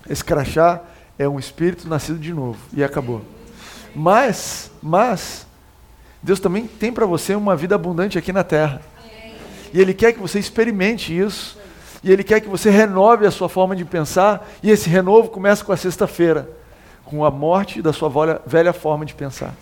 Esse 0.10 0.24
crachá 0.24 0.82
é 1.18 1.28
um 1.28 1.40
espírito 1.40 1.88
nascido 1.88 2.20
de 2.20 2.34
novo 2.34 2.60
e 2.74 2.84
acabou. 2.84 3.22
Mas, 3.96 4.72
mas, 4.82 5.46
Deus 6.22 6.40
também 6.40 6.68
tem 6.68 6.92
para 6.92 7.06
você 7.06 7.34
uma 7.36 7.56
vida 7.56 7.76
abundante 7.76 8.18
aqui 8.18 8.34
na 8.34 8.44
terra. 8.44 8.82
E 9.74 9.80
Ele 9.80 9.94
quer 9.94 10.14
que 10.14 10.20
você 10.20 10.40
experimente 10.40 11.18
isso. 11.18 11.58
E 12.04 12.12
Ele 12.12 12.24
quer 12.24 12.40
que 12.40 12.50
você 12.50 12.70
renove 12.70 13.26
a 13.26 13.32
sua 13.32 13.48
forma 13.48 13.76
de 13.76 13.86
pensar. 13.86 14.48
E 14.62 14.70
esse 14.70 14.90
renovo 14.90 15.30
começa 15.30 15.64
com 15.64 15.72
a 15.72 15.78
sexta-feira, 15.78 16.50
com 17.06 17.24
a 17.24 17.32
morte 17.32 17.82
da 17.82 17.94
sua 17.94 18.40
velha 18.46 18.74
forma 18.74 19.06
de 19.06 19.14
pensar. 19.14 19.54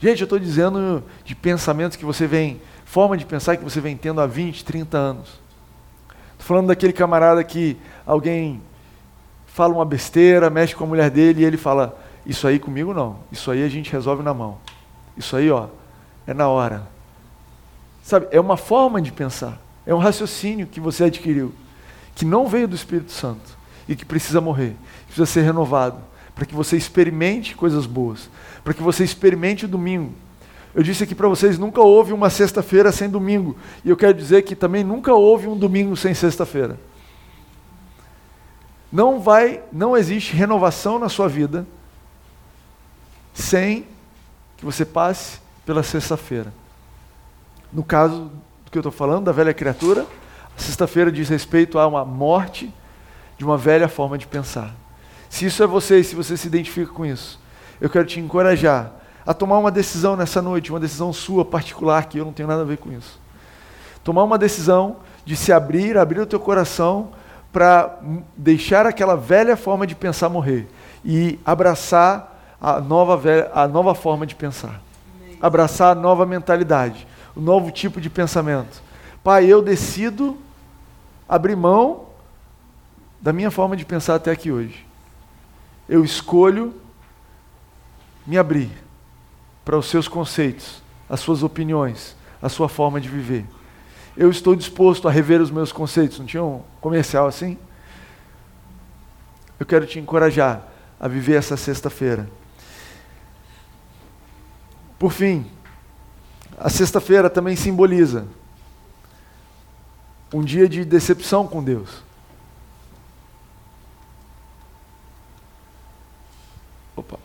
Gente, 0.00 0.20
eu 0.20 0.24
estou 0.24 0.38
dizendo 0.38 1.02
de 1.24 1.34
pensamentos 1.34 1.96
que 1.96 2.04
você 2.04 2.26
vem, 2.26 2.60
forma 2.84 3.16
de 3.16 3.24
pensar 3.24 3.56
que 3.56 3.62
você 3.62 3.80
vem 3.80 3.96
tendo 3.96 4.20
há 4.20 4.26
20, 4.26 4.64
30 4.64 4.98
anos. 4.98 5.40
Estou 6.32 6.46
falando 6.46 6.68
daquele 6.68 6.92
camarada 6.92 7.44
que 7.44 7.76
alguém 8.04 8.60
fala 9.46 9.74
uma 9.74 9.84
besteira, 9.84 10.50
mexe 10.50 10.74
com 10.74 10.82
a 10.84 10.86
mulher 10.86 11.08
dele 11.08 11.42
e 11.42 11.44
ele 11.44 11.56
fala: 11.56 11.96
Isso 12.26 12.48
aí 12.48 12.58
comigo 12.58 12.92
não, 12.92 13.18
isso 13.30 13.50
aí 13.50 13.62
a 13.62 13.68
gente 13.68 13.92
resolve 13.92 14.24
na 14.24 14.34
mão. 14.34 14.58
Isso 15.16 15.36
aí, 15.36 15.50
ó, 15.50 15.68
é 16.26 16.34
na 16.34 16.48
hora. 16.48 16.86
Sabe, 18.02 18.26
é 18.30 18.40
uma 18.40 18.56
forma 18.56 19.00
de 19.00 19.12
pensar, 19.12 19.60
é 19.86 19.94
um 19.94 19.98
raciocínio 19.98 20.66
que 20.66 20.80
você 20.80 21.04
adquiriu, 21.04 21.52
que 22.14 22.24
não 22.24 22.48
veio 22.48 22.66
do 22.66 22.74
Espírito 22.74 23.12
Santo 23.12 23.56
e 23.88 23.94
que 23.94 24.04
precisa 24.04 24.40
morrer, 24.40 24.74
precisa 25.06 25.26
ser 25.26 25.42
renovado, 25.42 25.98
para 26.34 26.44
que 26.44 26.54
você 26.54 26.76
experimente 26.76 27.54
coisas 27.54 27.86
boas, 27.86 28.28
para 28.64 28.74
que 28.74 28.82
você 28.82 29.04
experimente 29.04 29.66
o 29.66 29.68
domingo. 29.68 30.12
Eu 30.74 30.82
disse 30.82 31.04
aqui 31.04 31.14
para 31.14 31.28
vocês, 31.28 31.58
nunca 31.58 31.80
houve 31.80 32.12
uma 32.12 32.30
sexta-feira 32.30 32.90
sem 32.90 33.08
domingo, 33.08 33.56
e 33.84 33.90
eu 33.90 33.96
quero 33.96 34.14
dizer 34.14 34.42
que 34.42 34.56
também 34.56 34.82
nunca 34.82 35.14
houve 35.14 35.46
um 35.46 35.56
domingo 35.56 35.96
sem 35.96 36.14
sexta-feira. 36.14 36.78
Não 38.90 39.20
vai, 39.20 39.62
não 39.72 39.96
existe 39.96 40.34
renovação 40.34 40.98
na 40.98 41.08
sua 41.08 41.28
vida 41.28 41.66
sem 43.32 43.86
que 44.62 44.66
você 44.66 44.84
passe 44.84 45.40
pela 45.66 45.82
sexta-feira. 45.82 46.54
No 47.72 47.82
caso 47.82 48.30
do 48.64 48.70
que 48.70 48.78
eu 48.78 48.80
estou 48.80 48.92
falando, 48.92 49.24
da 49.24 49.32
velha 49.32 49.52
criatura, 49.52 50.06
a 50.56 50.60
sexta-feira 50.60 51.10
diz 51.10 51.28
respeito 51.28 51.80
a 51.80 51.86
uma 51.88 52.04
morte 52.04 52.72
de 53.36 53.44
uma 53.44 53.58
velha 53.58 53.88
forma 53.88 54.16
de 54.16 54.24
pensar. 54.24 54.72
Se 55.28 55.46
isso 55.46 55.64
é 55.64 55.66
você 55.66 55.98
e 55.98 56.04
se 56.04 56.14
você 56.14 56.36
se 56.36 56.46
identifica 56.46 56.92
com 56.92 57.04
isso, 57.04 57.40
eu 57.80 57.90
quero 57.90 58.06
te 58.06 58.20
encorajar 58.20 58.92
a 59.26 59.34
tomar 59.34 59.58
uma 59.58 59.70
decisão 59.72 60.14
nessa 60.14 60.40
noite, 60.40 60.70
uma 60.70 60.78
decisão 60.78 61.12
sua 61.12 61.44
particular, 61.44 62.04
que 62.04 62.18
eu 62.18 62.24
não 62.24 62.32
tenho 62.32 62.48
nada 62.48 62.62
a 62.62 62.64
ver 62.64 62.78
com 62.78 62.92
isso. 62.92 63.18
Tomar 64.04 64.22
uma 64.22 64.38
decisão 64.38 64.98
de 65.24 65.34
se 65.34 65.52
abrir, 65.52 65.98
abrir 65.98 66.20
o 66.20 66.26
teu 66.26 66.38
coração 66.38 67.10
para 67.52 67.98
deixar 68.36 68.86
aquela 68.86 69.16
velha 69.16 69.56
forma 69.56 69.88
de 69.88 69.96
pensar 69.96 70.28
morrer 70.28 70.68
e 71.04 71.40
abraçar 71.44 72.31
a 72.62 72.80
nova, 72.80 73.20
a 73.52 73.66
nova 73.66 73.94
forma 73.94 74.26
de 74.26 74.34
pensar. 74.36 74.80
Abraçar 75.40 75.96
a 75.96 76.00
nova 76.00 76.24
mentalidade, 76.24 77.06
o 77.34 77.40
novo 77.40 77.72
tipo 77.72 78.00
de 78.00 78.08
pensamento. 78.08 78.80
Pai, 79.24 79.46
eu 79.46 79.60
decido 79.60 80.38
abrir 81.28 81.56
mão 81.56 82.06
da 83.20 83.32
minha 83.32 83.50
forma 83.50 83.76
de 83.76 83.84
pensar 83.84 84.14
até 84.14 84.30
aqui 84.30 84.52
hoje. 84.52 84.86
Eu 85.88 86.04
escolho 86.04 86.72
me 88.24 88.38
abrir 88.38 88.70
para 89.64 89.76
os 89.76 89.86
seus 89.86 90.06
conceitos, 90.06 90.80
as 91.10 91.18
suas 91.18 91.42
opiniões, 91.42 92.16
a 92.40 92.48
sua 92.48 92.68
forma 92.68 93.00
de 93.00 93.08
viver 93.08 93.44
eu 94.16 94.30
estou 94.30 94.54
disposto 94.54 95.08
a 95.08 95.10
rever 95.10 95.40
os 95.40 95.50
meus 95.50 95.72
conceitos. 95.72 96.18
Não 96.18 96.26
tinha 96.26 96.42
um 96.42 96.62
comercial 96.80 97.26
assim? 97.26 97.56
Eu 99.58 99.66
quero 99.66 99.86
te 99.86 99.98
encorajar 99.98 100.66
a 101.00 101.08
viver 101.08 101.34
essa 101.34 101.56
sexta-feira. 101.56 102.28
Por 105.02 105.10
fim, 105.10 105.44
a 106.56 106.70
sexta-feira 106.70 107.28
também 107.28 107.56
simboliza 107.56 108.24
um 110.32 110.44
dia 110.44 110.68
de 110.68 110.84
decepção 110.84 111.44
com 111.44 111.60
Deus. 111.60 112.04
Opa. 116.94 117.18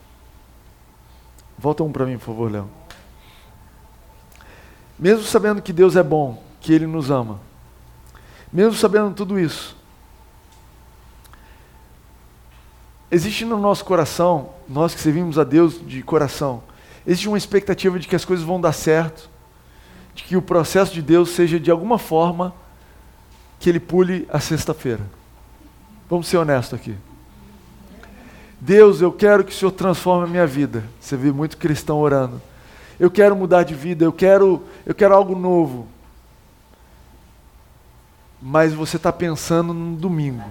Volta 1.56 1.84
um 1.84 1.92
para 1.92 2.08
mim, 2.08 2.18
por 2.18 2.26
favor, 2.26 2.52
Léo. 2.52 2.68
Mesmo 4.98 5.24
sabendo 5.26 5.62
que 5.62 5.72
Deus 5.72 5.96
é 5.96 6.02
bom, 6.02 6.44
que 6.60 6.74
Ele 6.74 6.88
nos 6.88 7.12
ama. 7.12 7.40
Mesmo 8.52 8.74
sabendo 8.74 9.14
tudo 9.14 9.40
isso, 9.40 9.78
existe 13.12 13.46
no 13.46 13.60
nosso 13.60 13.86
coração, 13.86 14.50
nós 14.68 14.96
que 14.96 15.00
servimos 15.00 15.38
a 15.38 15.44
Deus 15.44 15.80
de 15.88 16.02
coração, 16.02 16.64
existe 17.08 17.28
uma 17.28 17.38
expectativa 17.38 17.98
de 17.98 18.08
que 18.08 18.16
as 18.16 18.26
coisas 18.26 18.46
vão 18.46 18.62
dar 18.62 18.74
certo, 18.74 19.30
de 20.14 20.24
que 20.24 20.36
o 20.36 20.42
processo 20.42 20.94
de 20.94 21.02
Deus 21.02 21.30
seja 21.30 21.60
de 21.60 21.72
alguma 21.72 21.98
forma 21.98 22.54
que 23.60 23.70
Ele 23.70 23.80
pule 23.80 24.28
a 24.30 24.40
sexta-feira. 24.40 25.02
Vamos 26.10 26.28
ser 26.28 26.38
honestos 26.38 26.78
aqui. 26.78 26.96
Deus, 28.60 29.02
eu 29.02 29.12
quero 29.12 29.44
que 29.44 29.52
o 29.52 29.56
Senhor 29.56 29.72
transforme 29.72 30.26
a 30.26 30.30
minha 30.30 30.48
vida. 30.48 30.84
Você 31.00 31.16
vê 31.16 31.32
muito 31.32 31.58
cristão 31.58 31.98
orando. 31.98 32.42
Eu 33.00 33.10
quero 33.10 33.36
mudar 33.36 33.64
de 33.64 33.74
vida, 33.74 34.04
eu 34.04 34.12
quero, 34.12 34.64
eu 34.86 34.94
quero 34.94 35.16
algo 35.16 35.36
novo 35.36 35.88
mas 38.42 38.74
você 38.74 38.98
está 38.98 39.12
pensando 39.12 39.74
no 39.74 39.96
domingo, 39.96 40.44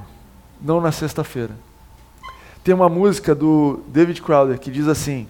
não 0.61 0.81
na 0.81 0.91
sexta-feira. 0.91 1.55
Tem 2.65 2.75
uma 2.75 2.89
música 2.89 3.35
do 3.35 3.81
David 3.89 4.21
Crowder 4.23 4.59
que 4.59 4.71
diz 4.71 4.89
assim: 4.89 5.29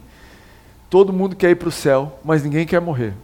Todo 0.89 1.13
mundo 1.13 1.35
quer 1.35 1.51
ir 1.51 1.57
para 1.57 1.69
o 1.69 1.73
céu, 1.73 2.19
mas 2.25 2.43
ninguém 2.43 2.67
quer 2.67 2.81
morrer. 2.81 3.15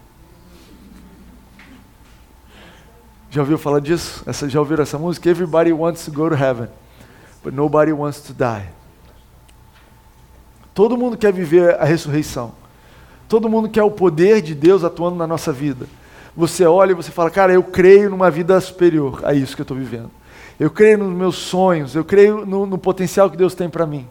Já 3.30 3.40
ouviu 3.40 3.56
falar 3.56 3.80
disso? 3.80 4.22
Essa, 4.26 4.48
já 4.48 4.60
ouviram 4.60 4.82
essa 4.82 4.98
música? 4.98 5.30
Everybody 5.30 5.72
wants 5.72 6.04
to 6.04 6.12
go 6.12 6.28
to 6.28 6.34
heaven, 6.34 6.68
but 7.42 7.54
nobody 7.54 7.92
wants 7.92 8.20
to 8.22 8.34
die. 8.34 8.68
Todo 10.74 10.96
mundo 10.96 11.16
quer 11.16 11.32
viver 11.32 11.80
a 11.80 11.84
ressurreição. 11.84 12.52
Todo 13.28 13.48
mundo 13.48 13.68
quer 13.68 13.82
o 13.82 13.90
poder 13.90 14.42
de 14.42 14.54
Deus 14.54 14.84
atuando 14.84 15.16
na 15.16 15.26
nossa 15.26 15.52
vida 15.52 15.86
você 16.36 16.64
olha 16.64 16.92
e 16.92 16.94
você 16.94 17.10
fala, 17.10 17.30
cara, 17.30 17.52
eu 17.52 17.62
creio 17.62 18.10
numa 18.10 18.30
vida 18.30 18.58
superior 18.60 19.20
a 19.24 19.34
isso 19.34 19.54
que 19.54 19.60
eu 19.60 19.64
estou 19.64 19.76
vivendo. 19.76 20.10
Eu 20.58 20.70
creio 20.70 20.98
nos 20.98 21.12
meus 21.12 21.36
sonhos, 21.36 21.94
eu 21.94 22.04
creio 22.04 22.46
no, 22.46 22.66
no 22.66 22.78
potencial 22.78 23.30
que 23.30 23.36
Deus 23.36 23.54
tem 23.54 23.68
para 23.68 23.86
mim. 23.86 24.06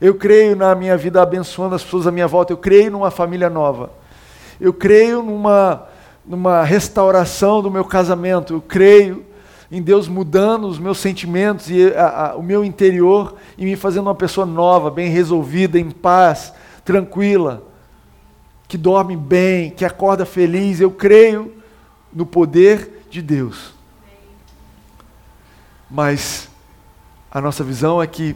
Eu 0.00 0.14
creio 0.14 0.56
na 0.56 0.74
minha 0.74 0.96
vida 0.96 1.22
abençoando 1.22 1.74
as 1.74 1.82
pessoas 1.82 2.06
à 2.06 2.10
minha 2.10 2.26
volta, 2.26 2.52
eu 2.52 2.56
creio 2.56 2.90
numa 2.90 3.10
família 3.10 3.48
nova. 3.48 3.90
Eu 4.60 4.72
creio 4.72 5.22
numa, 5.22 5.86
numa 6.26 6.62
restauração 6.62 7.62
do 7.62 7.70
meu 7.70 7.84
casamento, 7.84 8.54
eu 8.54 8.60
creio 8.60 9.24
em 9.70 9.82
Deus 9.82 10.06
mudando 10.06 10.68
os 10.68 10.78
meus 10.78 10.98
sentimentos 10.98 11.70
e 11.70 11.92
a, 11.94 12.30
a, 12.30 12.36
o 12.36 12.42
meu 12.42 12.64
interior 12.64 13.36
e 13.58 13.64
me 13.64 13.76
fazendo 13.76 14.06
uma 14.06 14.14
pessoa 14.14 14.46
nova, 14.46 14.90
bem 14.90 15.08
resolvida, 15.08 15.78
em 15.78 15.90
paz, 15.90 16.52
tranquila 16.84 17.74
que 18.74 18.78
dorme 18.78 19.16
bem, 19.16 19.70
que 19.70 19.84
acorda 19.84 20.24
feliz. 20.24 20.80
Eu 20.80 20.90
creio 20.90 21.54
no 22.12 22.26
poder 22.26 23.06
de 23.10 23.22
Deus. 23.22 23.72
Mas 25.90 26.48
a 27.30 27.40
nossa 27.40 27.62
visão 27.62 28.02
é 28.02 28.06
que, 28.06 28.34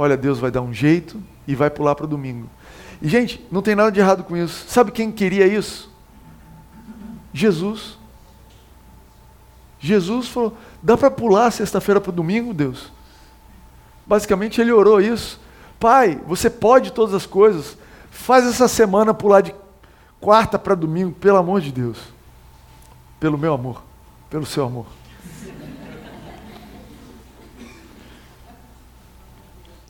olha, 0.00 0.16
Deus 0.16 0.38
vai 0.38 0.50
dar 0.50 0.62
um 0.62 0.72
jeito 0.72 1.22
e 1.46 1.54
vai 1.54 1.68
pular 1.68 1.94
para 1.94 2.06
o 2.06 2.08
domingo. 2.08 2.48
E, 3.02 3.08
gente, 3.08 3.46
não 3.52 3.60
tem 3.60 3.74
nada 3.74 3.92
de 3.92 4.00
errado 4.00 4.24
com 4.24 4.34
isso. 4.34 4.64
Sabe 4.66 4.92
quem 4.92 5.12
queria 5.12 5.46
isso? 5.46 5.90
Jesus. 7.34 7.98
Jesus 9.78 10.26
falou: 10.28 10.56
dá 10.82 10.96
para 10.96 11.10
pular 11.10 11.50
sexta-feira 11.50 12.00
para 12.00 12.08
o 12.08 12.14
domingo, 12.14 12.54
Deus? 12.54 12.90
Basicamente, 14.06 14.58
ele 14.58 14.72
orou 14.72 15.02
isso. 15.02 15.38
Pai, 15.78 16.18
você 16.26 16.48
pode 16.48 16.92
todas 16.92 17.14
as 17.14 17.26
coisas. 17.26 17.76
Faz 18.10 18.46
essa 18.46 18.68
semana 18.68 19.12
pular 19.12 19.42
de 19.42 19.54
quarta 20.18 20.58
para 20.58 20.74
domingo, 20.74 21.12
pelo 21.12 21.36
amor 21.36 21.60
de 21.60 21.72
Deus. 21.72 21.98
Pelo 23.20 23.36
meu 23.36 23.52
amor, 23.52 23.82
pelo 24.30 24.46
seu 24.46 24.64
amor. 24.64 24.86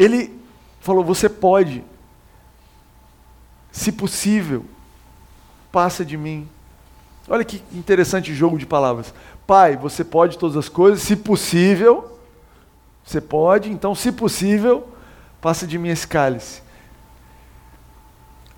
Ele 0.01 0.35
falou: 0.81 1.05
Você 1.05 1.29
pode, 1.29 1.85
se 3.71 3.93
possível, 3.93 4.65
passa 5.71 6.03
de 6.03 6.17
mim. 6.17 6.49
Olha 7.29 7.45
que 7.45 7.63
interessante 7.71 8.35
jogo 8.35 8.59
de 8.59 8.65
palavras. 8.65 9.13
Pai, 9.47 9.77
você 9.77 10.03
pode 10.03 10.39
todas 10.39 10.57
as 10.57 10.71
coisas, 10.71 11.03
se 11.03 11.15
possível, 11.17 12.19
você 13.05 13.21
pode, 13.21 13.71
então, 13.71 13.95
se 13.95 14.11
possível, 14.11 14.89
passa 15.39 15.67
de 15.67 15.77
mim 15.77 15.91
esse 15.91 16.09
cálice. 16.09 16.63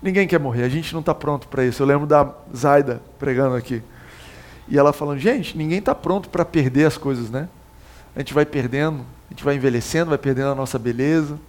Ninguém 0.01 0.27
quer 0.27 0.39
morrer, 0.39 0.63
a 0.63 0.69
gente 0.69 0.93
não 0.93 1.01
está 1.01 1.13
pronto 1.13 1.47
para 1.49 1.65
isso. 1.65 1.81
Eu 1.81 1.87
lembro 1.87 2.07
da 2.07 2.33
Zaida 2.55 3.01
pregando 3.19 3.55
aqui. 3.55 3.83
E 4.67 4.77
ela 4.77 4.93
falando, 4.93 5.19
gente, 5.19 5.57
ninguém 5.57 5.79
está 5.79 5.93
pronto 5.93 6.29
para 6.29 6.45
perder 6.45 6.85
as 6.85 6.97
coisas, 6.97 7.29
né? 7.29 7.49
A 8.15 8.19
gente 8.19 8.33
vai 8.33 8.45
perdendo, 8.45 9.05
a 9.33 9.35
gente 9.35 9.43
vai 9.43 9.55
envelhecendo, 9.55 10.09
vai 10.09 10.17
perdendo 10.19 10.51
a 10.51 10.55
nossa 10.55 10.77
beleza. 10.77 11.39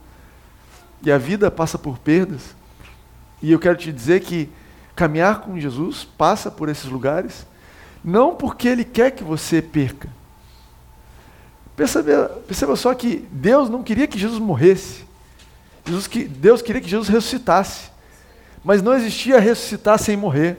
E 1.02 1.12
a 1.12 1.18
vida 1.18 1.50
passa 1.50 1.76
por 1.76 1.98
perdas. 1.98 2.56
E 3.42 3.52
eu 3.52 3.58
quero 3.58 3.76
te 3.76 3.92
dizer 3.92 4.22
que 4.22 4.48
caminhar 4.96 5.42
com 5.42 5.60
Jesus 5.60 6.02
passa 6.02 6.50
por 6.50 6.70
esses 6.70 6.86
lugares, 6.86 7.46
não 8.02 8.34
porque 8.34 8.68
Ele 8.68 8.84
quer 8.84 9.10
que 9.10 9.22
você 9.22 9.60
perca. 9.60 10.08
Perceba, 11.76 12.42
perceba 12.46 12.74
só 12.74 12.94
que 12.94 13.28
Deus 13.30 13.68
não 13.68 13.82
queria 13.82 14.06
que 14.06 14.18
Jesus 14.18 14.38
morresse. 14.38 15.04
Jesus, 15.84 16.08
Deus 16.08 16.62
queria 16.62 16.80
que 16.80 16.88
Jesus 16.88 17.10
ressuscitasse. 17.10 17.90
Mas 18.64 18.80
não 18.80 18.94
existia 18.94 19.38
ressuscitar 19.38 19.98
sem 19.98 20.16
morrer. 20.16 20.56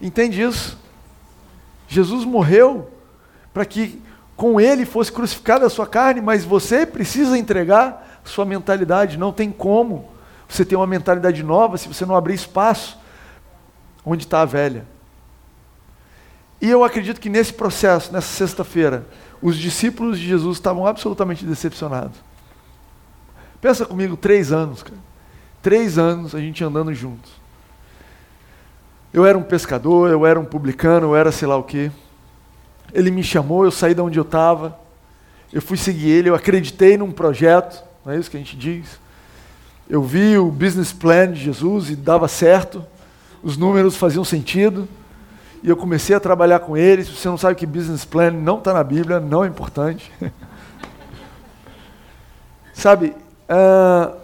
Entende 0.00 0.40
isso? 0.40 0.78
Jesus 1.88 2.24
morreu 2.24 2.88
para 3.52 3.64
que 3.64 4.00
com 4.40 4.58
ele 4.58 4.86
fosse 4.86 5.12
crucificada 5.12 5.66
a 5.66 5.68
sua 5.68 5.86
carne, 5.86 6.22
mas 6.22 6.46
você 6.46 6.86
precisa 6.86 7.36
entregar 7.36 8.22
sua 8.24 8.46
mentalidade. 8.46 9.18
Não 9.18 9.34
tem 9.34 9.52
como 9.52 10.08
você 10.48 10.64
ter 10.64 10.76
uma 10.76 10.86
mentalidade 10.86 11.42
nova 11.42 11.76
se 11.76 11.86
você 11.86 12.06
não 12.06 12.16
abrir 12.16 12.36
espaço 12.36 12.98
onde 14.02 14.24
está 14.24 14.40
a 14.40 14.46
velha. 14.46 14.86
E 16.58 16.70
eu 16.70 16.82
acredito 16.82 17.20
que 17.20 17.28
nesse 17.28 17.52
processo, 17.52 18.14
nessa 18.14 18.28
sexta-feira, 18.28 19.06
os 19.42 19.58
discípulos 19.58 20.18
de 20.18 20.26
Jesus 20.26 20.56
estavam 20.56 20.86
absolutamente 20.86 21.44
decepcionados. 21.44 22.16
Pensa 23.60 23.84
comigo, 23.84 24.16
três 24.16 24.52
anos, 24.52 24.82
cara. 24.82 24.96
Três 25.60 25.98
anos 25.98 26.34
a 26.34 26.40
gente 26.40 26.64
andando 26.64 26.94
juntos. 26.94 27.30
Eu 29.12 29.26
era 29.26 29.36
um 29.36 29.42
pescador, 29.42 30.10
eu 30.10 30.24
era 30.24 30.40
um 30.40 30.46
publicano, 30.46 31.08
eu 31.08 31.16
era 31.16 31.30
sei 31.30 31.46
lá 31.46 31.58
o 31.58 31.62
quê. 31.62 31.92
Ele 32.92 33.10
me 33.10 33.22
chamou, 33.22 33.64
eu 33.64 33.70
saí 33.70 33.94
de 33.94 34.00
onde 34.00 34.18
eu 34.18 34.22
estava. 34.22 34.78
Eu 35.52 35.60
fui 35.60 35.76
seguir 35.76 36.10
ele, 36.10 36.30
eu 36.30 36.34
acreditei 36.34 36.96
num 36.96 37.10
projeto, 37.10 37.82
não 38.04 38.12
é 38.12 38.18
isso 38.18 38.30
que 38.30 38.36
a 38.36 38.40
gente 38.40 38.56
diz? 38.56 39.00
Eu 39.88 40.02
vi 40.02 40.38
o 40.38 40.50
business 40.50 40.92
plan 40.92 41.32
de 41.32 41.40
Jesus 41.40 41.90
e 41.90 41.96
dava 41.96 42.28
certo, 42.28 42.84
os 43.42 43.56
números 43.56 43.96
faziam 43.96 44.24
sentido. 44.24 44.88
E 45.62 45.68
eu 45.68 45.76
comecei 45.76 46.16
a 46.16 46.20
trabalhar 46.20 46.60
com 46.60 46.76
ele. 46.76 47.04
Se 47.04 47.10
você 47.10 47.28
não 47.28 47.36
sabe 47.36 47.54
que 47.54 47.66
business 47.66 48.04
plan 48.04 48.30
não 48.30 48.58
está 48.58 48.72
na 48.72 48.82
Bíblia, 48.82 49.20
não 49.20 49.44
é 49.44 49.48
importante. 49.48 50.10
sabe, 52.72 53.14
uh, 53.48 54.16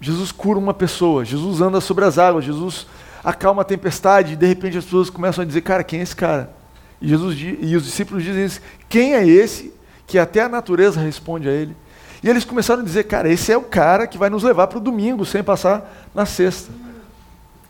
Jesus 0.00 0.32
cura 0.32 0.58
uma 0.58 0.74
pessoa, 0.74 1.24
Jesus 1.24 1.60
anda 1.60 1.80
sobre 1.80 2.04
as 2.04 2.18
águas, 2.18 2.44
Jesus 2.44 2.86
acalma 3.22 3.62
a 3.62 3.64
tempestade, 3.64 4.32
e 4.32 4.36
de 4.36 4.46
repente 4.46 4.76
as 4.78 4.84
pessoas 4.84 5.10
começam 5.10 5.42
a 5.42 5.46
dizer, 5.46 5.60
cara, 5.60 5.84
quem 5.84 6.00
é 6.00 6.02
esse 6.02 6.16
cara? 6.16 6.52
E, 7.00 7.08
Jesus, 7.08 7.36
e 7.38 7.76
os 7.76 7.84
discípulos 7.84 8.22
dizem 8.22 8.44
isso, 8.44 8.60
quem 8.88 9.14
é 9.14 9.26
esse 9.26 9.72
que 10.06 10.18
até 10.18 10.40
a 10.42 10.48
natureza 10.48 11.00
responde 11.00 11.48
a 11.48 11.52
ele? 11.52 11.76
E 12.22 12.28
eles 12.28 12.44
começaram 12.44 12.82
a 12.82 12.84
dizer, 12.84 13.04
cara, 13.04 13.28
esse 13.28 13.50
é 13.50 13.56
o 13.56 13.62
cara 13.62 14.06
que 14.06 14.16
vai 14.16 14.30
nos 14.30 14.44
levar 14.44 14.68
para 14.68 14.78
o 14.78 14.80
domingo, 14.80 15.26
sem 15.26 15.42
passar 15.42 16.08
na 16.14 16.24
sexta. 16.24 16.70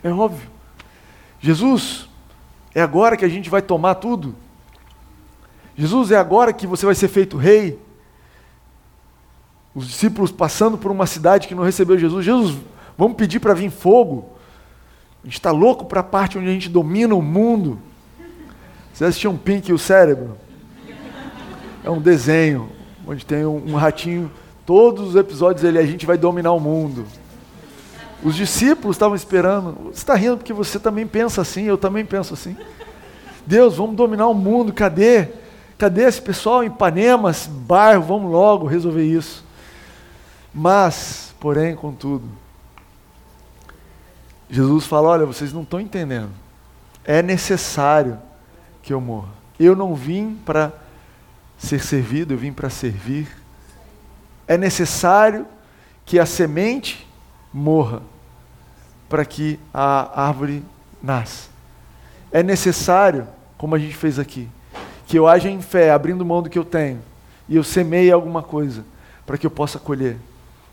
É 0.04 0.10
óbvio. 0.10 0.50
Jesus, 1.40 2.08
é 2.74 2.82
agora 2.82 3.16
que 3.16 3.24
a 3.24 3.28
gente 3.28 3.48
vai 3.48 3.62
tomar 3.62 3.94
tudo. 3.94 4.34
Jesus, 5.74 6.10
é 6.10 6.16
agora 6.16 6.52
que 6.52 6.66
você 6.66 6.84
vai 6.84 6.94
ser 6.94 7.08
feito 7.08 7.38
rei. 7.38 7.80
Os 9.74 9.88
discípulos 9.88 10.30
passando 10.30 10.76
por 10.76 10.90
uma 10.90 11.06
cidade 11.06 11.48
que 11.48 11.54
não 11.54 11.64
recebeu 11.64 11.98
Jesus. 11.98 12.22
Jesus, 12.22 12.58
vamos 12.96 13.16
pedir 13.16 13.40
para 13.40 13.54
vir 13.54 13.70
fogo. 13.70 14.31
A 15.22 15.26
gente 15.26 15.34
está 15.34 15.50
louco 15.50 15.84
para 15.84 16.00
a 16.00 16.04
parte 16.04 16.36
onde 16.36 16.48
a 16.48 16.52
gente 16.52 16.68
domina 16.68 17.14
o 17.14 17.22
mundo. 17.22 17.78
Vocês 18.92 19.10
assistiam 19.10 19.36
Pink 19.36 19.70
e 19.70 19.72
o 19.72 19.78
Cérebro? 19.78 20.36
É 21.84 21.90
um 21.90 22.00
desenho 22.00 22.68
onde 23.06 23.24
tem 23.24 23.46
um, 23.46 23.72
um 23.72 23.74
ratinho. 23.76 24.30
Todos 24.66 25.10
os 25.10 25.16
episódios 25.16 25.64
ele 25.64 25.78
a 25.78 25.86
gente 25.86 26.04
vai 26.06 26.18
dominar 26.18 26.52
o 26.52 26.60
mundo. 26.60 27.06
Os 28.22 28.34
discípulos 28.34 28.96
estavam 28.96 29.16
esperando. 29.16 29.76
Você 29.84 29.98
está 29.98 30.14
rindo 30.14 30.38
porque 30.38 30.52
você 30.52 30.78
também 30.78 31.06
pensa 31.06 31.40
assim, 31.40 31.64
eu 31.64 31.78
também 31.78 32.04
penso 32.04 32.34
assim. 32.34 32.56
Deus, 33.46 33.76
vamos 33.76 33.96
dominar 33.96 34.26
o 34.28 34.34
mundo. 34.34 34.72
Cadê? 34.72 35.28
Cadê 35.78 36.02
esse 36.02 36.22
pessoal 36.22 36.62
em 36.62 36.68
Ipanema, 36.68 37.32
bairro? 37.48 38.02
Vamos 38.02 38.30
logo 38.30 38.66
resolver 38.66 39.04
isso. 39.04 39.44
Mas, 40.54 41.34
porém, 41.40 41.74
contudo, 41.74 42.24
Jesus 44.52 44.86
fala: 44.86 45.08
olha, 45.08 45.26
vocês 45.26 45.52
não 45.52 45.62
estão 45.62 45.80
entendendo. 45.80 46.30
É 47.04 47.22
necessário 47.22 48.18
que 48.82 48.92
eu 48.92 49.00
morra. 49.00 49.30
Eu 49.58 49.74
não 49.74 49.94
vim 49.94 50.38
para 50.44 50.72
ser 51.56 51.80
servido, 51.80 52.34
eu 52.34 52.38
vim 52.38 52.52
para 52.52 52.68
servir. 52.68 53.26
É 54.46 54.58
necessário 54.58 55.46
que 56.04 56.18
a 56.18 56.26
semente 56.26 57.08
morra 57.52 58.02
para 59.08 59.24
que 59.24 59.58
a 59.72 60.26
árvore 60.26 60.62
nasça. 61.02 61.48
É 62.30 62.42
necessário, 62.42 63.26
como 63.56 63.74
a 63.74 63.78
gente 63.78 63.96
fez 63.96 64.18
aqui, 64.18 64.48
que 65.06 65.18
eu 65.18 65.26
haja 65.26 65.48
em 65.48 65.62
fé, 65.62 65.90
abrindo 65.90 66.24
mão 66.24 66.42
do 66.42 66.50
que 66.50 66.58
eu 66.58 66.64
tenho, 66.64 67.00
e 67.48 67.56
eu 67.56 67.64
semeie 67.64 68.12
alguma 68.12 68.42
coisa 68.42 68.84
para 69.24 69.38
que 69.38 69.46
eu 69.46 69.50
possa 69.50 69.78
colher 69.78 70.18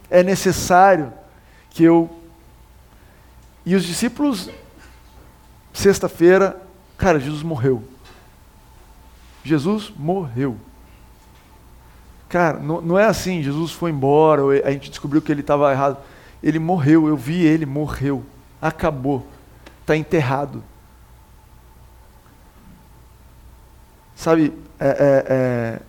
é 0.10 0.24
necessário 0.24 1.14
que 1.70 1.84
eu. 1.84 2.10
E 3.70 3.76
os 3.76 3.84
discípulos, 3.84 4.50
sexta-feira, 5.72 6.60
cara, 6.98 7.20
Jesus 7.20 7.44
morreu. 7.44 7.84
Jesus 9.44 9.94
morreu. 9.96 10.58
Cara, 12.28 12.58
não, 12.58 12.82
não 12.82 12.98
é 12.98 13.06
assim, 13.06 13.44
Jesus 13.44 13.72
foi 13.72 13.92
embora, 13.92 14.42
a 14.66 14.72
gente 14.72 14.90
descobriu 14.90 15.22
que 15.22 15.32
ele 15.32 15.42
estava 15.42 15.72
errado. 15.72 15.98
Ele 16.42 16.58
morreu, 16.58 17.08
eu 17.08 17.16
vi 17.16 17.46
ele, 17.46 17.64
morreu. 17.64 18.26
Acabou. 18.60 19.24
Está 19.82 19.96
enterrado. 19.96 20.64
Sabe, 24.16 24.52
é, 24.80 24.88
é, 24.88 25.26
é, 25.30 25.80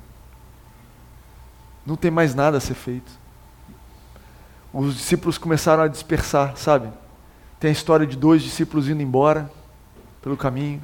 não 1.87 1.97
tem 1.97 2.11
mais 2.11 2.35
nada 2.35 2.59
a 2.59 2.61
ser 2.61 2.75
feito 2.75 3.19
os 4.73 4.97
discípulos 4.97 5.37
começaram 5.37 5.83
a 5.83 5.89
dispersar, 5.89 6.57
sabe? 6.57 6.91
Tem 7.61 7.69
a 7.69 7.73
história 7.73 8.07
de 8.07 8.17
dois 8.17 8.43
discípulos 8.43 8.89
indo 8.89 9.03
embora 9.03 9.51
pelo 10.23 10.35
caminho. 10.35 10.83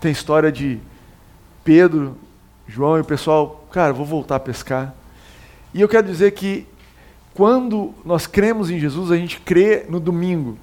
Tem 0.00 0.10
a 0.10 0.12
história 0.12 0.52
de 0.52 0.78
Pedro, 1.64 2.16
João 2.68 2.96
e 2.96 3.00
o 3.00 3.04
pessoal, 3.04 3.66
cara, 3.72 3.92
vou 3.92 4.06
voltar 4.06 4.36
a 4.36 4.40
pescar. 4.40 4.94
E 5.74 5.80
eu 5.80 5.88
quero 5.88 6.06
dizer 6.06 6.30
que 6.30 6.68
quando 7.34 7.92
nós 8.04 8.28
cremos 8.28 8.70
em 8.70 8.78
Jesus, 8.78 9.10
a 9.10 9.16
gente 9.16 9.40
crê 9.40 9.84
no 9.88 9.98
domingo. 9.98 10.56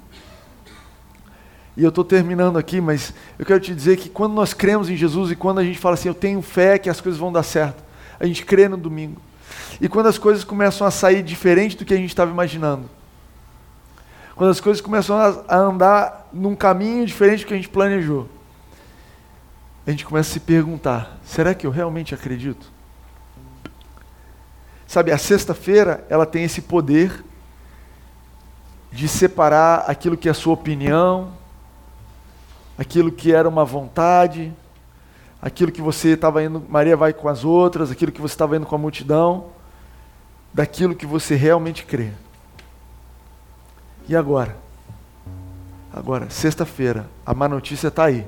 E 1.76 1.84
eu 1.84 1.90
estou 1.90 2.06
terminando 2.06 2.58
aqui, 2.58 2.80
mas 2.80 3.14
eu 3.38 3.46
quero 3.46 3.60
te 3.60 3.76
dizer 3.76 3.98
que 3.98 4.08
quando 4.08 4.34
nós 4.34 4.54
cremos 4.54 4.90
em 4.90 4.96
Jesus 4.96 5.32
e 5.32 5.36
quando 5.36 5.60
a 5.60 5.64
gente 5.66 5.80
fala 5.80 5.96
assim, 5.96 6.08
eu 6.08 6.14
tenho 6.14 6.42
fé 6.42 6.78
que 6.80 6.90
as 6.90 7.02
coisas 7.02 7.20
vão 7.20 7.32
dar 7.32 7.44
certo, 7.44 7.84
a 8.18 8.26
gente 8.26 8.46
crê 8.46 8.70
no 8.70 8.78
domingo. 8.78 9.22
E 9.82 9.90
quando 9.90 10.08
as 10.08 10.18
coisas 10.18 10.46
começam 10.46 10.88
a 10.88 10.92
sair 10.92 11.22
diferente 11.22 11.76
do 11.76 11.84
que 11.84 11.94
a 11.94 11.98
gente 11.98 12.10
estava 12.10 12.32
imaginando. 12.32 12.90
Quando 14.36 14.50
as 14.50 14.60
coisas 14.60 14.82
começam 14.82 15.18
a 15.48 15.56
andar 15.56 16.30
num 16.32 16.56
caminho 16.56 17.06
diferente 17.06 17.44
do 17.44 17.48
que 17.48 17.54
a 17.54 17.58
gente 17.58 17.70
planejou. 17.70 18.30
a 19.86 19.92
gente 19.92 20.06
começa 20.06 20.30
a 20.30 20.34
se 20.34 20.40
perguntar: 20.40 21.20
será 21.24 21.54
que 21.54 21.68
eu 21.68 21.72
realmente 21.72 22.16
acredito? 22.16 22.72
Sabe, 24.88 25.12
a 25.12 25.18
sexta-feira, 25.18 26.06
ela 26.10 26.26
tem 26.26 26.44
esse 26.44 26.62
poder 26.62 27.24
de 28.92 29.08
separar 29.08 29.86
aquilo 29.88 30.18
que 30.18 30.28
é 30.28 30.32
a 30.32 30.34
sua 30.34 30.54
opinião, 30.54 31.32
aquilo 32.78 33.12
que 33.12 33.32
era 33.32 33.48
uma 33.48 33.64
vontade, 33.64 34.54
aquilo 35.42 35.72
que 35.72 35.82
você 35.82 36.10
estava 36.10 36.44
indo, 36.44 36.62
Maria 36.68 36.98
vai 36.98 37.14
com 37.14 37.30
as 37.30 37.46
outras, 37.46 37.90
aquilo 37.90 38.12
que 38.12 38.22
você 38.22 38.34
estava 38.34 38.58
indo 38.58 38.66
com 38.66 38.76
a 38.76 38.78
multidão, 38.78 39.46
daquilo 40.54 40.94
que 40.94 41.06
você 41.06 41.36
realmente 41.36 41.86
crê. 41.86 42.12
E 44.08 44.16
agora? 44.16 44.56
Agora, 45.94 46.30
sexta-feira, 46.30 47.06
a 47.26 47.34
má 47.34 47.48
notícia 47.48 47.90
está 47.90 48.06
aí. 48.06 48.26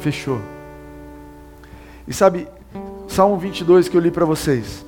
Fechou. 0.00 0.40
E 2.06 2.12
sabe, 2.12 2.46
Salmo 3.08 3.36
22 3.38 3.88
que 3.88 3.96
eu 3.96 4.00
li 4.00 4.10
para 4.10 4.24
vocês. 4.24 4.84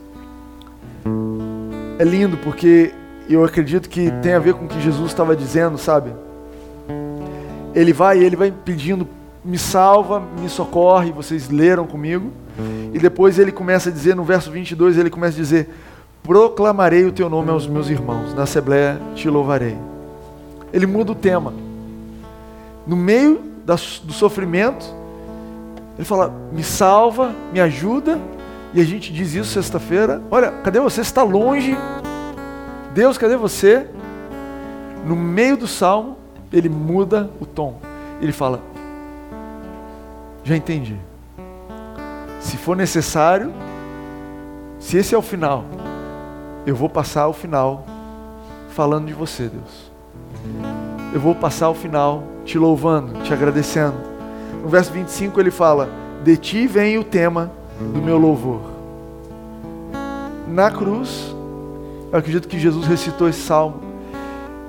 É 1.98 2.04
lindo 2.04 2.36
porque 2.38 2.94
eu 3.28 3.44
acredito 3.44 3.88
que 3.88 4.10
tem 4.22 4.34
a 4.34 4.38
ver 4.38 4.54
com 4.54 4.66
o 4.66 4.68
que 4.68 4.80
Jesus 4.80 5.10
estava 5.10 5.34
dizendo, 5.34 5.78
sabe? 5.78 6.12
Ele 7.74 7.92
vai, 7.92 8.18
ele 8.18 8.36
vai 8.36 8.52
pedindo, 8.52 9.08
me 9.44 9.58
salva, 9.58 10.20
me 10.40 10.48
socorre, 10.48 11.10
vocês 11.10 11.48
leram 11.48 11.86
comigo. 11.86 12.32
E 12.92 12.98
depois 12.98 13.38
ele 13.38 13.52
começa 13.52 13.90
a 13.90 13.92
dizer, 13.92 14.16
no 14.16 14.24
verso 14.24 14.50
22, 14.50 14.96
ele 14.96 15.10
começa 15.10 15.36
a 15.36 15.40
dizer: 15.40 15.68
Proclamarei 16.26 17.04
o 17.04 17.12
teu 17.12 17.30
nome 17.30 17.50
aos 17.50 17.68
meus 17.68 17.88
irmãos, 17.88 18.34
na 18.34 18.42
Assembleia 18.42 19.00
te 19.14 19.30
louvarei. 19.30 19.78
Ele 20.72 20.84
muda 20.84 21.12
o 21.12 21.14
tema. 21.14 21.54
No 22.84 22.96
meio 22.96 23.40
do 23.64 24.12
sofrimento, 24.12 24.84
ele 25.96 26.04
fala: 26.04 26.34
Me 26.50 26.64
salva, 26.64 27.32
me 27.52 27.60
ajuda. 27.60 28.18
E 28.74 28.80
a 28.80 28.84
gente 28.84 29.12
diz 29.12 29.34
isso 29.34 29.52
sexta-feira. 29.52 30.20
Olha, 30.28 30.50
cadê 30.64 30.80
você? 30.80 30.96
Você 30.96 31.00
está 31.02 31.22
longe. 31.22 31.76
Deus, 32.92 33.16
cadê 33.16 33.36
você? 33.36 33.86
No 35.06 35.14
meio 35.14 35.56
do 35.56 35.68
salmo, 35.68 36.16
ele 36.52 36.68
muda 36.68 37.30
o 37.40 37.46
tom. 37.46 37.78
Ele 38.20 38.32
fala: 38.32 38.60
Já 40.42 40.56
entendi. 40.56 40.96
Se 42.40 42.56
for 42.56 42.76
necessário, 42.76 43.52
se 44.80 44.96
esse 44.96 45.14
é 45.14 45.18
o 45.18 45.22
final, 45.22 45.64
eu 46.66 46.74
vou 46.74 46.88
passar 46.88 47.28
o 47.28 47.32
final 47.32 47.86
falando 48.70 49.06
de 49.06 49.14
você, 49.14 49.44
Deus. 49.44 49.92
Eu 51.14 51.20
vou 51.20 51.34
passar 51.34 51.70
o 51.70 51.74
final 51.74 52.24
te 52.44 52.58
louvando, 52.58 53.22
te 53.22 53.32
agradecendo. 53.32 53.96
No 54.62 54.68
verso 54.68 54.92
25 54.92 55.38
ele 55.38 55.52
fala: 55.52 55.88
De 56.24 56.36
ti 56.36 56.66
vem 56.66 56.98
o 56.98 57.04
tema 57.04 57.52
do 57.80 58.02
meu 58.02 58.18
louvor. 58.18 58.60
Na 60.48 60.70
cruz, 60.70 61.34
eu 62.12 62.18
acredito 62.18 62.48
que 62.48 62.58
Jesus 62.58 62.86
recitou 62.86 63.28
esse 63.28 63.40
salmo. 63.40 63.80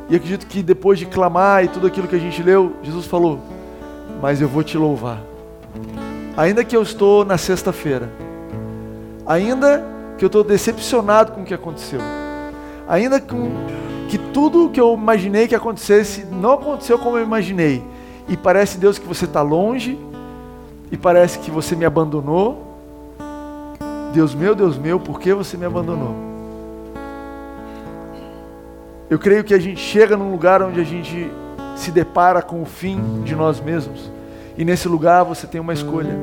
E 0.10 0.16
acredito 0.16 0.46
que 0.46 0.64
depois 0.64 1.00
de 1.00 1.06
clamar 1.06 1.66
e 1.66 1.68
tudo 1.68 1.88
aquilo 1.88 2.08
que 2.08 2.16
a 2.16 2.20
gente 2.20 2.44
leu, 2.44 2.74
Jesus 2.84 3.08
falou: 3.08 3.40
Mas 4.22 4.40
eu 4.40 4.48
vou 4.48 4.64
te 4.64 4.78
louvar. 4.78 5.20
Ainda 6.38 6.64
que 6.64 6.78
eu 6.78 6.84
estou 6.84 7.26
na 7.26 7.40
sexta-feira, 7.40 8.12
ainda 9.26 9.97
que 10.18 10.26
eu 10.26 10.28
estou 10.28 10.44
decepcionado 10.44 11.32
com 11.32 11.42
o 11.42 11.46
que 11.46 11.54
aconteceu, 11.54 12.00
ainda 12.88 13.20
com 13.20 13.52
que 14.10 14.18
tudo 14.18 14.66
o 14.66 14.70
que 14.70 14.80
eu 14.80 14.94
imaginei 14.94 15.48
que 15.48 15.56
acontecesse 15.56 16.26
não 16.26 16.54
aconteceu 16.54 16.98
como 16.98 17.18
eu 17.18 17.24
imaginei, 17.24 17.84
e 18.28 18.36
parece 18.36 18.78
Deus 18.78 18.98
que 18.98 19.08
você 19.08 19.26
está 19.26 19.42
longe, 19.42 19.98
e 20.92 20.98
parece 20.98 21.40
que 21.40 21.52
você 21.52 21.76
me 21.76 21.86
abandonou. 21.86 22.66
Deus 24.14 24.34
meu, 24.34 24.56
Deus 24.56 24.78
meu, 24.78 25.00
por 25.00 25.20
que 25.20 25.34
você 25.34 25.58
me 25.58 25.66
abandonou? 25.66 26.16
Eu 29.10 29.20
creio 29.20 29.44
que 29.44 29.54
a 29.54 29.60
gente 29.60 29.80
chega 29.80 30.18
num 30.18 30.32
lugar 30.32 30.62
onde 30.62 30.82
a 30.82 30.84
gente 30.84 31.32
se 31.76 31.92
depara 31.92 32.42
com 32.42 32.62
o 32.62 32.66
fim 32.66 33.22
de 33.24 33.36
nós 33.36 33.60
mesmos. 33.60 34.12
E 34.58 34.66
nesse 34.66 34.88
lugar 34.88 35.24
você 35.24 35.46
tem 35.48 35.62
uma 35.62 35.74
escolha. 35.74 36.18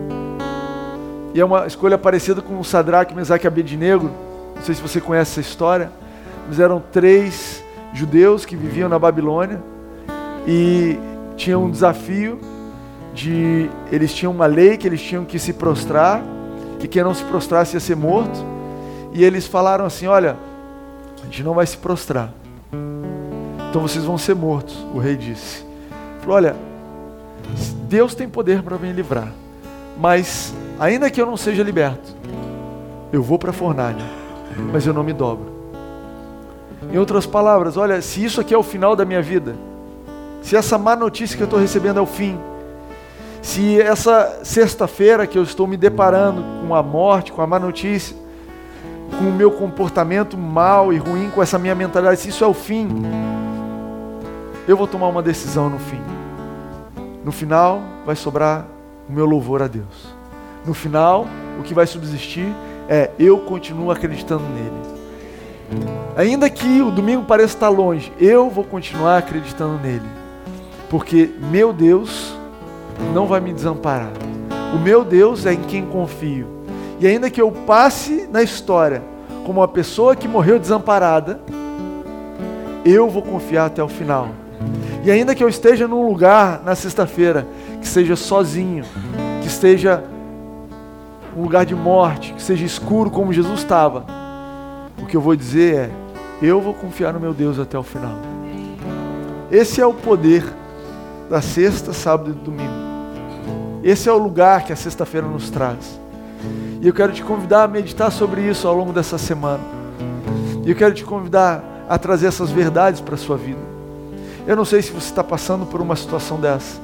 E 1.35 1.41
é 1.41 1.45
uma 1.45 1.67
escolha 1.67 1.99
parecida 1.99 2.41
com 2.41 2.61
o 2.61 2.65
Sadraque, 2.65 3.13
Mesaque 3.13 3.45
e 3.45 3.49
Abednego. 3.49 4.09
Não 4.55 4.63
sei 4.63 4.73
se 4.75 4.81
você 4.81 5.01
conhece 5.01 5.33
essa 5.33 5.41
história. 5.41 5.91
Mas 6.47 6.61
eram 6.61 6.81
três 6.93 7.63
judeus 7.93 8.47
que 8.47 8.55
viviam 8.55 8.89
na 8.89 8.99
Babilônia 8.99 9.61
e 10.47 10.97
tinham 11.37 11.65
um 11.65 11.71
desafio 11.71 12.39
de 13.13 13.69
eles 13.91 14.15
tinham 14.15 14.33
uma 14.33 14.47
lei 14.47 14.77
que 14.77 14.87
eles 14.87 15.03
tinham 15.03 15.25
que 15.25 15.39
se 15.39 15.53
prostrar 15.53 16.23
e 16.81 16.87
quem 16.87 17.03
não 17.03 17.15
se 17.15 17.25
prostrasse 17.25 17.75
ia 17.75 17.81
ser 17.81 17.97
morto. 17.97 18.39
E 19.13 19.25
eles 19.25 19.47
falaram 19.47 19.87
assim: 19.87 20.07
"Olha, 20.07 20.37
a 21.21 21.25
gente 21.25 21.43
não 21.43 21.55
vai 21.55 21.67
se 21.67 21.79
prostrar. 21.79 22.31
Então 23.71 23.81
vocês 23.81 24.05
vão 24.05 24.19
ser 24.19 24.35
mortos", 24.35 24.77
o 24.93 24.99
rei 24.99 25.17
disse. 25.17 25.65
Falou: 26.21 26.37
"Olha, 26.37 26.55
Deus 27.89 28.15
tem 28.15 28.29
poder 28.29 28.63
para 28.63 28.77
me 28.77 28.93
livrar. 28.93 29.33
Mas, 29.99 30.53
ainda 30.79 31.11
que 31.11 31.21
eu 31.21 31.27
não 31.27 31.37
seja 31.37 31.63
liberto, 31.63 32.15
eu 33.13 33.23
vou 33.23 33.39
para 33.39 33.51
a 33.51 33.53
fornalha, 33.53 34.05
mas 34.73 34.87
eu 34.87 34.93
não 34.93 35.03
me 35.03 35.13
dobro. 35.13 35.53
Em 36.93 36.99
outras 36.99 37.27
palavras, 37.27 37.77
olha, 37.77 38.01
se 38.03 38.25
isso 38.25 38.41
aqui 38.41 38.53
é 38.53 38.59
o 38.59 38.63
final 38.63 38.95
da 38.95 39.05
minha 39.05 39.23
vida, 39.23 39.57
se 40.43 40.57
essa 40.57 40.77
má 40.77 40.95
notícia 40.95 41.37
que 41.37 41.43
eu 41.43 41.47
estou 41.47 41.59
recebendo 41.59 41.99
é 41.99 42.03
o 42.03 42.07
fim, 42.07 42.39
se 43.41 43.81
essa 43.81 44.41
sexta-feira 44.43 45.27
que 45.27 45.39
eu 45.39 45.43
estou 45.43 45.67
me 45.67 45.77
deparando 45.77 46.43
com 46.61 46.75
a 46.75 46.83
morte, 46.83 47.33
com 47.33 47.43
a 47.43 47.47
má 47.47 47.59
notícia, 47.59 48.17
com 49.19 49.29
o 49.29 49.33
meu 49.33 49.51
comportamento 49.51 50.37
mal 50.37 50.93
e 50.93 50.97
ruim, 50.97 51.31
com 51.31 51.43
essa 51.43 51.59
minha 51.59 51.75
mentalidade, 51.75 52.21
se 52.21 52.31
isso 52.31 52.43
é 52.43 52.47
o 52.47 52.55
fim, 52.55 52.89
eu 54.67 54.77
vou 54.77 54.87
tomar 54.87 55.09
uma 55.09 55.23
decisão 55.23 55.69
no 55.69 55.79
fim. 55.79 56.01
No 57.25 57.31
final, 57.31 57.83
vai 58.05 58.17
sobrar 58.17 58.67
o 59.09 59.13
meu 59.13 59.27
louvor 59.27 59.63
a 59.63 59.67
Deus. 59.67 60.14
No 60.67 60.75
final, 60.75 61.27
o 61.59 61.63
que 61.63 61.75
vai 61.75 61.87
subsistir 61.87 62.47
é 62.89 63.11
eu 63.19 63.39
continuo 63.39 63.91
acreditando 63.91 64.45
nele. 64.45 64.95
Ainda 66.17 66.49
que 66.49 66.83
o 66.83 66.91
domingo 66.91 67.25
pareça 67.25 67.55
estar 67.55 67.69
longe, 67.69 68.13
eu 68.19 68.49
vou 68.49 68.65
continuar 68.65 69.19
acreditando 69.19 69.79
nele. 69.79 70.09
Porque 70.91 71.31
meu 71.51 71.73
Deus 71.73 72.35
não 73.13 73.27
vai 73.27 73.41
me 73.41 73.53
desamparar. 73.53 74.13
O 74.75 74.79
meu 74.79 75.05
Deus 75.05 75.47
é 75.47 75.53
em 75.53 75.63
quem 75.63 75.85
confio. 75.85 76.47
E 77.01 77.07
ainda 77.07 77.31
que 77.31 77.41
eu 77.41 77.51
passe 77.51 78.29
na 78.31 78.43
história 78.43 79.03
como 79.45 79.61
uma 79.61 79.69
pessoa 79.69 80.17
que 80.17 80.29
morreu 80.29 80.59
desamparada, 80.59 81.41
eu 82.85 83.09
vou 83.09 83.23
confiar 83.23 83.67
até 83.67 83.83
o 83.83 83.89
final 83.89 84.29
e 85.05 85.11
ainda 85.11 85.35
que 85.35 85.45
eu 85.45 85.49
esteja 85.49 85.87
num 85.87 86.07
lugar 86.07 86.63
na 86.65 86.75
sexta-feira 86.75 87.47
que 87.81 87.87
seja 87.87 88.17
sozinho, 88.17 88.85
que 89.43 89.47
esteja 89.47 90.03
um 91.37 91.43
lugar 91.43 91.67
de 91.67 91.75
morte, 91.75 92.33
que 92.33 92.43
seja 92.43 92.65
escuro 92.65 93.11
como 93.11 93.33
Jesus 93.33 93.61
estava, 93.61 94.05
o 95.03 95.07
que 95.07 95.17
eu 95.17 95.21
vou 95.21 95.35
dizer 95.35 95.75
é: 95.75 95.91
eu 96.41 96.61
vou 96.61 96.75
confiar 96.75 97.13
no 97.13 97.21
meu 97.21 97.35
Deus 97.35 97.59
até 97.59 97.79
o 97.79 97.83
final. 97.83 98.17
Esse 99.51 99.81
é 99.81 99.87
o 99.87 99.95
poder 99.95 100.45
da 101.29 101.41
sexta, 101.41 101.93
sábado 101.93 102.31
e 102.31 102.33
domingo. 102.33 102.73
Esse 103.83 104.09
é 104.09 104.13
o 104.13 104.19
lugar 104.19 104.65
que 104.65 104.73
a 104.73 104.77
sexta-feira 104.77 105.27
nos 105.27 105.51
traz. 105.51 106.01
E 106.81 106.87
eu 106.87 106.93
quero 106.93 107.13
te 107.13 107.23
convidar 107.23 107.65
a 107.65 107.69
meditar 107.69 108.11
sobre 108.11 108.41
isso 108.43 108.67
ao 108.67 108.75
longo 108.75 108.93
dessa 108.93 109.19
semana. 109.19 109.63
E 110.65 110.71
eu 110.71 110.77
quero 110.77 110.95
te 110.95 111.05
convidar 111.05 111.63
a 111.89 111.99
trazer 111.99 112.27
essas 112.27 112.51
verdades 112.51 113.01
para 113.01 113.15
a 113.15 113.19
sua 113.19 113.37
vida. 113.37 113.61
Eu 114.47 114.57
não 114.57 114.65
sei 114.65 114.83
se 114.83 114.91
você 114.91 115.09
está 115.09 115.25
passando 115.25 115.67
por 115.67 115.81
uma 115.81 115.97
situação 115.97 116.41
dessa. 116.41 116.81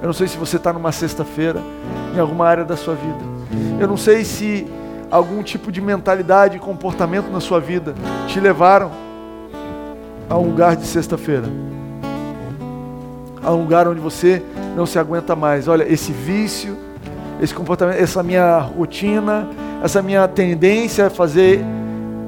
Eu 0.00 0.06
não 0.06 0.12
sei 0.12 0.28
se 0.28 0.36
você 0.36 0.56
está 0.56 0.72
numa 0.72 0.92
sexta-feira, 0.92 1.60
em 2.14 2.18
alguma 2.18 2.46
área 2.46 2.64
da 2.64 2.76
sua 2.76 2.94
vida. 2.94 3.35
Eu 3.80 3.86
não 3.88 3.96
sei 3.96 4.24
se 4.24 4.66
algum 5.10 5.42
tipo 5.42 5.70
de 5.70 5.80
mentalidade 5.80 6.56
e 6.56 6.60
comportamento 6.60 7.30
na 7.30 7.40
sua 7.40 7.60
vida 7.60 7.94
te 8.26 8.40
levaram 8.40 8.90
a 10.28 10.36
um 10.36 10.46
lugar 10.46 10.76
de 10.76 10.86
sexta-feira. 10.86 11.46
A 13.42 13.52
um 13.52 13.62
lugar 13.62 13.86
onde 13.86 14.00
você 14.00 14.42
não 14.74 14.86
se 14.86 14.98
aguenta 14.98 15.36
mais. 15.36 15.68
Olha, 15.68 15.90
esse 15.90 16.12
vício, 16.12 16.76
esse 17.40 17.54
comportamento, 17.54 17.96
essa 17.96 18.22
minha 18.22 18.58
rotina, 18.58 19.48
essa 19.82 20.02
minha 20.02 20.26
tendência 20.26 21.06
a 21.06 21.10
fazer, 21.10 21.64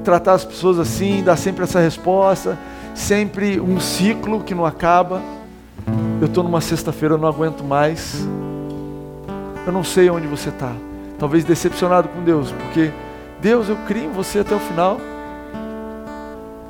tratar 0.03 0.33
as 0.33 0.45
pessoas 0.45 0.79
assim, 0.79 1.21
dar 1.23 1.35
sempre 1.35 1.63
essa 1.63 1.79
resposta, 1.79 2.57
sempre 2.95 3.59
um 3.59 3.79
ciclo 3.79 4.41
que 4.41 4.55
não 4.55 4.65
acaba. 4.65 5.21
Eu 6.21 6.27
estou 6.27 6.43
numa 6.43 6.61
sexta-feira, 6.61 7.15
eu 7.15 7.17
não 7.17 7.27
aguento 7.27 7.63
mais. 7.63 8.25
Eu 9.65 9.73
não 9.73 9.83
sei 9.83 10.09
onde 10.09 10.27
você 10.27 10.49
está. 10.49 10.71
Talvez 11.19 11.43
decepcionado 11.43 12.07
com 12.07 12.23
Deus, 12.23 12.51
porque 12.51 12.91
Deus, 13.41 13.69
eu 13.69 13.75
criei 13.87 14.05
em 14.05 14.11
você 14.11 14.39
até 14.39 14.55
o 14.55 14.59
final. 14.59 14.97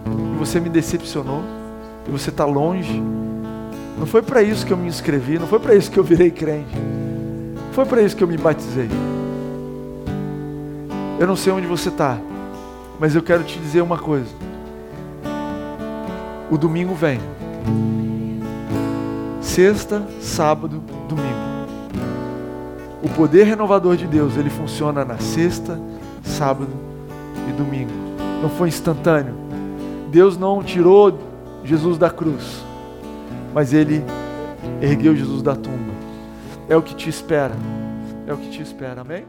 E 0.06 0.38
você 0.38 0.60
me 0.60 0.70
decepcionou. 0.70 1.44
E 2.08 2.12
você 2.12 2.30
está 2.30 2.46
longe. 2.46 3.02
Não 3.98 4.06
foi 4.06 4.22
para 4.22 4.42
isso 4.42 4.66
que 4.66 4.72
eu 4.72 4.78
me 4.78 4.88
inscrevi, 4.88 5.38
não 5.38 5.46
foi 5.46 5.60
para 5.60 5.76
isso 5.76 5.92
que 5.92 6.00
eu 6.00 6.04
virei 6.04 6.32
crente. 6.32 6.74
foi 7.74 7.86
para 7.86 8.02
isso 8.02 8.16
que 8.16 8.24
eu 8.24 8.28
me 8.28 8.38
batizei. 8.38 8.90
Eu 11.20 11.28
não 11.28 11.36
sei 11.36 11.52
onde 11.52 11.68
você 11.68 11.90
está, 11.90 12.18
mas 12.98 13.14
eu 13.14 13.22
quero 13.22 13.44
te 13.44 13.60
dizer 13.60 13.82
uma 13.82 13.98
coisa. 13.98 14.30
O 16.50 16.58
domingo 16.58 16.96
vem. 16.96 17.20
Sexta, 19.42 20.08
sábado, 20.22 20.82
domingo. 21.10 21.49
O 23.02 23.10
poder 23.10 23.46
renovador 23.46 23.96
de 23.96 24.06
Deus, 24.06 24.36
ele 24.36 24.50
funciona 24.50 25.06
na 25.06 25.18
sexta, 25.18 25.80
sábado 26.22 26.72
e 27.48 27.52
domingo. 27.54 27.92
Não 28.42 28.50
foi 28.50 28.68
instantâneo. 28.68 29.34
Deus 30.12 30.38
não 30.38 30.64
tirou 30.64 31.18
Jesus 31.64 31.98
da 31.98 32.10
cruz, 32.10 32.64
mas 33.54 33.74
ele 33.74 34.04
ergueu 34.82 35.16
Jesus 35.16 35.42
da 35.42 35.56
tumba. 35.56 35.94
É 36.68 36.76
o 36.76 36.82
que 36.82 36.96
te 36.96 37.10
espera. 37.10 37.56
É 38.28 38.34
o 38.34 38.38
que 38.38 38.50
te 38.50 38.62
espera. 38.62 39.02
Amém? 39.02 39.26